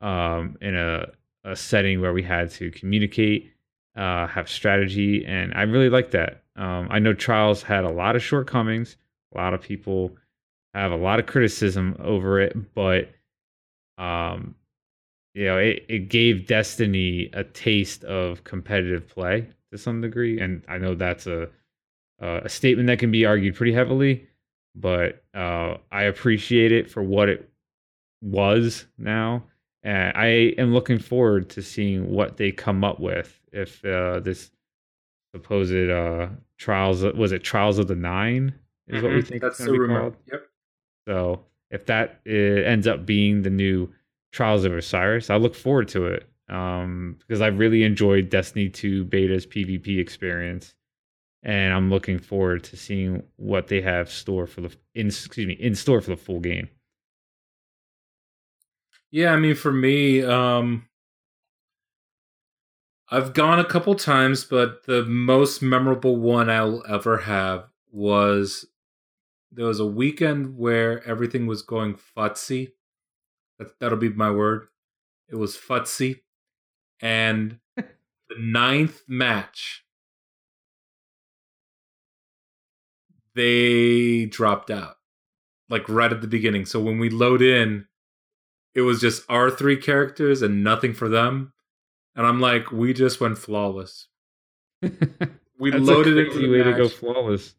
um, 0.00 0.56
in 0.60 0.76
a 0.76 1.06
a 1.44 1.56
setting 1.56 2.00
where 2.00 2.12
we 2.12 2.22
had 2.22 2.50
to 2.50 2.70
communicate 2.70 3.52
uh, 3.96 4.26
have 4.28 4.48
strategy, 4.48 5.26
and 5.26 5.52
I 5.54 5.62
really 5.62 5.90
like 5.90 6.12
that. 6.12 6.42
Um, 6.56 6.88
I 6.90 6.98
know 7.00 7.14
Trials 7.14 7.62
had 7.62 7.84
a 7.84 7.90
lot 7.90 8.16
of 8.16 8.22
shortcomings. 8.22 8.96
A 9.34 9.38
lot 9.38 9.54
of 9.54 9.60
people 9.60 10.16
have 10.72 10.92
a 10.92 10.96
lot 10.96 11.18
of 11.18 11.26
criticism 11.26 11.96
over 11.98 12.40
it, 12.40 12.74
but 12.74 13.10
um, 13.98 14.54
you 15.38 15.44
know, 15.44 15.56
it, 15.56 15.86
it 15.88 16.08
gave 16.08 16.48
Destiny 16.48 17.30
a 17.32 17.44
taste 17.44 18.02
of 18.02 18.42
competitive 18.42 19.06
play 19.06 19.46
to 19.70 19.78
some 19.78 20.00
degree, 20.00 20.40
and 20.40 20.64
I 20.66 20.78
know 20.78 20.96
that's 20.96 21.28
a 21.28 21.44
uh, 22.20 22.40
a 22.42 22.48
statement 22.48 22.88
that 22.88 22.98
can 22.98 23.12
be 23.12 23.24
argued 23.24 23.54
pretty 23.54 23.72
heavily, 23.72 24.26
but 24.74 25.22
uh, 25.34 25.76
I 25.92 26.02
appreciate 26.02 26.72
it 26.72 26.90
for 26.90 27.04
what 27.04 27.28
it 27.28 27.48
was 28.20 28.86
now, 28.98 29.44
and 29.84 30.12
I 30.16 30.26
am 30.58 30.74
looking 30.74 30.98
forward 30.98 31.48
to 31.50 31.62
seeing 31.62 32.10
what 32.10 32.36
they 32.36 32.50
come 32.50 32.82
up 32.82 32.98
with 32.98 33.40
if 33.52 33.84
uh, 33.84 34.18
this 34.18 34.50
supposed 35.32 35.72
uh, 35.88 36.30
trials 36.56 37.04
was 37.04 37.30
it 37.30 37.44
Trials 37.44 37.78
of 37.78 37.86
the 37.86 37.94
Nine 37.94 38.52
is 38.88 39.04
what 39.04 39.12
we 39.12 39.20
Mhm. 39.20 39.28
think 39.28 39.42
That's 39.42 39.52
it's 39.54 39.58
the 39.58 39.66
to 39.66 39.72
be 39.72 39.78
rumor. 39.78 40.00
called. 40.00 40.16
Yep. 40.32 40.48
So 41.06 41.44
if 41.70 41.86
that 41.86 42.22
uh, 42.26 42.30
ends 42.32 42.88
up 42.88 43.06
being 43.06 43.42
the 43.42 43.50
new 43.50 43.88
Trials 44.38 44.64
of 44.64 44.72
Osiris, 44.72 45.30
I 45.30 45.36
look 45.36 45.56
forward 45.56 45.88
to 45.88 46.06
it 46.06 46.30
um, 46.48 47.16
because 47.18 47.40
I 47.40 47.48
really 47.48 47.82
enjoyed 47.82 48.30
Destiny 48.30 48.68
2 48.68 49.04
Beta's 49.06 49.44
PvP 49.44 49.98
experience, 49.98 50.76
and 51.42 51.74
I'm 51.74 51.90
looking 51.90 52.20
forward 52.20 52.62
to 52.62 52.76
seeing 52.76 53.24
what 53.34 53.66
they 53.66 53.80
have 53.80 54.08
store 54.08 54.46
for 54.46 54.60
the 54.60 54.76
in 54.94 55.08
excuse 55.08 55.44
me 55.44 55.54
in 55.54 55.74
store 55.74 56.00
for 56.00 56.10
the 56.10 56.16
full 56.16 56.38
game. 56.38 56.68
Yeah, 59.10 59.32
I 59.32 59.38
mean, 59.38 59.56
for 59.56 59.72
me, 59.72 60.22
um, 60.22 60.86
I've 63.10 63.34
gone 63.34 63.58
a 63.58 63.64
couple 63.64 63.96
times, 63.96 64.44
but 64.44 64.86
the 64.86 65.04
most 65.04 65.62
memorable 65.62 66.14
one 66.14 66.48
I'll 66.48 66.84
ever 66.88 67.18
have 67.22 67.64
was 67.90 68.66
there 69.50 69.66
was 69.66 69.80
a 69.80 69.84
weekend 69.84 70.56
where 70.56 71.04
everything 71.04 71.48
was 71.48 71.62
going 71.62 71.96
futsy. 72.16 72.68
That, 73.58 73.78
that'll 73.80 73.98
be 73.98 74.10
my 74.10 74.30
word. 74.30 74.68
It 75.28 75.36
was 75.36 75.56
futsy. 75.56 76.20
And 77.00 77.58
the 77.76 77.86
ninth 78.38 79.02
match, 79.06 79.84
they 83.34 84.26
dropped 84.26 84.70
out 84.70 84.96
like 85.68 85.88
right 85.88 86.12
at 86.12 86.20
the 86.20 86.26
beginning. 86.26 86.66
So 86.66 86.80
when 86.80 86.98
we 86.98 87.10
load 87.10 87.42
in, 87.42 87.86
it 88.74 88.82
was 88.82 89.00
just 89.00 89.24
our 89.28 89.50
three 89.50 89.76
characters 89.76 90.42
and 90.42 90.64
nothing 90.64 90.94
for 90.94 91.08
them. 91.08 91.52
And 92.16 92.26
I'm 92.26 92.40
like, 92.40 92.72
we 92.72 92.92
just 92.92 93.20
went 93.20 93.38
flawless. 93.38 94.08
We 95.58 95.72
loaded 95.72 96.16
a 96.16 96.26
into 96.26 96.38
the 96.38 96.50
way 96.50 96.62
to 96.62 96.72
go 96.72 96.88
flawless. 96.88 97.54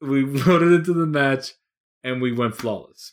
We 0.00 0.24
loaded 0.24 0.72
into 0.72 0.94
the 0.94 1.06
match 1.06 1.54
and 2.02 2.22
we 2.22 2.32
went 2.32 2.56
flawless. 2.56 3.12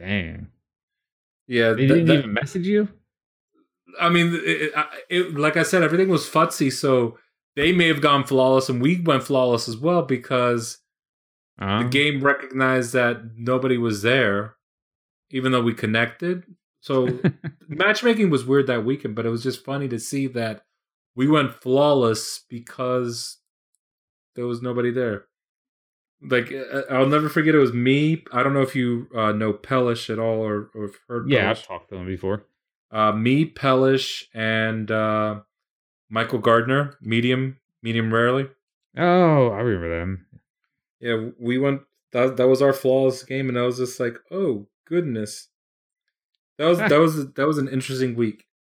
Dang, 0.00 0.48
Yeah, 1.46 1.72
they 1.74 1.86
didn't 1.86 2.06
that- 2.06 2.18
even 2.20 2.32
message 2.32 2.66
you. 2.66 2.88
I 4.00 4.08
mean, 4.08 4.28
it, 4.34 4.72
it, 4.72 4.72
it, 5.10 5.34
like 5.34 5.56
I 5.56 5.62
said, 5.64 5.82
everything 5.82 6.08
was 6.08 6.24
futsy, 6.28 6.72
so 6.72 7.18
they 7.56 7.72
may 7.72 7.88
have 7.88 8.00
gone 8.00 8.24
flawless, 8.24 8.68
and 8.68 8.80
we 8.80 9.00
went 9.00 9.24
flawless 9.24 9.68
as 9.68 9.76
well 9.76 10.02
because 10.02 10.78
Uh, 11.60 11.82
the 11.82 11.88
game 11.88 12.20
recognized 12.22 12.92
that 12.94 13.20
nobody 13.36 13.76
was 13.76 14.00
there, 14.02 14.54
even 15.30 15.52
though 15.52 15.60
we 15.62 15.74
connected. 15.74 16.44
So 16.80 17.20
matchmaking 17.68 18.30
was 18.30 18.44
weird 18.46 18.68
that 18.68 18.84
weekend, 18.86 19.14
but 19.16 19.26
it 19.26 19.30
was 19.30 19.42
just 19.42 19.64
funny 19.64 19.88
to 19.88 19.98
see 19.98 20.26
that 20.28 20.64
we 21.16 21.26
went 21.28 21.52
flawless 21.60 22.44
because 22.48 23.38
there 24.36 24.46
was 24.46 24.62
nobody 24.62 24.90
there. 24.92 25.26
Like 26.22 26.52
uh, 26.52 26.82
I'll 26.90 27.06
never 27.06 27.28
forget, 27.28 27.54
it 27.54 27.58
was 27.58 27.72
me. 27.72 28.24
I 28.32 28.42
don't 28.42 28.52
know 28.54 28.60
if 28.62 28.76
you 28.76 29.08
uh, 29.14 29.32
know 29.32 29.52
Pellish 29.54 30.10
at 30.10 30.18
all 30.18 30.40
or, 30.44 30.70
or 30.74 30.82
have 30.88 30.96
heard. 31.08 31.30
yeah, 31.30 31.42
Pellish. 31.44 31.58
I've 31.60 31.66
talked 31.66 31.88
to 31.90 31.94
them 31.96 32.06
before. 32.06 32.44
uh, 32.90 33.12
me, 33.12 33.44
Pellish, 33.46 34.24
and 34.34 34.90
uh, 34.90 35.40
Michael 36.10 36.38
Gardner, 36.40 36.96
medium, 37.00 37.56
medium 37.82 38.12
rarely. 38.12 38.48
Oh, 38.98 39.48
I 39.50 39.60
remember 39.60 39.98
them. 40.00 40.26
Yeah, 41.00 41.28
we 41.38 41.56
went. 41.58 41.82
That 42.12 42.36
that 42.36 42.48
was 42.48 42.60
our 42.60 42.72
flawless 42.74 43.22
game, 43.22 43.48
and 43.48 43.58
I 43.58 43.62
was 43.62 43.78
just 43.78 43.98
like, 44.00 44.16
oh 44.30 44.66
goodness, 44.84 45.48
that 46.58 46.66
was 46.66 46.78
that 46.78 46.98
was 46.98 47.32
that 47.32 47.46
was 47.46 47.56
an 47.58 47.68
interesting 47.68 48.14
week. 48.14 48.46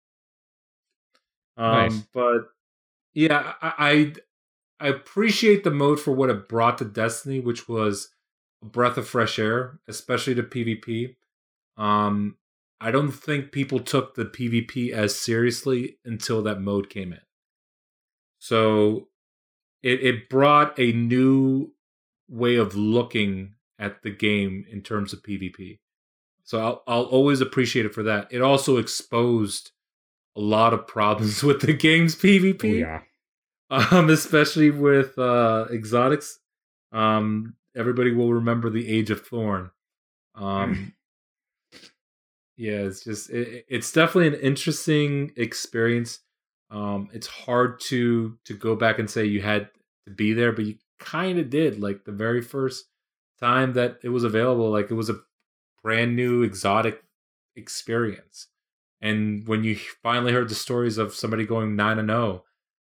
Um, 1.57 1.73
Nice. 1.89 1.97
but 2.13 2.41
yeah, 3.13 3.51
I, 3.61 4.13
I 4.79 4.87
appreciate 4.87 5.63
the 5.63 5.71
mode 5.71 5.99
for 5.99 6.11
what 6.11 6.29
it 6.29 6.47
brought 6.47 6.77
to 6.77 6.85
Destiny, 6.85 7.39
which 7.39 7.67
was 7.67 8.09
a 8.61 8.65
breath 8.65 8.97
of 8.97 9.07
fresh 9.07 9.37
air, 9.37 9.79
especially 9.87 10.35
to 10.35 10.43
PvP. 10.43 11.15
Um, 11.77 12.37
I 12.81 12.91
don't 12.91 13.11
think 13.11 13.51
people 13.51 13.79
took 13.79 14.15
the 14.15 14.25
PvP 14.25 14.91
as 14.91 15.15
seriously 15.15 15.97
until 16.05 16.41
that 16.43 16.61
mode 16.61 16.89
came 16.89 17.11
in. 17.11 17.19
So 18.39 19.09
it 19.83 20.01
it 20.01 20.29
brought 20.29 20.79
a 20.79 20.93
new 20.93 21.71
way 22.29 22.55
of 22.55 22.75
looking 22.75 23.55
at 23.77 24.01
the 24.03 24.11
game 24.11 24.65
in 24.69 24.81
terms 24.81 25.13
of 25.13 25.23
PvP. 25.23 25.79
So 26.43 26.59
I'll 26.59 26.83
I'll 26.87 27.03
always 27.03 27.41
appreciate 27.41 27.85
it 27.85 27.93
for 27.93 28.03
that. 28.03 28.27
It 28.31 28.41
also 28.41 28.77
exposed 28.77 29.71
a 30.37 30.39
lot 30.39 30.73
of 30.73 30.87
problems 30.87 31.43
with 31.43 31.61
the 31.61 31.73
game's 31.73 32.15
PvP 32.15 32.63
Oh, 32.63 32.67
yeah. 32.67 33.01
Um, 33.69 34.09
especially 34.09 34.71
with 34.71 35.17
uh, 35.17 35.65
exotics. 35.71 36.39
Um, 36.91 37.55
everybody 37.75 38.11
will 38.11 38.33
remember 38.33 38.69
the 38.69 38.87
Age 38.87 39.11
of 39.11 39.25
Thorn. 39.25 39.71
Um, 40.35 40.93
yeah, 42.57 42.81
it's 42.81 43.03
just 43.03 43.29
it, 43.29 43.65
it's 43.67 43.91
definitely 43.91 44.27
an 44.27 44.43
interesting 44.43 45.31
experience. 45.37 46.19
Um, 46.71 47.09
it's 47.13 47.27
hard 47.27 47.79
to 47.81 48.37
to 48.45 48.53
go 48.53 48.75
back 48.75 48.99
and 48.99 49.09
say 49.09 49.25
you 49.25 49.41
had 49.41 49.69
to 50.05 50.11
be 50.11 50.33
there, 50.33 50.51
but 50.51 50.65
you 50.65 50.75
kind 50.99 51.39
of 51.39 51.49
did. 51.49 51.79
Like 51.79 52.05
the 52.05 52.11
very 52.11 52.41
first 52.41 52.85
time 53.39 53.73
that 53.73 53.99
it 54.03 54.09
was 54.09 54.23
available, 54.23 54.69
like 54.69 54.91
it 54.91 54.95
was 54.95 55.09
a 55.09 55.19
brand 55.83 56.15
new 56.15 56.43
exotic 56.43 57.03
experience. 57.55 58.47
And 59.01 59.47
when 59.47 59.63
you 59.63 59.77
finally 60.03 60.33
heard 60.33 60.49
the 60.49 60.55
stories 60.55 60.97
of 60.97 61.13
somebody 61.13 61.45
going 61.45 61.75
nine 61.75 61.99
and 61.99 62.09
zero, 62.09 62.43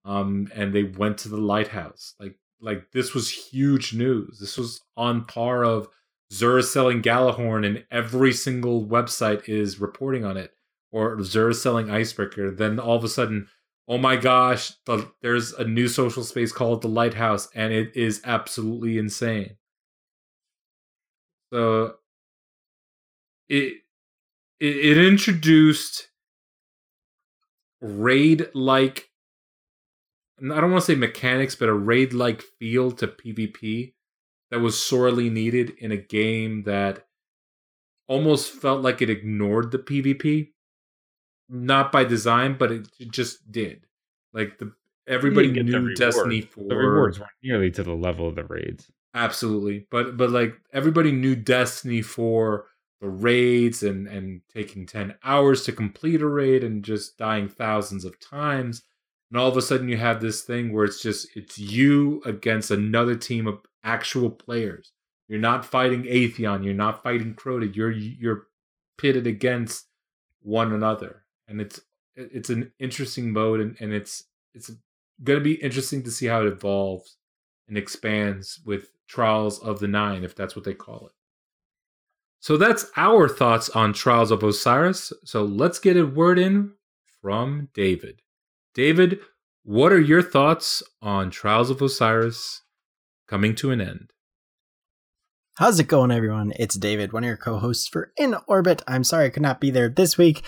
um, 0.07 0.49
and 0.55 0.73
they 0.73 0.85
went 0.85 1.19
to 1.19 1.29
the 1.29 1.37
lighthouse. 1.37 2.15
Like 2.19 2.39
like 2.61 2.93
this 2.93 3.13
was 3.13 3.31
huge 3.31 3.93
news. 3.93 4.39
This 4.39 4.57
was 4.57 4.81
on 4.97 5.25
par 5.25 5.65
of 5.65 5.89
Xur 6.33 6.65
selling 6.65 7.03
Gjallarhorn, 7.03 7.67
and 7.67 7.85
every 7.91 8.33
single 8.33 8.87
website 8.87 9.49
is 9.49 9.81
reporting 9.81 10.25
on 10.25 10.37
it, 10.37 10.53
or 10.91 11.17
Xur 11.17 11.55
selling 11.55 11.91
Icebreaker. 11.91 12.51
Then 12.51 12.79
all 12.79 12.97
of 12.97 13.05
a 13.05 13.09
sudden, 13.09 13.49
oh 13.89 13.99
my 13.99 14.17
gosh, 14.17 14.73
the, 14.87 15.11
there's 15.23 15.53
a 15.53 15.65
new 15.65 15.89
social 15.89 16.25
space 16.25 16.53
called 16.53 16.83
the 16.83 16.89
Lighthouse, 16.89 17.49
and 17.55 17.73
it 17.73 17.97
is 17.97 18.23
absolutely 18.25 18.99
insane. 18.99 19.57
So 21.53 21.97
it 23.49 23.83
it, 24.59 24.77
it 24.77 24.99
introduced 24.99 26.09
raid 27.81 28.49
like 28.55 29.11
I 30.39 30.61
don't 30.61 30.71
want 30.71 30.85
to 30.85 30.93
say 30.93 30.99
mechanics, 30.99 31.55
but 31.55 31.69
a 31.69 31.75
raid 31.75 32.13
like 32.13 32.43
feel 32.43 32.93
to 32.93 33.07
PvP 33.07 33.95
that 34.51 34.61
was 34.61 34.83
sorely 34.83 35.31
needed 35.31 35.71
in 35.79 35.93
a 35.93 35.97
game 35.97 36.65
that 36.65 37.07
almost 38.07 38.53
felt 38.53 38.83
like 38.83 39.03
it 39.03 39.11
ignored 39.11 39.71
the 39.71 39.79
PvP. 39.79 40.51
Not 41.49 41.93
by 41.93 42.05
design, 42.05 42.57
but 42.59 42.73
it 42.73 42.89
it 42.99 43.13
just 43.13 43.51
did. 43.51 43.87
Like 44.33 44.59
the 44.59 44.73
everybody 45.07 45.49
You 45.49 45.55
the 45.55 45.63
knew. 45.63 45.95
Destiny 45.95 46.41
4 46.41 46.65
The 46.69 46.77
rewards 46.77 47.19
weren't 47.21 47.31
nearly 47.43 47.71
to 47.73 47.83
the 47.83 47.95
level 47.95 48.29
of 48.29 48.35
the 48.35 48.45
raids. 48.45 48.91
Absolutely. 49.15 49.87
But 49.91 50.17
but 50.17 50.31
like 50.31 50.55
everybody 50.73 51.13
knew 51.13 51.37
Destiny 51.37 52.03
for 52.03 52.67
the 53.01 53.09
raids 53.09 53.83
and 53.83 54.09
and 54.09 54.41
taking 54.53 54.87
10 54.87 55.15
hours 55.25 55.63
to 55.65 55.73
complete 55.73 56.21
a 56.21 56.27
raid 56.27 56.65
and 56.65 56.85
just 56.85 57.17
dying 57.17 57.49
thousands 57.49 58.05
of 58.05 58.19
times. 58.21 58.83
And 59.31 59.41
all 59.41 59.49
of 59.49 59.57
a 59.57 59.63
sudden 59.63 59.89
you 59.89 59.97
have 59.97 60.21
this 60.21 60.43
thing 60.43 60.73
where 60.73 60.85
it's 60.85 61.03
just 61.03 61.29
it's 61.37 61.59
you 61.59 62.23
against 62.25 62.71
another 62.71 63.17
team 63.17 63.47
of 63.47 63.59
actual 63.83 64.31
players. 64.31 64.93
You're 65.29 65.41
not 65.41 65.65
fighting 65.65 66.05
Atheon, 66.05 66.65
you're 66.65 66.75
not 66.75 67.03
fighting 67.03 67.35
Crota, 67.35 67.75
you're 67.75 67.91
you're 67.91 68.47
pitted 68.99 69.27
against 69.27 69.87
one 70.43 70.73
another. 70.73 71.25
And 71.49 71.61
it's 71.61 71.81
it's 72.15 72.51
an 72.51 72.73
interesting 72.79 73.33
mode 73.33 73.61
and, 73.61 73.77
and 73.81 73.93
it's 73.93 74.25
it's 74.55 74.71
gonna 75.23 75.41
be 75.41 75.55
interesting 75.55 76.03
to 76.05 76.11
see 76.11 76.27
how 76.27 76.43
it 76.43 76.53
evolves 76.53 77.17
and 77.69 77.77
expands 77.77 78.61
with 78.65 78.91
Trials 79.09 79.59
of 79.59 79.81
the 79.81 79.89
Nine, 79.89 80.25
if 80.25 80.35
that's 80.35 80.55
what 80.55 80.65
they 80.65 80.75
call 80.75 81.07
it. 81.07 81.13
So 82.41 82.57
that's 82.57 82.87
our 82.97 83.29
thoughts 83.29 83.71
on 83.71 83.93
Trials 83.93 84.31
of 84.31 84.43
Osiris. 84.43 85.13
So 85.25 85.43
let's 85.43 85.79
get 85.79 85.97
a 85.97 86.07
word 86.07 86.39
in 86.39 86.73
from 87.21 87.69
David. 87.75 88.23
David, 88.77 89.21
what 89.65 89.91
are 89.91 90.01
your 90.01 90.21
thoughts 90.21 90.83
on 91.01 91.31
Trials 91.31 91.71
of 91.71 91.81
Osiris 91.81 92.61
coming 93.27 93.55
to 93.55 93.71
an 93.71 93.81
end? 93.81 94.11
How's 95.55 95.81
it 95.81 95.89
going, 95.89 96.11
everyone? 96.11 96.53
It's 96.59 96.75
David, 96.75 97.15
one 97.15 97.25
of 97.25 97.29
your 97.29 97.39
co 97.39 97.57
hosts 97.57 97.89
for 97.89 98.13
In 98.19 98.37
Orbit. 98.47 98.83
I'm 98.87 99.03
sorry 99.03 99.25
I 99.25 99.31
could 99.31 99.43
not 99.43 99.63
be 99.63 99.71
there 99.71 99.89
this 99.89 100.19
week 100.19 100.43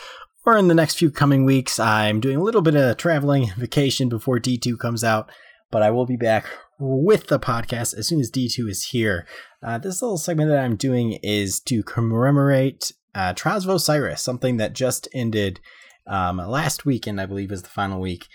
or 0.44 0.58
in 0.58 0.68
the 0.68 0.74
next 0.74 0.98
few 0.98 1.10
coming 1.10 1.46
weeks. 1.46 1.80
I'm 1.80 2.20
doing 2.20 2.36
a 2.36 2.42
little 2.42 2.60
bit 2.60 2.76
of 2.76 2.98
traveling 2.98 3.50
vacation 3.56 4.10
before 4.10 4.38
D2 4.38 4.78
comes 4.78 5.02
out, 5.02 5.30
but 5.70 5.82
I 5.82 5.90
will 5.90 6.04
be 6.04 6.18
back 6.18 6.44
with 6.78 7.28
the 7.28 7.40
podcast 7.40 7.96
as 7.96 8.08
soon 8.08 8.20
as 8.20 8.30
D2 8.30 8.68
is 8.68 8.88
here. 8.90 9.26
Uh, 9.62 9.78
this 9.78 10.02
little 10.02 10.18
segment 10.18 10.50
that 10.50 10.62
I'm 10.62 10.76
doing 10.76 11.18
is 11.22 11.60
to 11.60 11.82
commemorate 11.82 12.92
uh, 13.14 13.32
Trials 13.32 13.64
of 13.64 13.74
Osiris, 13.74 14.20
something 14.20 14.58
that 14.58 14.74
just 14.74 15.08
ended 15.14 15.60
um, 16.08 16.38
last 16.38 16.84
weekend, 16.84 17.20
I 17.20 17.26
believe, 17.26 17.52
is 17.52 17.62
the 17.62 17.68
final 17.68 18.00
week. 18.00 18.26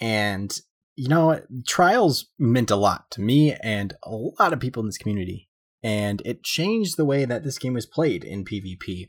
And, 0.00 0.56
you 0.96 1.08
know, 1.08 1.40
Trials 1.66 2.26
meant 2.38 2.70
a 2.70 2.76
lot 2.76 3.10
to 3.12 3.20
me 3.20 3.54
and 3.62 3.94
a 4.02 4.10
lot 4.10 4.52
of 4.52 4.60
people 4.60 4.80
in 4.80 4.86
this 4.86 4.98
community. 4.98 5.48
And 5.82 6.22
it 6.24 6.44
changed 6.44 6.96
the 6.96 7.04
way 7.04 7.24
that 7.24 7.42
this 7.42 7.58
game 7.58 7.74
was 7.74 7.86
played 7.86 8.24
in 8.24 8.44
PvP. 8.44 9.08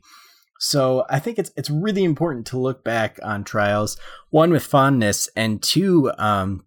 So 0.60 1.04
I 1.10 1.20
think 1.20 1.38
it's 1.38 1.52
it's 1.58 1.70
really 1.70 2.06
important 2.06 2.48
to 2.48 2.58
look 2.58 2.86
back 2.86 3.20
on 3.22 3.44
Trials, 3.44 3.98
one 4.30 4.50
with 4.50 4.64
fondness, 4.64 5.28
and 5.36 5.62
two, 5.62 6.10
um, 6.18 6.66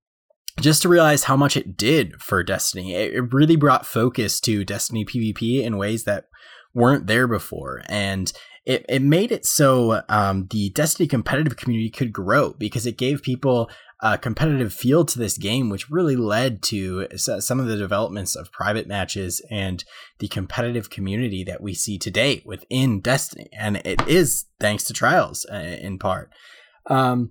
just 0.60 0.82
to 0.82 0.88
realize 0.90 1.24
how 1.24 1.36
much 1.36 1.56
it 1.56 1.78
did 1.78 2.20
for 2.20 2.42
Destiny. 2.42 2.94
It, 2.94 3.14
it 3.14 3.32
really 3.32 3.56
brought 3.56 3.86
focus 3.86 4.38
to 4.40 4.66
Destiny 4.66 5.06
PvP 5.06 5.62
in 5.62 5.78
ways 5.78 6.04
that 6.04 6.26
weren't 6.74 7.06
there 7.06 7.26
before, 7.26 7.82
and 7.88 8.30
it, 8.66 8.84
it 8.88 9.00
made 9.00 9.30
it 9.30 9.46
so 9.46 10.02
um, 10.08 10.48
the 10.50 10.70
Destiny 10.70 11.06
competitive 11.06 11.56
community 11.56 11.88
could 11.88 12.12
grow 12.12 12.52
because 12.52 12.84
it 12.84 12.98
gave 12.98 13.22
people 13.22 13.70
a 14.02 14.18
competitive 14.18 14.74
feel 14.74 15.04
to 15.04 15.18
this 15.18 15.38
game, 15.38 15.70
which 15.70 15.88
really 15.88 16.16
led 16.16 16.62
to 16.64 17.06
some 17.16 17.60
of 17.60 17.66
the 17.66 17.76
developments 17.76 18.36
of 18.36 18.52
private 18.52 18.86
matches 18.86 19.40
and 19.50 19.84
the 20.18 20.28
competitive 20.28 20.90
community 20.90 21.44
that 21.44 21.62
we 21.62 21.72
see 21.72 21.96
today 21.96 22.42
within 22.44 23.00
Destiny. 23.00 23.48
And 23.56 23.76
it 23.78 24.06
is 24.06 24.46
thanks 24.60 24.84
to 24.84 24.92
Trials 24.92 25.46
uh, 25.50 25.56
in 25.56 25.98
part. 25.98 26.30
Um, 26.88 27.30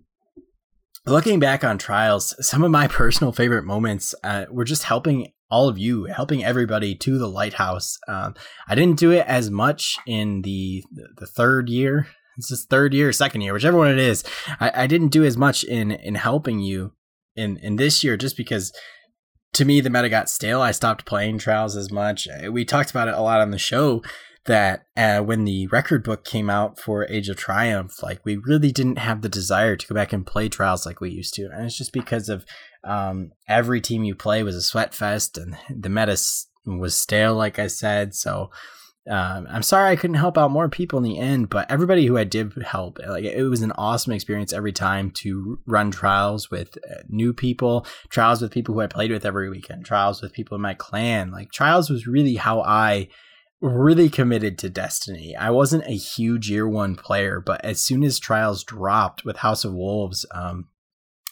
looking 1.06 1.40
back 1.40 1.64
on 1.64 1.78
Trials, 1.78 2.34
some 2.40 2.64
of 2.64 2.72
my 2.72 2.88
personal 2.90 3.34
favorite 3.34 3.66
moments 3.66 4.16
uh, 4.24 4.46
were 4.50 4.66
just 4.66 4.84
helping 4.84 5.34
all 5.50 5.68
of 5.68 5.78
you, 5.78 6.06
helping 6.06 6.44
everybody 6.44 6.96
to 6.96 7.18
the 7.18 7.28
lighthouse. 7.28 7.98
Um, 8.08 8.36
I 8.68 8.76
didn't 8.76 9.00
do 9.00 9.12
it 9.12 9.26
as 9.28 9.50
much 9.50 9.98
in 10.08 10.42
the 10.42 10.84
the 11.18 11.28
third 11.28 11.70
year 11.70 12.08
it's 12.38 12.50
his 12.50 12.66
third 12.66 12.94
year, 12.94 13.12
second 13.12 13.42
year, 13.42 13.54
whichever 13.54 13.78
one 13.78 13.92
it 13.92 14.00
is. 14.00 14.24
I, 14.60 14.84
I 14.84 14.88
didn't 14.88 15.10
do 15.10 15.24
as 15.24 15.38
much 15.38 15.64
in 15.64 15.92
in 15.92 16.16
helping 16.16 16.60
you 16.60 16.94
in 17.36 17.58
in 17.58 17.76
this 17.78 18.04
year 18.04 18.18
just 18.18 18.38
because 18.38 18.74
to 19.54 19.66
me 19.66 19.82
the 19.82 19.90
meta 19.90 20.10
got 20.10 20.30
stale. 20.30 20.62
I 20.62 20.72
stopped 20.72 21.06
playing 21.06 21.38
trials 21.38 21.76
as 21.76 21.92
much. 21.92 22.28
Uh, 22.28 22.52
we 22.52 22.66
talked 22.66 22.92
about 22.92 23.08
it 23.08 23.14
a 23.14 23.22
lot 23.22 23.42
on 23.42 23.52
the 23.52 23.58
show 23.58 24.02
that 24.46 24.86
uh, 24.96 25.22
when 25.22 25.44
the 25.44 25.66
record 25.68 26.04
book 26.04 26.24
came 26.24 26.52
out 26.52 26.80
for 26.80 27.08
Age 27.08 27.30
of 27.30 27.38
Triumph, 27.38 28.04
like 28.04 28.24
we 28.24 28.38
really 28.38 28.72
didn't 28.72 29.00
have 29.00 29.22
the 29.22 29.30
desire 29.30 29.76
to 29.76 29.88
go 29.88 29.96
back 29.96 30.14
and 30.14 30.28
play 30.28 30.50
trials 30.50 30.86
like 30.86 31.02
we 31.02 31.10
used 31.10 31.34
to, 31.36 31.50
and 31.52 31.66
it's 31.66 31.78
just 31.78 31.94
because 31.94 32.30
of 32.30 32.46
um, 32.86 33.32
every 33.48 33.82
team 33.82 34.04
you 34.04 34.16
play 34.16 34.44
was 34.44 34.56
a 34.56 34.62
sweat 34.62 34.94
fest, 34.94 35.38
and 35.38 35.58
the 35.70 35.90
meta 35.90 36.18
was 36.66 36.96
stale, 36.96 37.36
like 37.36 37.60
I 37.60 37.68
said. 37.68 38.16
So 38.16 38.52
um, 39.10 39.46
I'm 39.50 39.62
sorry 39.62 39.92
I 39.92 39.96
couldn't 39.96 40.16
help 40.16 40.38
out 40.38 40.50
more 40.50 40.68
people 40.68 40.98
in 40.98 41.04
the 41.04 41.20
end, 41.20 41.50
but 41.50 41.70
everybody 41.70 42.08
who 42.08 42.18
I 42.18 42.24
did 42.24 42.54
help, 42.64 43.00
like 43.08 43.24
it 43.24 43.44
was 43.44 43.62
an 43.62 43.72
awesome 43.74 44.14
experience 44.14 44.52
every 44.52 44.72
time 44.72 45.12
to 45.12 45.60
run 45.68 45.92
trials 45.92 46.50
with 46.50 46.78
uh, 46.90 47.04
new 47.08 47.32
people, 47.32 47.86
trials 48.10 48.42
with 48.42 48.52
people 48.52 48.74
who 48.74 48.82
I 48.82 48.88
played 48.88 49.12
with 49.12 49.26
every 49.26 49.50
weekend, 49.50 49.86
trials 49.86 50.22
with 50.22 50.34
people 50.34 50.56
in 50.56 50.62
my 50.62 50.74
clan. 50.74 51.30
Like 51.32 51.52
trials 51.52 51.90
was 51.90 52.08
really 52.08 52.36
how 52.36 52.62
I 52.62 53.10
really 53.62 54.10
committed 54.10 54.58
to 54.60 54.70
Destiny. 54.70 55.36
I 55.36 55.52
wasn't 55.52 55.86
a 55.86 55.92
huge 55.92 56.50
year 56.50 56.68
one 56.68 56.96
player, 56.96 57.40
but 57.40 57.64
as 57.64 57.80
soon 57.80 58.04
as 58.04 58.18
trials 58.18 58.64
dropped 58.64 59.24
with 59.24 59.38
House 59.38 59.64
of 59.64 59.74
Wolves, 59.74 60.26
um, 60.32 60.68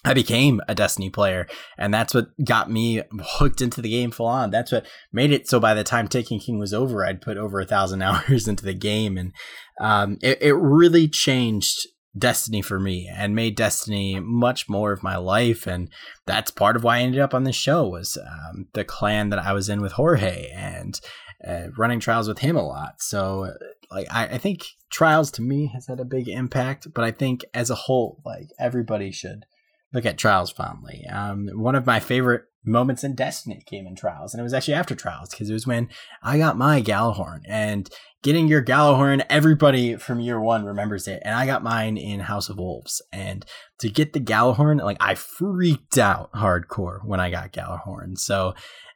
I 0.06 0.14
became 0.14 0.62
a 0.68 0.76
Destiny 0.76 1.10
player, 1.10 1.48
and 1.78 1.94
that's 1.94 2.14
what 2.14 2.28
got 2.44 2.70
me 2.70 3.02
hooked 3.22 3.62
into 3.62 3.82
the 3.82 3.90
game 3.90 4.12
full 4.12 4.28
on. 4.28 4.52
That's 4.52 4.72
what 4.72 4.86
made 5.12 5.32
it 5.32 5.48
so 5.48 5.60
by 5.60 5.74
the 5.74 5.84
time 5.84 6.08
Taken 6.08 6.40
King 6.40 6.60
was 6.60 6.74
over, 6.74 7.06
I'd 7.06 7.22
put 7.22 7.38
over 7.38 7.60
a 7.60 7.66
thousand 7.66 8.02
hours 8.04 8.48
into 8.48 8.66
the 8.66 8.74
game, 8.74 9.18
and 9.18 9.34
um, 9.80 10.18
it, 10.22 10.42
it 10.42 10.54
really 10.54 11.08
changed 11.08 11.88
Destiny 12.18 12.62
for 12.62 12.80
me 12.80 13.10
and 13.12 13.36
made 13.36 13.56
Destiny 13.56 14.20
much 14.20 14.70
more 14.70 14.92
of 14.92 15.04
my 15.04 15.16
life. 15.16 15.66
And 15.66 15.90
that's 16.28 16.52
part 16.52 16.76
of 16.76 16.84
why 16.84 16.98
I 16.98 17.02
ended 17.02 17.22
up 17.22 17.34
on 17.34 17.44
this 17.44 17.56
show 17.56 17.88
was 17.88 18.18
um, 18.18 18.68
the 18.74 18.84
clan 18.84 19.30
that 19.30 19.40
I 19.40 19.54
was 19.54 19.68
in 19.68 19.82
with 19.82 19.94
Jorge 19.94 20.52
and 20.54 21.00
uh, 21.48 21.68
running 21.76 22.00
trials 22.00 22.28
with 22.28 22.40
him 22.40 22.56
a 22.56 22.66
lot. 22.66 23.02
So 23.02 23.54
like 23.90 24.08
I, 24.12 24.28
I 24.28 24.38
think 24.38 24.66
trials 24.92 25.32
to 25.32 25.42
me 25.42 25.72
has 25.74 25.88
had 25.88 26.00
a 26.00 26.06
big 26.06 26.28
impact, 26.28 26.88
but 26.94 27.04
I 27.04 27.12
think 27.12 27.46
as 27.54 27.70
a 27.70 27.76
whole, 27.76 28.22
like 28.26 28.50
everybody 28.60 29.12
should 29.12 29.46
look 29.94 30.06
at 30.06 30.18
Trials 30.18 30.52
fondly. 30.52 31.06
Um, 31.08 31.50
one 31.54 31.76
of 31.76 31.86
my 31.86 32.00
favorite 32.00 32.44
moments 32.66 33.04
in 33.04 33.16
Destiny 33.16 33.62
came 33.66 33.86
in 33.86 33.96
Trials, 33.96 34.34
and 34.34 34.40
it 34.40 34.44
was 34.44 34.54
actually 34.54 34.74
after 34.74 34.96
Trials 34.96 35.30
because 35.30 35.50
it 35.50 35.54
was 35.54 35.68
when 35.68 35.90
I 36.22 36.38
got 36.38 36.58
my 36.58 36.82
Gjallarhorn. 36.82 37.42
And 37.48 37.90
getting 38.24 38.48
your 38.48 38.64
Gjallarhorn, 38.64 39.26
everybody 39.30 39.96
from 39.96 40.20
year 40.20 40.40
one 40.40 40.66
remembers 40.66 41.08
it, 41.08 41.22
and 41.24 41.36
I 41.36 41.46
got 41.46 41.64
mine 41.64 41.98
in 41.98 42.22
House 42.22 42.50
of 42.50 42.58
Wolves. 42.58 43.02
And 43.12 43.46
to 43.80 43.90
get 43.90 44.14
the 44.14 44.22
Gjallarhorn, 44.22 44.82
like 44.84 44.98
I 45.00 45.16
freaked 45.16 45.98
out 45.98 46.32
hardcore 46.34 47.06
when 47.06 47.20
I 47.20 47.30
got 47.30 47.54
Gjallarhorn. 47.54 48.18
So 48.18 48.56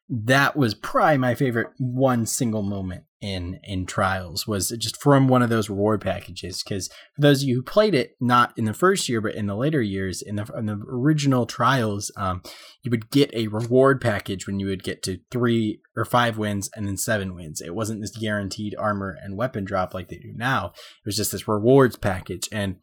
that 0.10 0.56
was 0.56 0.74
probably 0.74 1.18
my 1.18 1.36
favorite 1.36 1.68
one 1.78 2.26
single 2.26 2.64
moment 2.64 3.04
in 3.20 3.60
in 3.64 3.84
trials 3.86 4.46
was 4.46 4.70
just 4.78 5.02
from 5.02 5.28
one 5.28 5.42
of 5.42 5.50
those 5.50 5.70
reward 5.70 6.00
packages 6.00 6.62
because 6.62 6.88
for 7.16 7.22
those 7.22 7.42
of 7.42 7.50
you 7.50 7.56
who 7.56 7.64
played 7.64 7.96
it 7.96 8.16
not 8.20 8.54
in 8.56 8.66
the 8.66 8.74
first 8.74 9.10
year 9.10 9.20
but 9.20 9.34
in 9.34 9.48
the 9.48 9.56
later 9.56 9.82
years 9.82 10.22
in 10.22 10.36
the 10.36 10.46
in 10.56 10.68
the 10.68 10.80
original 10.88 11.48
trials 11.48 12.12
um, 12.16 12.44
you 12.84 12.92
would 12.92 13.10
get 13.10 13.34
a 13.34 13.48
reward 13.48 14.00
package 14.00 14.46
when 14.46 14.60
you 14.60 14.68
would 14.68 14.84
get 14.84 15.02
to 15.02 15.20
three 15.32 15.82
or 15.96 16.06
five 16.06 16.38
wins 16.38 16.70
and 16.76 16.88
then 16.88 16.96
seven 16.96 17.34
wins. 17.34 17.60
It 17.60 17.74
wasn't 17.74 18.02
this 18.02 18.16
guaranteed 18.16 18.76
armor 18.78 19.18
and 19.22 19.36
weapon 19.36 19.66
drop 19.66 19.96
like 19.96 20.10
they 20.10 20.20
do 20.20 20.32
now. 20.36 20.68
It 20.68 21.08
was 21.08 21.18
just 21.18 21.32
this 21.32 21.48
rewards 21.48 21.96
package 21.96 22.48
and 22.52 22.78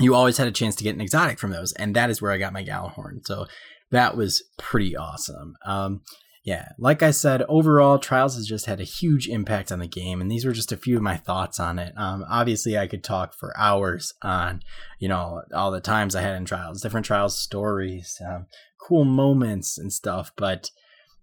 you 0.00 0.14
always 0.14 0.38
had 0.38 0.48
a 0.48 0.52
chance 0.52 0.74
to 0.76 0.84
get 0.84 0.94
an 0.94 1.00
exotic 1.02 1.38
from 1.38 1.50
those 1.50 1.72
and 1.72 1.94
that 1.94 2.08
is 2.08 2.22
where 2.22 2.32
i 2.32 2.38
got 2.38 2.54
my 2.54 2.64
Gjallarhorn. 2.64 3.20
So 3.24 3.46
that 3.90 4.16
was 4.16 4.42
pretty 4.58 4.96
awesome. 4.96 5.56
Um, 5.66 6.00
yeah, 6.48 6.70
like 6.78 7.02
I 7.02 7.10
said, 7.10 7.42
overall, 7.46 7.98
Trials 7.98 8.34
has 8.36 8.46
just 8.46 8.64
had 8.64 8.80
a 8.80 8.84
huge 8.84 9.28
impact 9.28 9.70
on 9.70 9.80
the 9.80 9.86
game, 9.86 10.22
and 10.22 10.30
these 10.30 10.46
were 10.46 10.52
just 10.52 10.72
a 10.72 10.78
few 10.78 10.96
of 10.96 11.02
my 11.02 11.18
thoughts 11.18 11.60
on 11.60 11.78
it. 11.78 11.92
Um, 11.94 12.24
obviously, 12.26 12.78
I 12.78 12.86
could 12.86 13.04
talk 13.04 13.34
for 13.34 13.52
hours 13.58 14.14
on, 14.22 14.62
you 14.98 15.08
know, 15.08 15.42
all 15.52 15.70
the 15.70 15.82
times 15.82 16.16
I 16.16 16.22
had 16.22 16.36
in 16.36 16.46
Trials, 16.46 16.80
different 16.80 17.04
Trials 17.04 17.36
stories, 17.36 18.18
um, 18.26 18.46
cool 18.80 19.04
moments 19.04 19.76
and 19.76 19.92
stuff, 19.92 20.32
but 20.38 20.70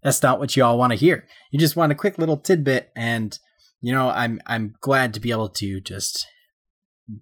that's 0.03 0.21
not 0.21 0.37
what 0.37 0.55
you 0.55 0.63
all 0.63 0.77
want 0.77 0.93
to 0.93 0.99
hear. 0.99 1.25
You 1.49 1.57
just 1.57 1.75
want 1.75 1.91
a 1.91 1.95
quick 1.95 2.19
little 2.19 2.37
tidbit, 2.37 2.91
and 2.95 3.35
you 3.81 3.93
know, 3.93 4.11
I'm 4.11 4.39
I'm 4.45 4.75
glad 4.79 5.15
to 5.15 5.19
be 5.19 5.31
able 5.31 5.49
to 5.49 5.81
just 5.81 6.27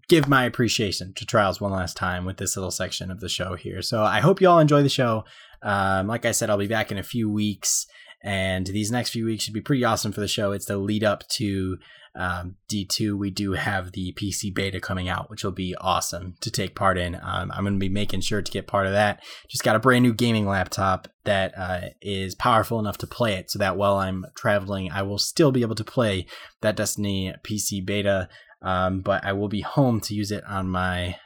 give 0.10 0.28
my 0.28 0.44
appreciation 0.44 1.14
to 1.14 1.26
Trials 1.26 1.62
one 1.62 1.72
last 1.72 1.96
time 1.96 2.26
with 2.26 2.36
this 2.36 2.58
little 2.58 2.72
section 2.72 3.10
of 3.10 3.22
the 3.22 3.30
show 3.30 3.56
here. 3.56 3.82
So 3.82 4.04
I 4.04 4.20
hope 4.20 4.42
you 4.42 4.50
all 4.50 4.60
enjoy 4.60 4.84
the 4.84 4.90
show. 4.90 5.24
Um, 5.64 6.08
like 6.08 6.26
I 6.26 6.32
said, 6.32 6.50
I'll 6.50 6.58
be 6.58 6.68
back 6.68 6.92
in 6.92 6.98
a 6.98 7.04
few 7.04 7.30
weeks, 7.30 7.88
and 8.22 8.68
these 8.68 8.92
next 8.92 9.10
few 9.10 9.26
weeks 9.26 9.44
should 9.44 9.54
be 9.54 9.62
pretty 9.62 9.84
awesome 9.84 10.12
for 10.12 10.22
the 10.22 10.28
show. 10.28 10.52
It's 10.52 10.66
the 10.66 10.78
lead 10.78 11.04
up 11.04 11.28
to 11.30 11.78
um, 12.16 12.56
D2. 12.72 13.18
We 13.18 13.32
do 13.32 13.54
have 13.54 13.92
the 13.92 14.14
PC 14.14 14.54
beta 14.54 14.80
coming 14.80 15.10
out, 15.10 15.30
which 15.30 15.44
will 15.44 15.52
be 15.52 15.76
awesome 15.80 16.36
to 16.42 16.52
take 16.52 16.76
part 16.76 16.98
in. 16.98 17.16
Um, 17.16 17.52
I'm 17.52 17.64
going 17.64 17.74
to 17.74 17.80
be 17.80 17.90
making 17.90 18.22
sure 18.22 18.42
to 18.42 18.52
get 18.52 18.68
part 18.68 18.86
of 18.86 18.92
that. 18.92 19.24
Just 19.50 19.64
got 19.64 19.76
a 19.76 19.80
brand 19.80 20.04
new 20.04 20.14
gaming 20.14 20.46
laptop 20.46 21.08
that 21.24 21.54
uh, 21.58 21.90
is 22.02 22.36
powerful 22.36 22.80
enough 22.80 22.98
to 23.00 23.08
play 23.08 23.36
it, 23.36 23.50
so 23.50 23.60
that 23.60 23.78
while 23.78 23.98
I'm 23.98 24.26
traveling, 24.36 24.92
I 24.92 25.02
will 25.02 25.18
still 25.18 25.52
be 25.52 25.62
able 25.62 25.76
to 25.76 25.84
play 25.84 26.28
that 26.62 26.76
Destiny 26.76 27.34
PC 27.44 27.86
beta. 27.86 28.30
Um, 28.62 29.02
but 29.02 29.26
I 29.26 29.34
will 29.34 29.50
be 29.50 29.62
home 29.62 30.00
to 30.02 30.14
use 30.16 30.32
it 30.32 30.44
on 30.46 30.70
my 30.70 31.18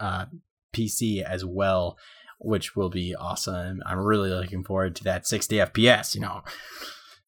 uh, 0.00 0.26
PC 0.74 1.22
as 1.22 1.44
well 1.44 1.96
which 2.40 2.74
will 2.74 2.90
be 2.90 3.14
awesome. 3.14 3.82
I'm 3.86 3.98
really 3.98 4.30
looking 4.30 4.64
forward 4.64 4.96
to 4.96 5.04
that 5.04 5.26
60 5.26 5.56
FPS. 5.56 6.14
You 6.14 6.22
know, 6.22 6.42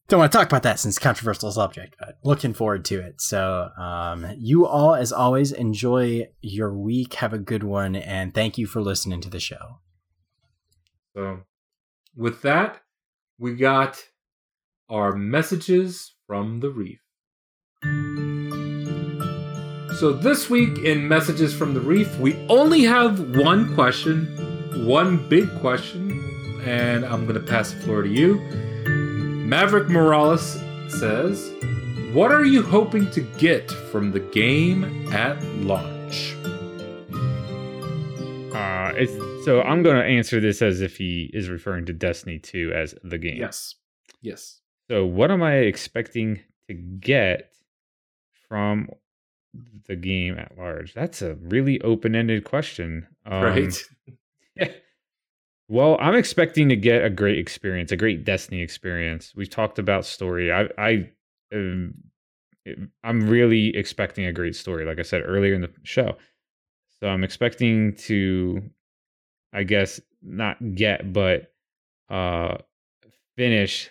don't 0.08 0.18
want 0.18 0.32
to 0.32 0.38
talk 0.38 0.48
about 0.48 0.62
that 0.64 0.78
since 0.78 0.98
controversial 0.98 1.52
subject, 1.52 1.94
but 1.98 2.18
looking 2.24 2.54
forward 2.54 2.84
to 2.86 3.00
it. 3.00 3.20
So, 3.20 3.70
um, 3.78 4.26
you 4.38 4.66
all, 4.66 4.94
as 4.94 5.12
always, 5.12 5.52
enjoy 5.52 6.28
your 6.40 6.76
week. 6.76 7.14
Have 7.14 7.32
a 7.32 7.38
good 7.38 7.62
one, 7.62 7.96
and 7.96 8.34
thank 8.34 8.58
you 8.58 8.66
for 8.66 8.80
listening 8.80 9.20
to 9.22 9.30
the 9.30 9.40
show. 9.40 9.80
So, 11.14 11.42
with 12.16 12.42
that, 12.42 12.80
we 13.38 13.54
got 13.54 14.02
our 14.88 15.14
messages 15.14 16.14
from 16.26 16.60
the 16.60 16.70
reef. 16.70 17.00
So, 19.98 20.12
this 20.12 20.50
week 20.50 20.78
in 20.78 21.06
Messages 21.06 21.54
from 21.54 21.74
the 21.74 21.80
Reef, 21.80 22.18
we 22.18 22.34
only 22.48 22.82
have 22.82 23.36
one 23.36 23.74
question 23.74 24.36
one 24.86 25.28
big 25.28 25.48
question, 25.60 26.22
and 26.64 27.04
I'm 27.04 27.26
going 27.26 27.40
to 27.40 27.46
pass 27.46 27.72
the 27.72 27.80
floor 27.80 28.02
to 28.02 28.08
you. 28.08 28.36
Maverick 29.46 29.88
Morales 29.88 30.60
says, 30.88 31.52
What 32.12 32.32
are 32.32 32.44
you 32.44 32.62
hoping 32.62 33.10
to 33.12 33.20
get 33.38 33.70
from 33.70 34.12
the 34.12 34.20
game 34.20 35.12
at 35.12 35.42
launch? 35.56 36.34
Uh, 38.54 38.92
it's 38.96 39.12
so 39.44 39.62
I'm 39.62 39.82
going 39.82 39.96
to 39.96 40.04
answer 40.04 40.40
this 40.40 40.62
as 40.62 40.80
if 40.80 40.96
he 40.96 41.30
is 41.32 41.48
referring 41.48 41.86
to 41.86 41.92
Destiny 41.92 42.38
2 42.38 42.72
as 42.74 42.94
the 43.02 43.18
game. 43.18 43.38
Yes. 43.38 43.74
Yes. 44.20 44.60
So, 44.90 45.04
what 45.06 45.30
am 45.30 45.42
I 45.42 45.56
expecting 45.56 46.40
to 46.68 46.74
get 46.74 47.52
from 48.48 48.88
the 49.86 49.96
game 49.96 50.38
at 50.38 50.56
large? 50.56 50.94
That's 50.94 51.22
a 51.22 51.34
really 51.36 51.80
open 51.82 52.14
ended 52.14 52.44
question. 52.44 53.06
Um, 53.26 53.42
right. 53.42 53.74
Well, 55.68 55.96
I'm 56.00 56.14
expecting 56.14 56.68
to 56.68 56.76
get 56.76 57.02
a 57.02 57.08
great 57.08 57.38
experience, 57.38 57.92
a 57.92 57.96
great 57.96 58.24
Destiny 58.24 58.60
experience. 58.60 59.32
We've 59.34 59.48
talked 59.48 59.78
about 59.78 60.04
story. 60.04 60.52
I, 60.52 60.68
I, 60.76 61.10
um, 61.54 61.94
I'm 63.02 63.26
really 63.26 63.74
expecting 63.74 64.26
a 64.26 64.34
great 64.34 64.54
story. 64.54 64.84
Like 64.84 64.98
I 64.98 65.02
said 65.02 65.22
earlier 65.24 65.54
in 65.54 65.62
the 65.62 65.72
show, 65.82 66.16
so 67.00 67.08
I'm 67.08 67.24
expecting 67.24 67.94
to, 67.96 68.62
I 69.54 69.62
guess, 69.62 69.98
not 70.20 70.58
get, 70.74 71.10
but 71.12 71.52
uh, 72.10 72.58
finish 73.36 73.88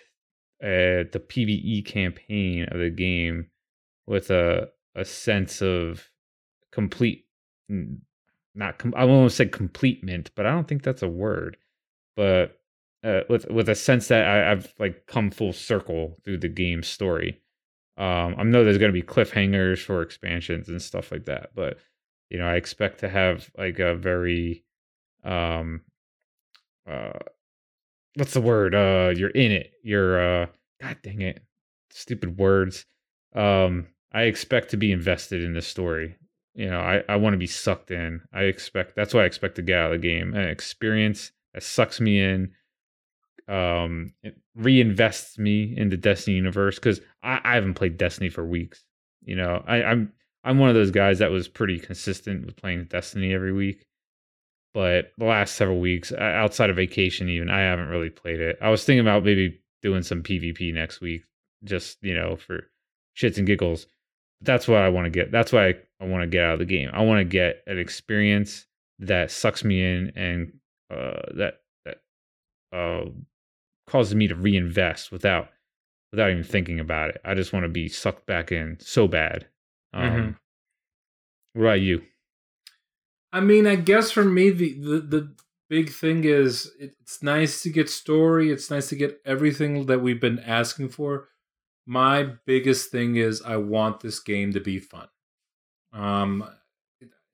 uh, 0.62 1.10
the 1.10 1.22
PVE 1.28 1.84
campaign 1.84 2.66
of 2.70 2.78
the 2.78 2.90
game 2.90 3.48
with 4.06 4.30
a 4.30 4.68
a 4.94 5.04
sense 5.04 5.62
of 5.62 6.08
complete 6.70 7.24
not 8.54 8.78
com- 8.78 8.94
I 8.96 9.04
won't 9.04 9.32
say 9.32 9.46
completement, 9.46 10.30
but 10.34 10.46
I 10.46 10.50
don't 10.50 10.68
think 10.68 10.82
that's 10.82 11.02
a 11.02 11.08
word. 11.08 11.56
But 12.16 12.58
uh, 13.04 13.22
with 13.28 13.50
with 13.50 13.68
a 13.68 13.74
sense 13.74 14.08
that 14.08 14.26
I, 14.26 14.50
have 14.50 14.72
like 14.78 15.06
come 15.06 15.30
full 15.30 15.52
circle 15.52 16.18
through 16.24 16.38
the 16.38 16.48
game 16.48 16.82
story. 16.82 17.40
Um, 17.98 18.34
I 18.38 18.42
know 18.44 18.64
there's 18.64 18.78
going 18.78 18.92
to 18.92 19.00
be 19.00 19.06
cliffhangers 19.06 19.78
for 19.78 20.02
expansions 20.02 20.68
and 20.68 20.80
stuff 20.80 21.12
like 21.12 21.26
that, 21.26 21.50
but 21.54 21.78
you 22.32 22.38
know 22.38 22.46
I 22.46 22.56
expect 22.56 23.00
to 23.00 23.08
have 23.08 23.50
like 23.56 23.78
a 23.78 23.94
very 23.94 24.64
um 25.22 25.82
uh 26.90 27.18
what's 28.16 28.32
the 28.32 28.40
word 28.40 28.74
uh 28.74 29.12
you're 29.14 29.30
in 29.30 29.52
it 29.52 29.72
you're 29.84 30.42
uh 30.42 30.46
god 30.80 30.96
dang 31.02 31.20
it 31.20 31.44
stupid 31.90 32.38
words 32.38 32.86
um 33.36 33.86
I 34.12 34.22
expect 34.22 34.70
to 34.70 34.76
be 34.76 34.90
invested 34.90 35.44
in 35.44 35.52
this 35.52 35.66
story 35.66 36.16
you 36.54 36.68
know, 36.68 36.80
I, 36.80 37.02
I 37.08 37.16
want 37.16 37.34
to 37.34 37.38
be 37.38 37.46
sucked 37.46 37.90
in. 37.90 38.20
I 38.32 38.42
expect 38.42 38.94
that's 38.94 39.14
what 39.14 39.22
I 39.22 39.26
expect 39.26 39.56
to 39.56 39.62
get 39.62 39.78
out 39.78 39.92
of 39.92 40.00
the 40.00 40.06
game. 40.06 40.34
An 40.34 40.48
experience 40.48 41.32
that 41.54 41.62
sucks 41.62 42.00
me 42.00 42.20
in, 42.20 42.52
um, 43.48 44.12
reinvests 44.58 45.38
me 45.38 45.74
in 45.76 45.88
the 45.88 45.96
Destiny 45.96 46.36
universe 46.36 46.76
because 46.76 47.00
I, 47.22 47.40
I 47.42 47.54
haven't 47.54 47.74
played 47.74 47.96
Destiny 47.96 48.28
for 48.28 48.44
weeks. 48.44 48.84
You 49.24 49.36
know, 49.36 49.62
I, 49.66 49.82
I'm 49.82 50.12
I'm 50.44 50.58
one 50.58 50.68
of 50.68 50.74
those 50.74 50.90
guys 50.90 51.20
that 51.20 51.30
was 51.30 51.48
pretty 51.48 51.78
consistent 51.78 52.44
with 52.44 52.56
playing 52.56 52.84
Destiny 52.84 53.32
every 53.32 53.52
week. 53.52 53.86
But 54.74 55.12
the 55.18 55.26
last 55.26 55.54
several 55.54 55.80
weeks, 55.80 56.12
outside 56.12 56.70
of 56.70 56.76
vacation, 56.76 57.28
even 57.28 57.50
I 57.50 57.60
haven't 57.60 57.88
really 57.88 58.08
played 58.08 58.40
it. 58.40 58.58
I 58.60 58.70
was 58.70 58.84
thinking 58.84 59.00
about 59.00 59.24
maybe 59.24 59.60
doing 59.82 60.02
some 60.02 60.22
PvP 60.22 60.72
next 60.72 61.00
week, 61.00 61.24
just 61.64 61.98
you 62.02 62.14
know, 62.14 62.36
for 62.36 62.70
shits 63.16 63.38
and 63.38 63.46
giggles 63.46 63.86
that's 64.42 64.68
what 64.68 64.78
I 64.78 64.88
want 64.88 65.06
to 65.06 65.10
get. 65.10 65.30
That's 65.30 65.52
why 65.52 65.68
I, 65.68 65.74
I 66.00 66.06
want 66.06 66.22
to 66.22 66.26
get 66.26 66.44
out 66.44 66.54
of 66.54 66.58
the 66.58 66.64
game. 66.64 66.90
I 66.92 67.02
want 67.02 67.20
to 67.20 67.24
get 67.24 67.62
an 67.66 67.78
experience 67.78 68.66
that 68.98 69.30
sucks 69.30 69.64
me 69.64 69.82
in 69.82 70.12
and 70.16 70.52
uh, 70.90 71.20
that 71.34 71.60
that 71.84 71.98
uh, 72.72 73.06
causes 73.86 74.14
me 74.14 74.28
to 74.28 74.34
reinvest 74.34 75.12
without 75.12 75.48
without 76.12 76.30
even 76.30 76.44
thinking 76.44 76.80
about 76.80 77.10
it. 77.10 77.20
I 77.24 77.34
just 77.34 77.52
want 77.52 77.64
to 77.64 77.68
be 77.68 77.88
sucked 77.88 78.26
back 78.26 78.52
in 78.52 78.76
so 78.80 79.08
bad. 79.08 79.46
Um, 79.94 80.02
mm-hmm. 80.04 80.30
What 81.54 81.66
about 81.66 81.80
you? 81.80 82.02
I 83.32 83.40
mean, 83.40 83.66
I 83.66 83.76
guess 83.76 84.10
for 84.10 84.24
me, 84.24 84.50
the 84.50 84.74
the, 84.74 85.00
the 85.00 85.34
big 85.70 85.90
thing 85.90 86.24
is 86.24 86.70
it's 86.78 87.22
nice 87.22 87.62
to 87.62 87.70
get 87.70 87.88
story. 87.88 88.50
It's 88.50 88.70
nice 88.70 88.88
to 88.88 88.96
get 88.96 89.20
everything 89.24 89.86
that 89.86 90.02
we've 90.02 90.20
been 90.20 90.40
asking 90.40 90.90
for 90.90 91.28
my 91.86 92.34
biggest 92.46 92.90
thing 92.90 93.16
is 93.16 93.42
I 93.42 93.56
want 93.56 94.00
this 94.00 94.20
game 94.20 94.52
to 94.52 94.60
be 94.60 94.78
fun. 94.78 95.08
Um, 95.92 96.48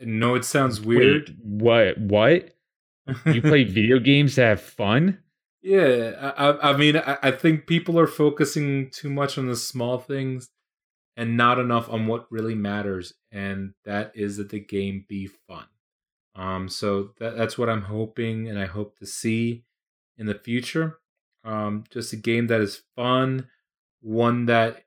no, 0.00 0.34
it 0.34 0.44
sounds 0.44 0.80
weird. 0.80 1.36
Wait, 1.42 1.98
what? 1.98 1.98
What? 1.98 2.54
you 3.26 3.42
play 3.42 3.64
video 3.64 3.98
games 3.98 4.34
to 4.36 4.42
have 4.42 4.60
fun? 4.60 5.18
Yeah, 5.62 6.32
I, 6.36 6.70
I 6.70 6.76
mean, 6.76 6.96
I, 6.96 7.18
I 7.22 7.30
think 7.30 7.66
people 7.66 7.98
are 7.98 8.06
focusing 8.06 8.90
too 8.90 9.10
much 9.10 9.38
on 9.38 9.46
the 9.46 9.56
small 9.56 9.98
things 9.98 10.50
and 11.16 11.36
not 11.36 11.58
enough 11.58 11.88
on 11.90 12.06
what 12.06 12.30
really 12.30 12.54
matters, 12.54 13.12
and 13.32 13.74
that 13.84 14.12
is 14.14 14.36
that 14.36 14.50
the 14.50 14.60
game 14.60 15.04
be 15.08 15.26
fun. 15.26 15.66
Um, 16.36 16.68
so 16.68 17.10
that, 17.18 17.36
that's 17.36 17.58
what 17.58 17.68
I'm 17.68 17.82
hoping, 17.82 18.48
and 18.48 18.58
I 18.58 18.66
hope 18.66 18.96
to 18.98 19.06
see 19.06 19.64
in 20.16 20.26
the 20.26 20.34
future. 20.34 20.98
Um, 21.44 21.84
just 21.90 22.12
a 22.12 22.16
game 22.16 22.46
that 22.46 22.60
is 22.60 22.82
fun, 22.94 23.48
one 24.00 24.46
that 24.46 24.84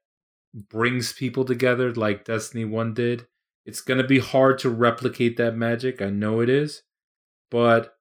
brings 0.53 1.13
people 1.13 1.45
together 1.45 1.93
like 1.93 2.25
Destiny 2.25 2.65
1 2.65 2.93
did. 2.93 3.27
It's 3.65 3.81
going 3.81 3.99
to 3.99 4.07
be 4.07 4.19
hard 4.19 4.57
to 4.59 4.69
replicate 4.69 5.37
that 5.37 5.55
magic. 5.55 6.01
I 6.01 6.09
know 6.09 6.41
it 6.41 6.49
is. 6.49 6.83
But 7.49 7.95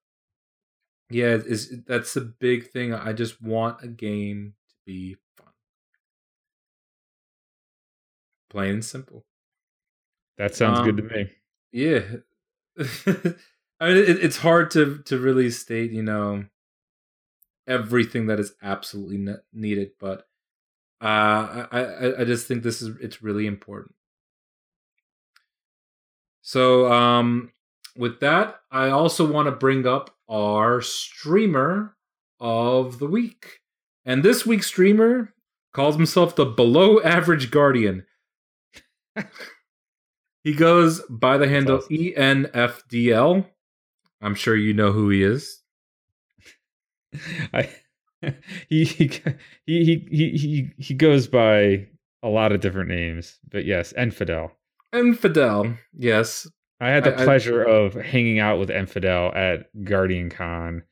yeah, 1.11 1.35
is 1.35 1.83
that's 1.87 2.15
the 2.15 2.21
big 2.21 2.71
thing. 2.71 2.95
I 2.95 3.13
just 3.13 3.43
want 3.43 3.83
a 3.83 3.89
game 3.89 4.55
to 4.69 4.75
be 4.87 5.17
fun. 5.37 5.49
Plain 8.49 8.71
and 8.71 8.85
simple. 8.85 9.27
That 10.39 10.55
sounds 10.55 10.79
um, 10.79 10.85
good 10.87 10.97
to 10.99 11.03
me. 11.03 11.31
Yeah. 11.73 12.03
I 13.81 13.89
mean, 13.89 13.97
it, 13.97 14.23
it's 14.25 14.39
hard 14.39 14.71
to 14.73 15.03
to 15.07 15.19
really 15.19 15.51
state, 15.51 15.91
you 15.91 16.03
know, 16.03 16.45
everything 17.67 18.27
that 18.27 18.39
is 18.41 18.55
absolutely 18.63 19.19
ne- 19.19 19.43
needed, 19.53 19.91
but 19.99 20.27
uh, 21.01 21.67
I, 21.71 22.21
I 22.21 22.25
just 22.25 22.47
think 22.47 22.63
this 22.63 22.83
is 22.83 22.97
it's 23.01 23.23
really 23.23 23.47
important. 23.47 23.95
So 26.43 26.91
um, 26.93 27.53
with 27.97 28.21
that, 28.21 28.61
I 28.71 28.91
also 28.91 29.31
want 29.31 29.47
to 29.47 29.53
bring 29.53 29.87
up 29.87 30.15
our 30.29 30.83
streamer 30.83 31.97
of 32.39 32.99
the 32.99 33.07
week, 33.07 33.61
and 34.05 34.23
this 34.23 34.45
week's 34.45 34.67
streamer 34.67 35.35
calls 35.73 35.97
himself 35.97 36.37
the 36.37 36.47
Below 36.47 37.01
Average 37.01 37.51
Guardian. 37.51 38.05
he 40.45 40.53
goes 40.55 41.01
by 41.09 41.39
the 41.39 41.49
handle 41.49 41.77
awesome. 41.77 41.97
ENFDL. 41.97 43.47
I'm 44.21 44.35
sure 44.35 44.57
you 44.57 44.75
know 44.75 44.93
who 44.93 45.09
he 45.09 45.23
is. 45.23 45.63
I 47.55 47.71
he, 48.69 48.85
he 48.85 49.11
he 49.67 49.85
he 50.11 50.31
he 50.31 50.71
he 50.79 50.95
goes 50.95 51.27
by 51.27 51.87
a 52.23 52.29
lot 52.29 52.53
of 52.53 52.61
different 52.61 52.89
names, 52.89 53.39
but 53.51 53.65
yes, 53.65 53.93
Infidel. 53.97 54.53
Infidel, 54.93 55.75
yes. 55.97 56.47
I 56.81 56.89
had 56.89 57.05
the 57.05 57.19
I, 57.19 57.25
pleasure 57.25 57.69
I, 57.69 57.73
of 57.73 57.95
hanging 57.95 58.39
out 58.39 58.59
with 58.59 58.71
Infidel 58.71 59.33
at 59.35 59.69
Guardian 59.85 60.31
Con 60.31 60.83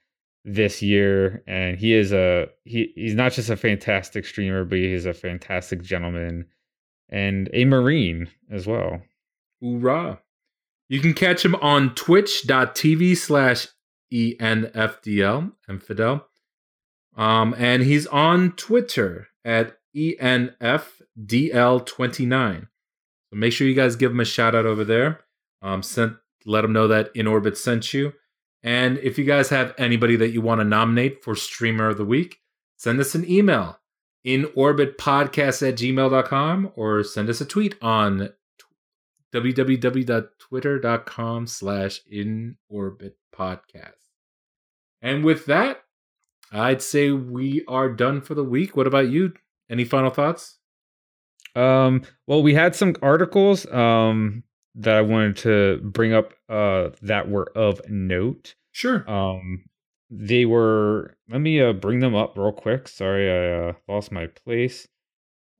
this 0.44 0.82
year, 0.82 1.42
and 1.46 1.78
he 1.78 1.94
is 1.94 2.12
a 2.12 2.48
he 2.64 2.92
he's 2.94 3.14
not 3.14 3.32
just 3.32 3.50
a 3.50 3.56
fantastic 3.56 4.24
streamer, 4.24 4.64
but 4.64 4.78
he's 4.78 5.06
a 5.06 5.14
fantastic 5.14 5.82
gentleman 5.82 6.46
and 7.08 7.48
a 7.52 7.64
marine 7.64 8.28
as 8.50 8.66
well. 8.66 9.02
Hoorah! 9.60 10.20
You 10.88 11.00
can 11.00 11.12
catch 11.12 11.44
him 11.44 11.54
on 11.56 11.94
twitch.tv 11.94 13.16
slash 13.16 13.68
ENFDL, 14.12 15.52
Infidel. 15.68 16.26
Um, 17.18 17.54
and 17.58 17.82
he's 17.82 18.06
on 18.06 18.52
Twitter 18.52 19.28
at 19.44 19.76
ENFDL29. 19.94 22.60
So 22.60 23.36
make 23.36 23.52
sure 23.52 23.66
you 23.66 23.74
guys 23.74 23.96
give 23.96 24.12
him 24.12 24.20
a 24.20 24.24
shout 24.24 24.54
out 24.54 24.64
over 24.64 24.84
there. 24.84 25.24
Um, 25.60 25.82
sent, 25.82 26.14
let 26.46 26.64
him 26.64 26.72
know 26.72 26.88
that 26.88 27.10
In 27.14 27.26
Orbit 27.26 27.58
sent 27.58 27.92
you. 27.92 28.14
And 28.62 28.96
if 28.98 29.18
you 29.18 29.24
guys 29.24 29.48
have 29.50 29.74
anybody 29.76 30.14
that 30.16 30.30
you 30.30 30.40
want 30.40 30.60
to 30.60 30.64
nominate 30.64 31.24
for 31.24 31.34
Streamer 31.34 31.88
of 31.88 31.98
the 31.98 32.04
Week, 32.04 32.38
send 32.76 33.00
us 33.00 33.14
an 33.14 33.28
email 33.28 33.80
inorbitpodcast 34.26 35.68
at 35.68 35.76
gmail.com 35.76 36.72
or 36.76 37.04
send 37.04 37.28
us 37.28 37.40
a 37.40 37.44
tweet 37.44 37.76
on 37.82 38.30
www.twitter.com 39.32 41.46
slash 41.46 42.00
inorbitpodcast. 42.12 43.92
And 45.00 45.24
with 45.24 45.46
that, 45.46 45.84
I'd 46.52 46.82
say 46.82 47.10
we 47.10 47.64
are 47.68 47.88
done 47.88 48.20
for 48.20 48.34
the 48.34 48.44
week. 48.44 48.76
What 48.76 48.86
about 48.86 49.08
you? 49.08 49.32
Any 49.70 49.84
final 49.84 50.10
thoughts? 50.10 50.58
Um, 51.54 52.02
well, 52.26 52.42
we 52.42 52.54
had 52.54 52.74
some 52.74 52.94
articles 53.02 53.66
um, 53.72 54.44
that 54.74 54.96
I 54.96 55.02
wanted 55.02 55.36
to 55.38 55.80
bring 55.82 56.12
up 56.12 56.32
uh, 56.48 56.90
that 57.02 57.28
were 57.28 57.50
of 57.56 57.80
note. 57.88 58.54
Sure. 58.72 59.08
Um, 59.10 59.64
they 60.10 60.46
were. 60.46 61.16
Let 61.28 61.40
me 61.40 61.60
uh, 61.60 61.72
bring 61.72 62.00
them 62.00 62.14
up 62.14 62.38
real 62.38 62.52
quick. 62.52 62.88
Sorry, 62.88 63.30
I 63.30 63.68
uh, 63.68 63.72
lost 63.88 64.12
my 64.12 64.28
place. 64.28 64.88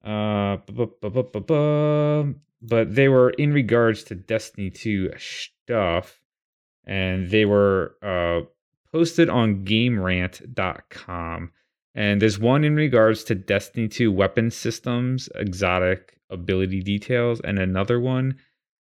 Uh, 0.04 0.58
bu- 0.66 0.92
bu- 1.00 1.10
bu- 1.10 1.22
bu- 1.24 1.40
bu- 1.40 2.34
but 2.62 2.94
they 2.94 3.08
were 3.08 3.30
in 3.30 3.52
regards 3.52 4.04
to 4.04 4.14
Destiny 4.14 4.70
2 4.70 5.12
stuff, 5.18 6.20
and 6.86 7.28
they 7.30 7.44
were 7.44 7.96
uh, 8.02 8.46
posted 8.92 9.28
on 9.28 9.64
GameRant.com. 9.64 11.52
And 11.94 12.22
there's 12.22 12.38
one 12.38 12.64
in 12.64 12.76
regards 12.76 13.24
to 13.24 13.34
Destiny 13.34 13.88
2 13.88 14.12
weapon 14.12 14.50
systems, 14.50 15.28
exotic 15.34 16.18
ability 16.30 16.82
details, 16.82 17.40
and 17.40 17.58
another 17.58 17.98
one 17.98 18.38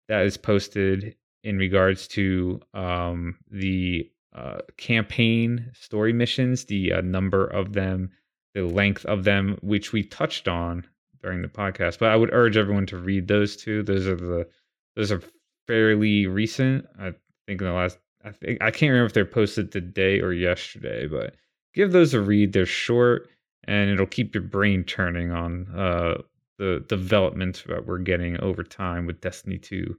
that 0.08 0.26
is 0.26 0.38
posted 0.38 1.16
in 1.44 1.58
regards 1.58 2.08
to 2.08 2.60
um, 2.74 3.38
the 3.52 4.10
uh, 4.36 4.58
campaign 4.78 5.72
story 5.74 6.14
missions, 6.14 6.66
the 6.66 6.94
uh, 6.94 7.02
number 7.02 7.46
of 7.46 7.74
them, 7.74 8.12
the 8.54 8.64
length 8.64 9.06
of 9.06 9.24
them, 9.24 9.58
which 9.62 9.94
we 9.94 10.04
touched 10.04 10.48
on 10.48 10.86
during 11.22 11.42
the 11.42 11.48
podcast. 11.48 12.00
But 12.00 12.10
I 12.10 12.16
would 12.16 12.34
urge 12.34 12.58
everyone 12.58 12.86
to 12.88 12.98
read 12.98 13.28
those 13.28 13.56
two. 13.56 13.84
Those 13.84 14.08
are 14.08 14.16
the 14.16 14.48
those 14.96 15.12
are 15.12 15.22
fairly 15.68 16.28
recent. 16.28 16.86
I 17.00 17.14
think 17.48 17.62
in 17.62 17.68
the 17.68 17.74
last 17.74 17.98
I 18.26 18.32
think 18.32 18.62
I 18.62 18.72
can't 18.72 18.90
remember 18.90 19.06
if 19.06 19.14
they're 19.14 19.26
posted 19.26 19.72
today 19.72 20.20
or 20.20 20.34
yesterday, 20.34 21.08
but 21.08 21.36
give 21.74 21.92
those 21.92 22.14
a 22.14 22.20
read. 22.22 22.54
They're 22.54 22.66
short 22.66 23.30
and 23.68 23.90
it'll 23.90 24.06
keep 24.08 24.34
your 24.34 24.44
brain 24.44 24.84
turning 24.84 25.32
on 25.32 25.68
uh, 25.76 26.22
the 26.58 26.84
development 26.88 27.64
that 27.68 27.86
we're 27.86 28.00
getting 28.00 28.40
over 28.40 28.64
time 28.64 29.06
with 29.06 29.22
Destiny 29.22 29.58
2. 29.58 29.96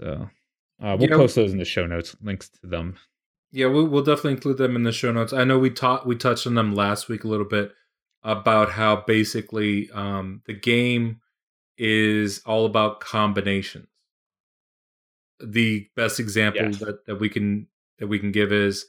So 0.00 0.06
uh, 0.82 0.96
we'll 0.98 1.02
You 1.02 1.08
know- 1.08 1.18
post 1.18 1.36
those 1.36 1.52
in 1.52 1.58
the 1.58 1.64
show 1.64 1.86
notes, 1.86 2.16
links 2.22 2.48
to 2.60 2.66
them. 2.66 2.96
Yeah, 3.52 3.66
we'll, 3.66 3.86
we'll 3.86 4.02
definitely 4.02 4.32
include 4.32 4.58
them 4.58 4.74
in 4.74 4.82
the 4.82 4.90
show 4.90 5.12
notes. 5.12 5.32
I 5.32 5.44
know 5.44 5.60
we 5.60 5.70
taught 5.70 6.06
we 6.08 6.16
touched 6.16 6.44
on 6.48 6.54
them 6.54 6.74
last 6.74 7.08
week 7.08 7.22
a 7.22 7.28
little 7.28 7.46
bit 7.46 7.72
about 8.24 8.72
how 8.72 9.04
basically 9.06 9.88
um, 9.92 10.42
the 10.46 10.54
game 10.54 11.20
is 11.78 12.40
all 12.46 12.66
about 12.66 12.98
combinations. 12.98 13.86
The 15.40 15.88
best 15.96 16.20
example 16.20 16.66
Yes. 16.66 16.78
that, 16.78 17.06
that 17.06 17.16
we 17.16 17.28
can 17.28 17.66
that 17.98 18.06
we 18.06 18.18
can 18.18 18.32
give 18.32 18.52
is 18.52 18.86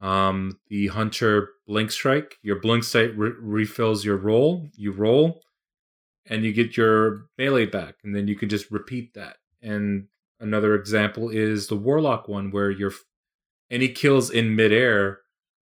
um, 0.00 0.58
the 0.68 0.88
Hunter 0.88 1.50
Blink 1.66 1.90
Strike. 1.90 2.38
Your 2.42 2.60
Blink 2.60 2.84
Strike 2.84 3.12
re- 3.16 3.32
refills 3.40 4.04
your 4.04 4.16
roll. 4.16 4.68
You 4.76 4.92
roll, 4.92 5.42
and 6.26 6.44
you 6.44 6.52
get 6.52 6.76
your 6.76 7.26
melee 7.38 7.66
back, 7.66 7.96
and 8.04 8.14
then 8.14 8.28
you 8.28 8.36
can 8.36 8.48
just 8.48 8.70
repeat 8.70 9.14
that. 9.14 9.36
And 9.62 10.08
another 10.38 10.74
example 10.74 11.30
is 11.30 11.66
the 11.68 11.76
Warlock 11.76 12.28
one, 12.28 12.50
where 12.50 12.70
your 12.70 12.92
any 13.70 13.88
kills 13.88 14.30
in 14.30 14.54
midair 14.54 15.20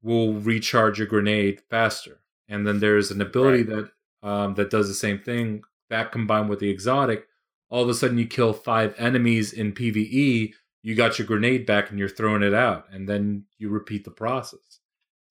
will 0.01 0.33
recharge 0.33 0.97
your 0.97 1.07
grenade 1.07 1.61
faster. 1.69 2.19
And 2.47 2.67
then 2.67 2.79
there's 2.79 3.11
an 3.11 3.21
ability 3.21 3.63
that 3.63 3.91
um, 4.21 4.55
that 4.55 4.69
does 4.69 4.87
the 4.87 4.93
same 4.93 5.19
thing. 5.19 5.61
That 5.89 6.11
combined 6.11 6.49
with 6.49 6.59
the 6.59 6.69
exotic, 6.69 7.27
all 7.75 7.83
of 7.83 7.89
a 7.89 7.93
sudden 7.93 8.17
you 8.17 8.25
kill 8.25 8.53
five 8.53 8.95
enemies 8.97 9.51
in 9.51 9.73
PVE. 9.73 10.53
You 10.81 10.95
got 10.95 11.19
your 11.19 11.27
grenade 11.27 11.65
back 11.65 11.89
and 11.89 11.99
you're 11.99 12.07
throwing 12.07 12.41
it 12.41 12.53
out, 12.53 12.85
and 12.89 13.09
then 13.09 13.43
you 13.57 13.67
repeat 13.67 14.05
the 14.05 14.11
process. 14.11 14.79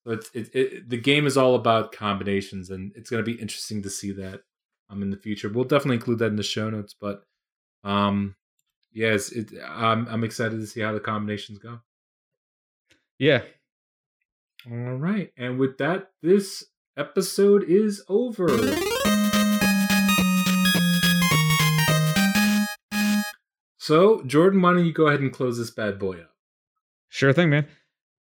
So 0.04 0.12
it's 0.12 0.30
it, 0.34 0.54
it, 0.54 0.90
the 0.90 0.98
game 0.98 1.26
is 1.26 1.38
all 1.38 1.54
about 1.54 1.92
combinations, 1.92 2.68
and 2.68 2.92
it's 2.96 3.08
going 3.08 3.24
to 3.24 3.32
be 3.32 3.40
interesting 3.40 3.82
to 3.82 3.88
see 3.88 4.12
that 4.12 4.42
um 4.90 5.00
in 5.00 5.08
the 5.08 5.16
future. 5.16 5.48
We'll 5.48 5.64
definitely 5.64 5.96
include 5.96 6.18
that 6.18 6.26
in 6.26 6.36
the 6.36 6.42
show 6.42 6.68
notes, 6.68 6.94
but 7.00 7.22
um 7.82 8.36
yes, 8.92 9.32
it, 9.32 9.52
I'm 9.66 10.06
I'm 10.08 10.22
excited 10.22 10.60
to 10.60 10.66
see 10.66 10.82
how 10.82 10.92
the 10.92 11.00
combinations 11.00 11.58
go. 11.58 11.80
Yeah. 13.18 13.40
All 14.70 14.96
right. 14.96 15.32
And 15.38 15.58
with 15.58 15.78
that, 15.78 16.10
this 16.20 16.66
episode 16.94 17.64
is 17.64 18.04
over. 18.06 18.48
So, 23.84 24.22
Jordan, 24.22 24.62
why 24.62 24.72
don't 24.72 24.86
you 24.86 24.94
go 24.94 25.08
ahead 25.08 25.20
and 25.20 25.30
close 25.30 25.58
this 25.58 25.70
bad 25.70 25.98
boy 25.98 26.18
up? 26.18 26.30
Sure 27.10 27.34
thing, 27.34 27.50
man. 27.50 27.66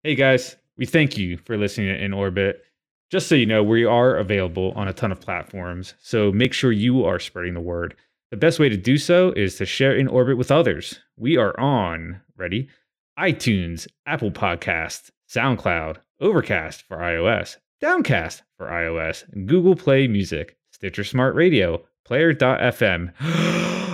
Hey 0.02 0.14
guys, 0.14 0.56
we 0.78 0.86
thank 0.86 1.18
you 1.18 1.36
for 1.36 1.58
listening 1.58 1.88
to 1.88 2.02
In 2.02 2.14
Orbit. 2.14 2.62
Just 3.10 3.28
so 3.28 3.34
you 3.34 3.44
know, 3.44 3.62
we 3.62 3.84
are 3.84 4.16
available 4.16 4.72
on 4.74 4.88
a 4.88 4.94
ton 4.94 5.12
of 5.12 5.20
platforms, 5.20 5.92
so 6.00 6.32
make 6.32 6.54
sure 6.54 6.72
you 6.72 7.04
are 7.04 7.18
spreading 7.18 7.52
the 7.52 7.60
word. 7.60 7.94
The 8.30 8.38
best 8.38 8.58
way 8.58 8.70
to 8.70 8.76
do 8.78 8.96
so 8.96 9.32
is 9.32 9.56
to 9.56 9.66
share 9.66 9.94
In 9.94 10.08
Orbit 10.08 10.38
with 10.38 10.50
others. 10.50 10.98
We 11.18 11.36
are 11.36 11.52
on, 11.60 12.22
ready? 12.38 12.70
iTunes, 13.18 13.86
Apple 14.06 14.30
Podcasts, 14.30 15.10
SoundCloud, 15.28 15.98
Overcast 16.22 16.84
for 16.84 16.96
iOS, 16.96 17.58
Downcast 17.82 18.44
for 18.56 18.68
iOS, 18.68 19.24
Google 19.44 19.76
Play 19.76 20.08
Music, 20.08 20.56
Stitcher 20.70 21.04
Smart 21.04 21.34
Radio, 21.34 21.84
Player.fm, 22.06 23.12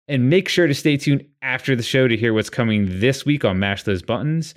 And 0.08 0.30
make 0.30 0.48
sure 0.48 0.66
to 0.66 0.72
stay 0.72 0.96
tuned 0.96 1.26
after 1.42 1.76
the 1.76 1.82
show 1.82 2.08
to 2.08 2.16
hear 2.16 2.32
what's 2.32 2.48
coming 2.48 2.98
this 2.98 3.26
week 3.26 3.44
on 3.44 3.58
Mash 3.58 3.82
Those 3.82 4.00
Buttons. 4.00 4.54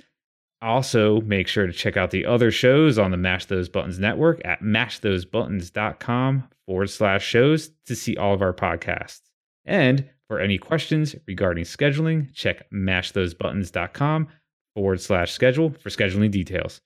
Also, 0.62 1.20
make 1.20 1.46
sure 1.46 1.66
to 1.66 1.72
check 1.74 1.98
out 1.98 2.10
the 2.10 2.24
other 2.24 2.50
shows 2.50 2.98
on 2.98 3.10
the 3.10 3.18
Mash 3.18 3.44
Those 3.44 3.68
Buttons 3.68 3.98
network 3.98 4.40
at 4.46 4.62
mashthosebuttons.com 4.62 6.48
forward 6.64 6.88
slash 6.88 7.22
shows 7.22 7.70
to 7.84 7.94
see 7.94 8.16
all 8.16 8.32
of 8.32 8.40
our 8.40 8.54
podcasts. 8.54 9.20
And 9.66 10.08
for 10.28 10.40
any 10.40 10.58
questions 10.58 11.14
regarding 11.26 11.64
scheduling, 11.64 12.32
check 12.34 12.70
mashthosebuttons.com 12.72 14.28
forward 14.74 15.00
slash 15.00 15.32
schedule 15.32 15.70
for 15.80 15.90
scheduling 15.90 16.30
details. 16.30 16.80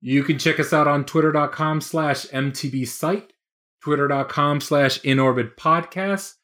You 0.00 0.22
can 0.22 0.38
check 0.38 0.60
us 0.60 0.72
out 0.72 0.86
on 0.86 1.04
twitter.com 1.04 1.80
slash 1.80 2.26
MTB 2.26 2.86
site, 2.86 3.32
twitter.com 3.82 4.60
slash 4.60 5.00
inorbit 5.00 5.56
podcast, 5.56 6.34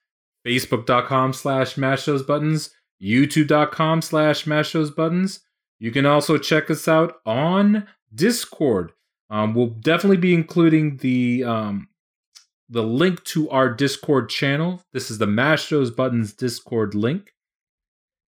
facebook.com 0.46 1.34
slash 1.34 1.76
mash 1.76 2.06
those 2.06 2.22
buttons, 2.22 2.70
youtube.com 3.02 4.00
slash 4.00 4.46
mash 4.46 4.72
those 4.72 4.90
buttons. 4.90 5.40
You 5.78 5.90
can 5.90 6.06
also 6.06 6.38
check 6.38 6.70
us 6.70 6.88
out 6.88 7.16
on 7.26 7.86
Discord. 8.14 8.92
Um, 9.28 9.54
we'll 9.54 9.68
definitely 9.68 10.16
be 10.16 10.34
including 10.34 10.96
the 10.96 11.44
um, 11.44 11.88
the 12.70 12.82
link 12.84 13.22
to 13.24 13.50
our 13.50 13.68
Discord 13.68 14.30
channel. 14.30 14.82
This 14.92 15.10
is 15.10 15.18
the 15.18 15.26
Mash 15.26 15.68
Those 15.68 15.90
Buttons 15.90 16.32
Discord 16.32 16.94
link. 16.94 17.34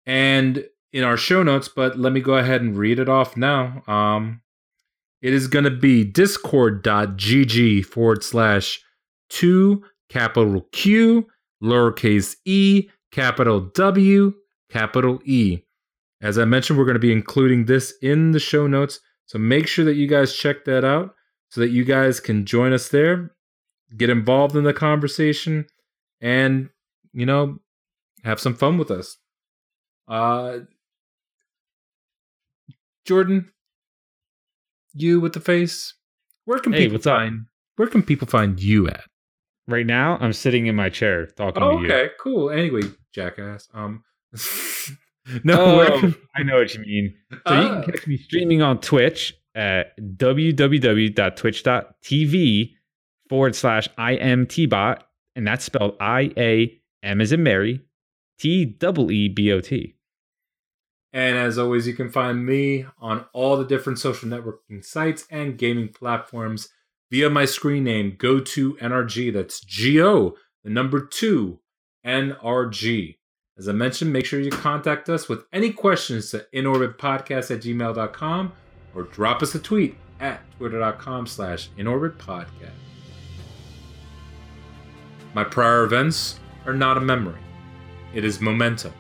And 0.06 0.66
in 0.94 1.04
our 1.04 1.18
show 1.18 1.44
notes, 1.44 1.68
but 1.68 1.98
let 1.98 2.14
me 2.14 2.22
go 2.22 2.36
ahead 2.38 2.62
and 2.62 2.78
read 2.78 3.00
it 3.00 3.10
off 3.10 3.36
now. 3.36 3.84
Um, 3.88 4.42
it 5.22 5.34
is 5.34 5.48
going 5.48 5.66
to 5.66 5.72
be 5.72 6.04
discord.gg 6.04 7.84
forward 7.86 8.24
slash 8.24 8.80
2 9.30 9.84
capital 10.10 10.62
Q, 10.72 11.28
lowercase 11.62 12.36
e, 12.46 12.90
capital 13.12 13.60
W, 13.60 14.34
capital 14.70 15.20
E. 15.26 15.60
As 16.22 16.38
I 16.38 16.46
mentioned, 16.46 16.78
we're 16.78 16.86
going 16.86 16.96
to 16.96 17.00
be 17.00 17.12
including 17.12 17.66
this 17.66 17.94
in 18.02 18.32
the 18.32 18.40
show 18.40 18.68
notes. 18.68 19.00
So 19.26 19.38
make 19.38 19.68
sure 19.68 19.84
that 19.86 19.96
you 19.96 20.08
guys 20.08 20.36
check 20.36 20.66
that 20.66 20.86
out 20.86 21.16
so 21.50 21.62
that 21.62 21.70
you 21.70 21.84
guys 21.84 22.20
can 22.20 22.46
join 22.46 22.74
us 22.74 22.90
there, 22.90 23.32
get 23.96 24.10
involved 24.10 24.56
in 24.56 24.64
the 24.64 24.74
conversation, 24.74 25.66
and, 26.22 26.70
you 27.14 27.26
know, 27.26 27.60
have 28.24 28.40
some 28.40 28.56
fun 28.56 28.78
with 28.78 28.92
us. 28.92 29.18
Uh, 30.08 30.60
Jordan, 33.06 33.52
you 34.94 35.20
with 35.20 35.34
the 35.34 35.40
face. 35.40 35.94
Where 36.46 36.60
can 36.60 36.74
Hey, 36.74 36.84
people 36.84 36.96
what's 36.96 37.08
up? 37.08 37.18
find? 37.18 37.46
Where 37.76 37.88
can 37.88 38.04
people 38.04 38.28
find 38.28 38.62
you 38.62 38.88
at? 38.88 39.04
Right 39.68 39.86
now, 39.86 40.18
I'm 40.20 40.34
sitting 40.34 40.68
in 40.68 40.76
my 40.76 40.90
chair 40.90 41.28
talking 41.28 41.62
Oh, 41.62 41.78
to 41.78 41.84
you. 41.88 41.94
okay, 41.94 42.10
cool. 42.20 42.50
Anyway, 42.50 42.82
jackass. 43.14 43.68
Um, 43.74 44.04
no, 45.44 45.82
Oh, 45.82 46.00
can- 46.00 46.16
I 46.36 46.44
know 46.44 46.58
what 46.60 46.74
you 46.74 46.80
mean. 46.82 47.14
So 47.32 47.38
you 47.54 47.68
Ah. 47.68 47.82
can 47.84 47.92
catch 47.92 48.08
me 48.08 48.18
streaming 48.18 48.62
on 48.62 48.80
Twitch 48.80 49.34
at 49.56 49.98
www.twitch.tv 50.00 52.74
forward 53.30 53.56
slash 53.56 53.88
IMTBot, 53.98 55.02
and 55.36 55.48
that's 55.48 55.66
spelled 55.66 55.96
I 56.00 56.32
A 56.38 56.80
M 57.04 57.22
as 57.22 57.32
in 57.32 57.44
Mary, 57.44 57.82
T 58.40 58.66
double 58.66 59.12
E 59.12 59.28
B 59.30 59.52
O 59.52 59.62
T. 59.62 59.96
And 61.14 61.38
as 61.38 61.58
always, 61.58 61.88
you 61.88 61.94
can 61.94 62.10
find 62.10 62.46
me 62.46 62.86
on 63.00 63.26
all 63.34 63.58
the 63.58 63.66
different 63.66 64.00
social 64.00 64.30
networking 64.30 64.84
sites 64.84 65.26
and 65.32 65.58
gaming 65.58 65.90
platforms 65.90 66.70
via 67.10 67.30
my 67.30 67.46
screen 67.46 67.84
name, 67.84 68.16
go 68.18 68.40
to 68.40 68.74
NRG. 68.76 69.34
That's 69.34 69.62
G 69.62 70.02
O, 70.02 70.36
the 70.64 70.70
number 70.70 71.06
two, 71.06 71.60
NRG. 72.06 73.18
As 73.58 73.68
I 73.68 73.72
mentioned, 73.72 74.14
make 74.14 74.26
sure 74.26 74.40
you 74.40 74.52
contact 74.52 75.10
us 75.10 75.28
with 75.28 75.46
any 75.52 75.72
questions 75.72 76.30
to 76.32 76.46
inorbitpodcast 76.54 77.56
at 77.56 77.64
gmail.com 77.64 78.54
or 78.94 79.04
drop 79.04 79.42
us 79.42 79.56
a 79.56 79.60
tweet 79.60 79.96
at 80.20 80.42
twitter.com 80.58 81.26
slash 81.26 81.70
inorbitpodcast. 81.78 82.87
My 85.38 85.44
prior 85.44 85.84
events 85.84 86.40
are 86.66 86.74
not 86.74 86.98
a 86.98 87.00
memory. 87.00 87.40
It 88.12 88.26
is 88.26 88.42
momentum. 88.42 88.92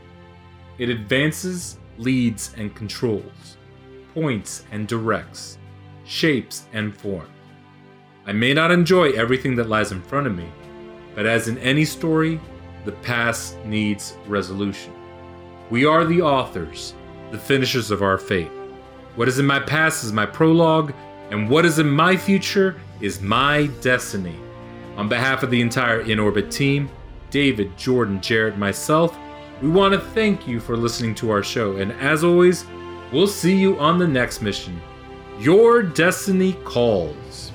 It 0.78 0.88
advances, 0.88 1.80
leads, 1.98 2.54
and 2.56 2.76
controls, 2.76 3.58
points 4.14 4.64
and 4.72 4.88
directs, 4.88 5.58
shapes 6.06 6.68
and 6.74 6.96
forms. 6.96 7.32
I 8.28 8.34
may 8.34 8.54
not 8.54 8.70
enjoy 8.70 9.14
everything 9.14 9.56
that 9.56 9.68
lies 9.68 9.92
in 9.92 10.04
front 10.04 10.28
of 10.28 10.36
me, 10.36 10.48
but 11.16 11.26
as 11.26 11.48
in 11.48 11.58
any 11.58 11.86
story, 11.86 12.40
the 12.86 12.92
past 12.92 13.58
needs 13.66 14.16
resolution. 14.28 14.94
We 15.72 15.86
are 15.86 16.06
the 16.06 16.22
authors, 16.22 16.94
the 17.32 17.40
finishers 17.40 17.90
of 17.90 18.04
our 18.04 18.20
fate. 18.20 18.52
What 19.16 19.28
is 19.28 19.40
in 19.40 19.48
my 19.48 19.60
past 19.60 20.04
is 20.04 20.14
my 20.14 20.28
prologue, 20.28 20.94
and 21.32 21.50
what 21.50 21.66
is 21.66 21.80
in 21.80 21.90
my 21.90 22.16
future 22.16 22.80
is 23.02 23.22
my 23.22 23.72
destiny. 23.82 24.40
On 24.98 25.08
behalf 25.08 25.44
of 25.44 25.52
the 25.52 25.62
entire 25.62 26.02
In 26.02 26.20
Orbit 26.20 26.50
team, 26.50 26.90
David, 27.30 27.78
Jordan, 27.78 28.20
Jared, 28.20 28.58
myself, 28.58 29.16
we 29.62 29.70
want 29.70 29.94
to 29.94 30.00
thank 30.00 30.48
you 30.48 30.60
for 30.60 30.76
listening 30.76 31.14
to 31.16 31.30
our 31.30 31.44
show. 31.44 31.78
And 31.78 31.92
as 31.94 32.24
always, 32.24 32.66
we'll 33.14 33.28
see 33.28 33.56
you 33.56 33.78
on 33.78 34.00
the 34.00 34.08
next 34.08 34.42
mission. 34.42 34.82
Your 35.40 35.84
destiny 35.84 36.54
calls. 36.64 37.52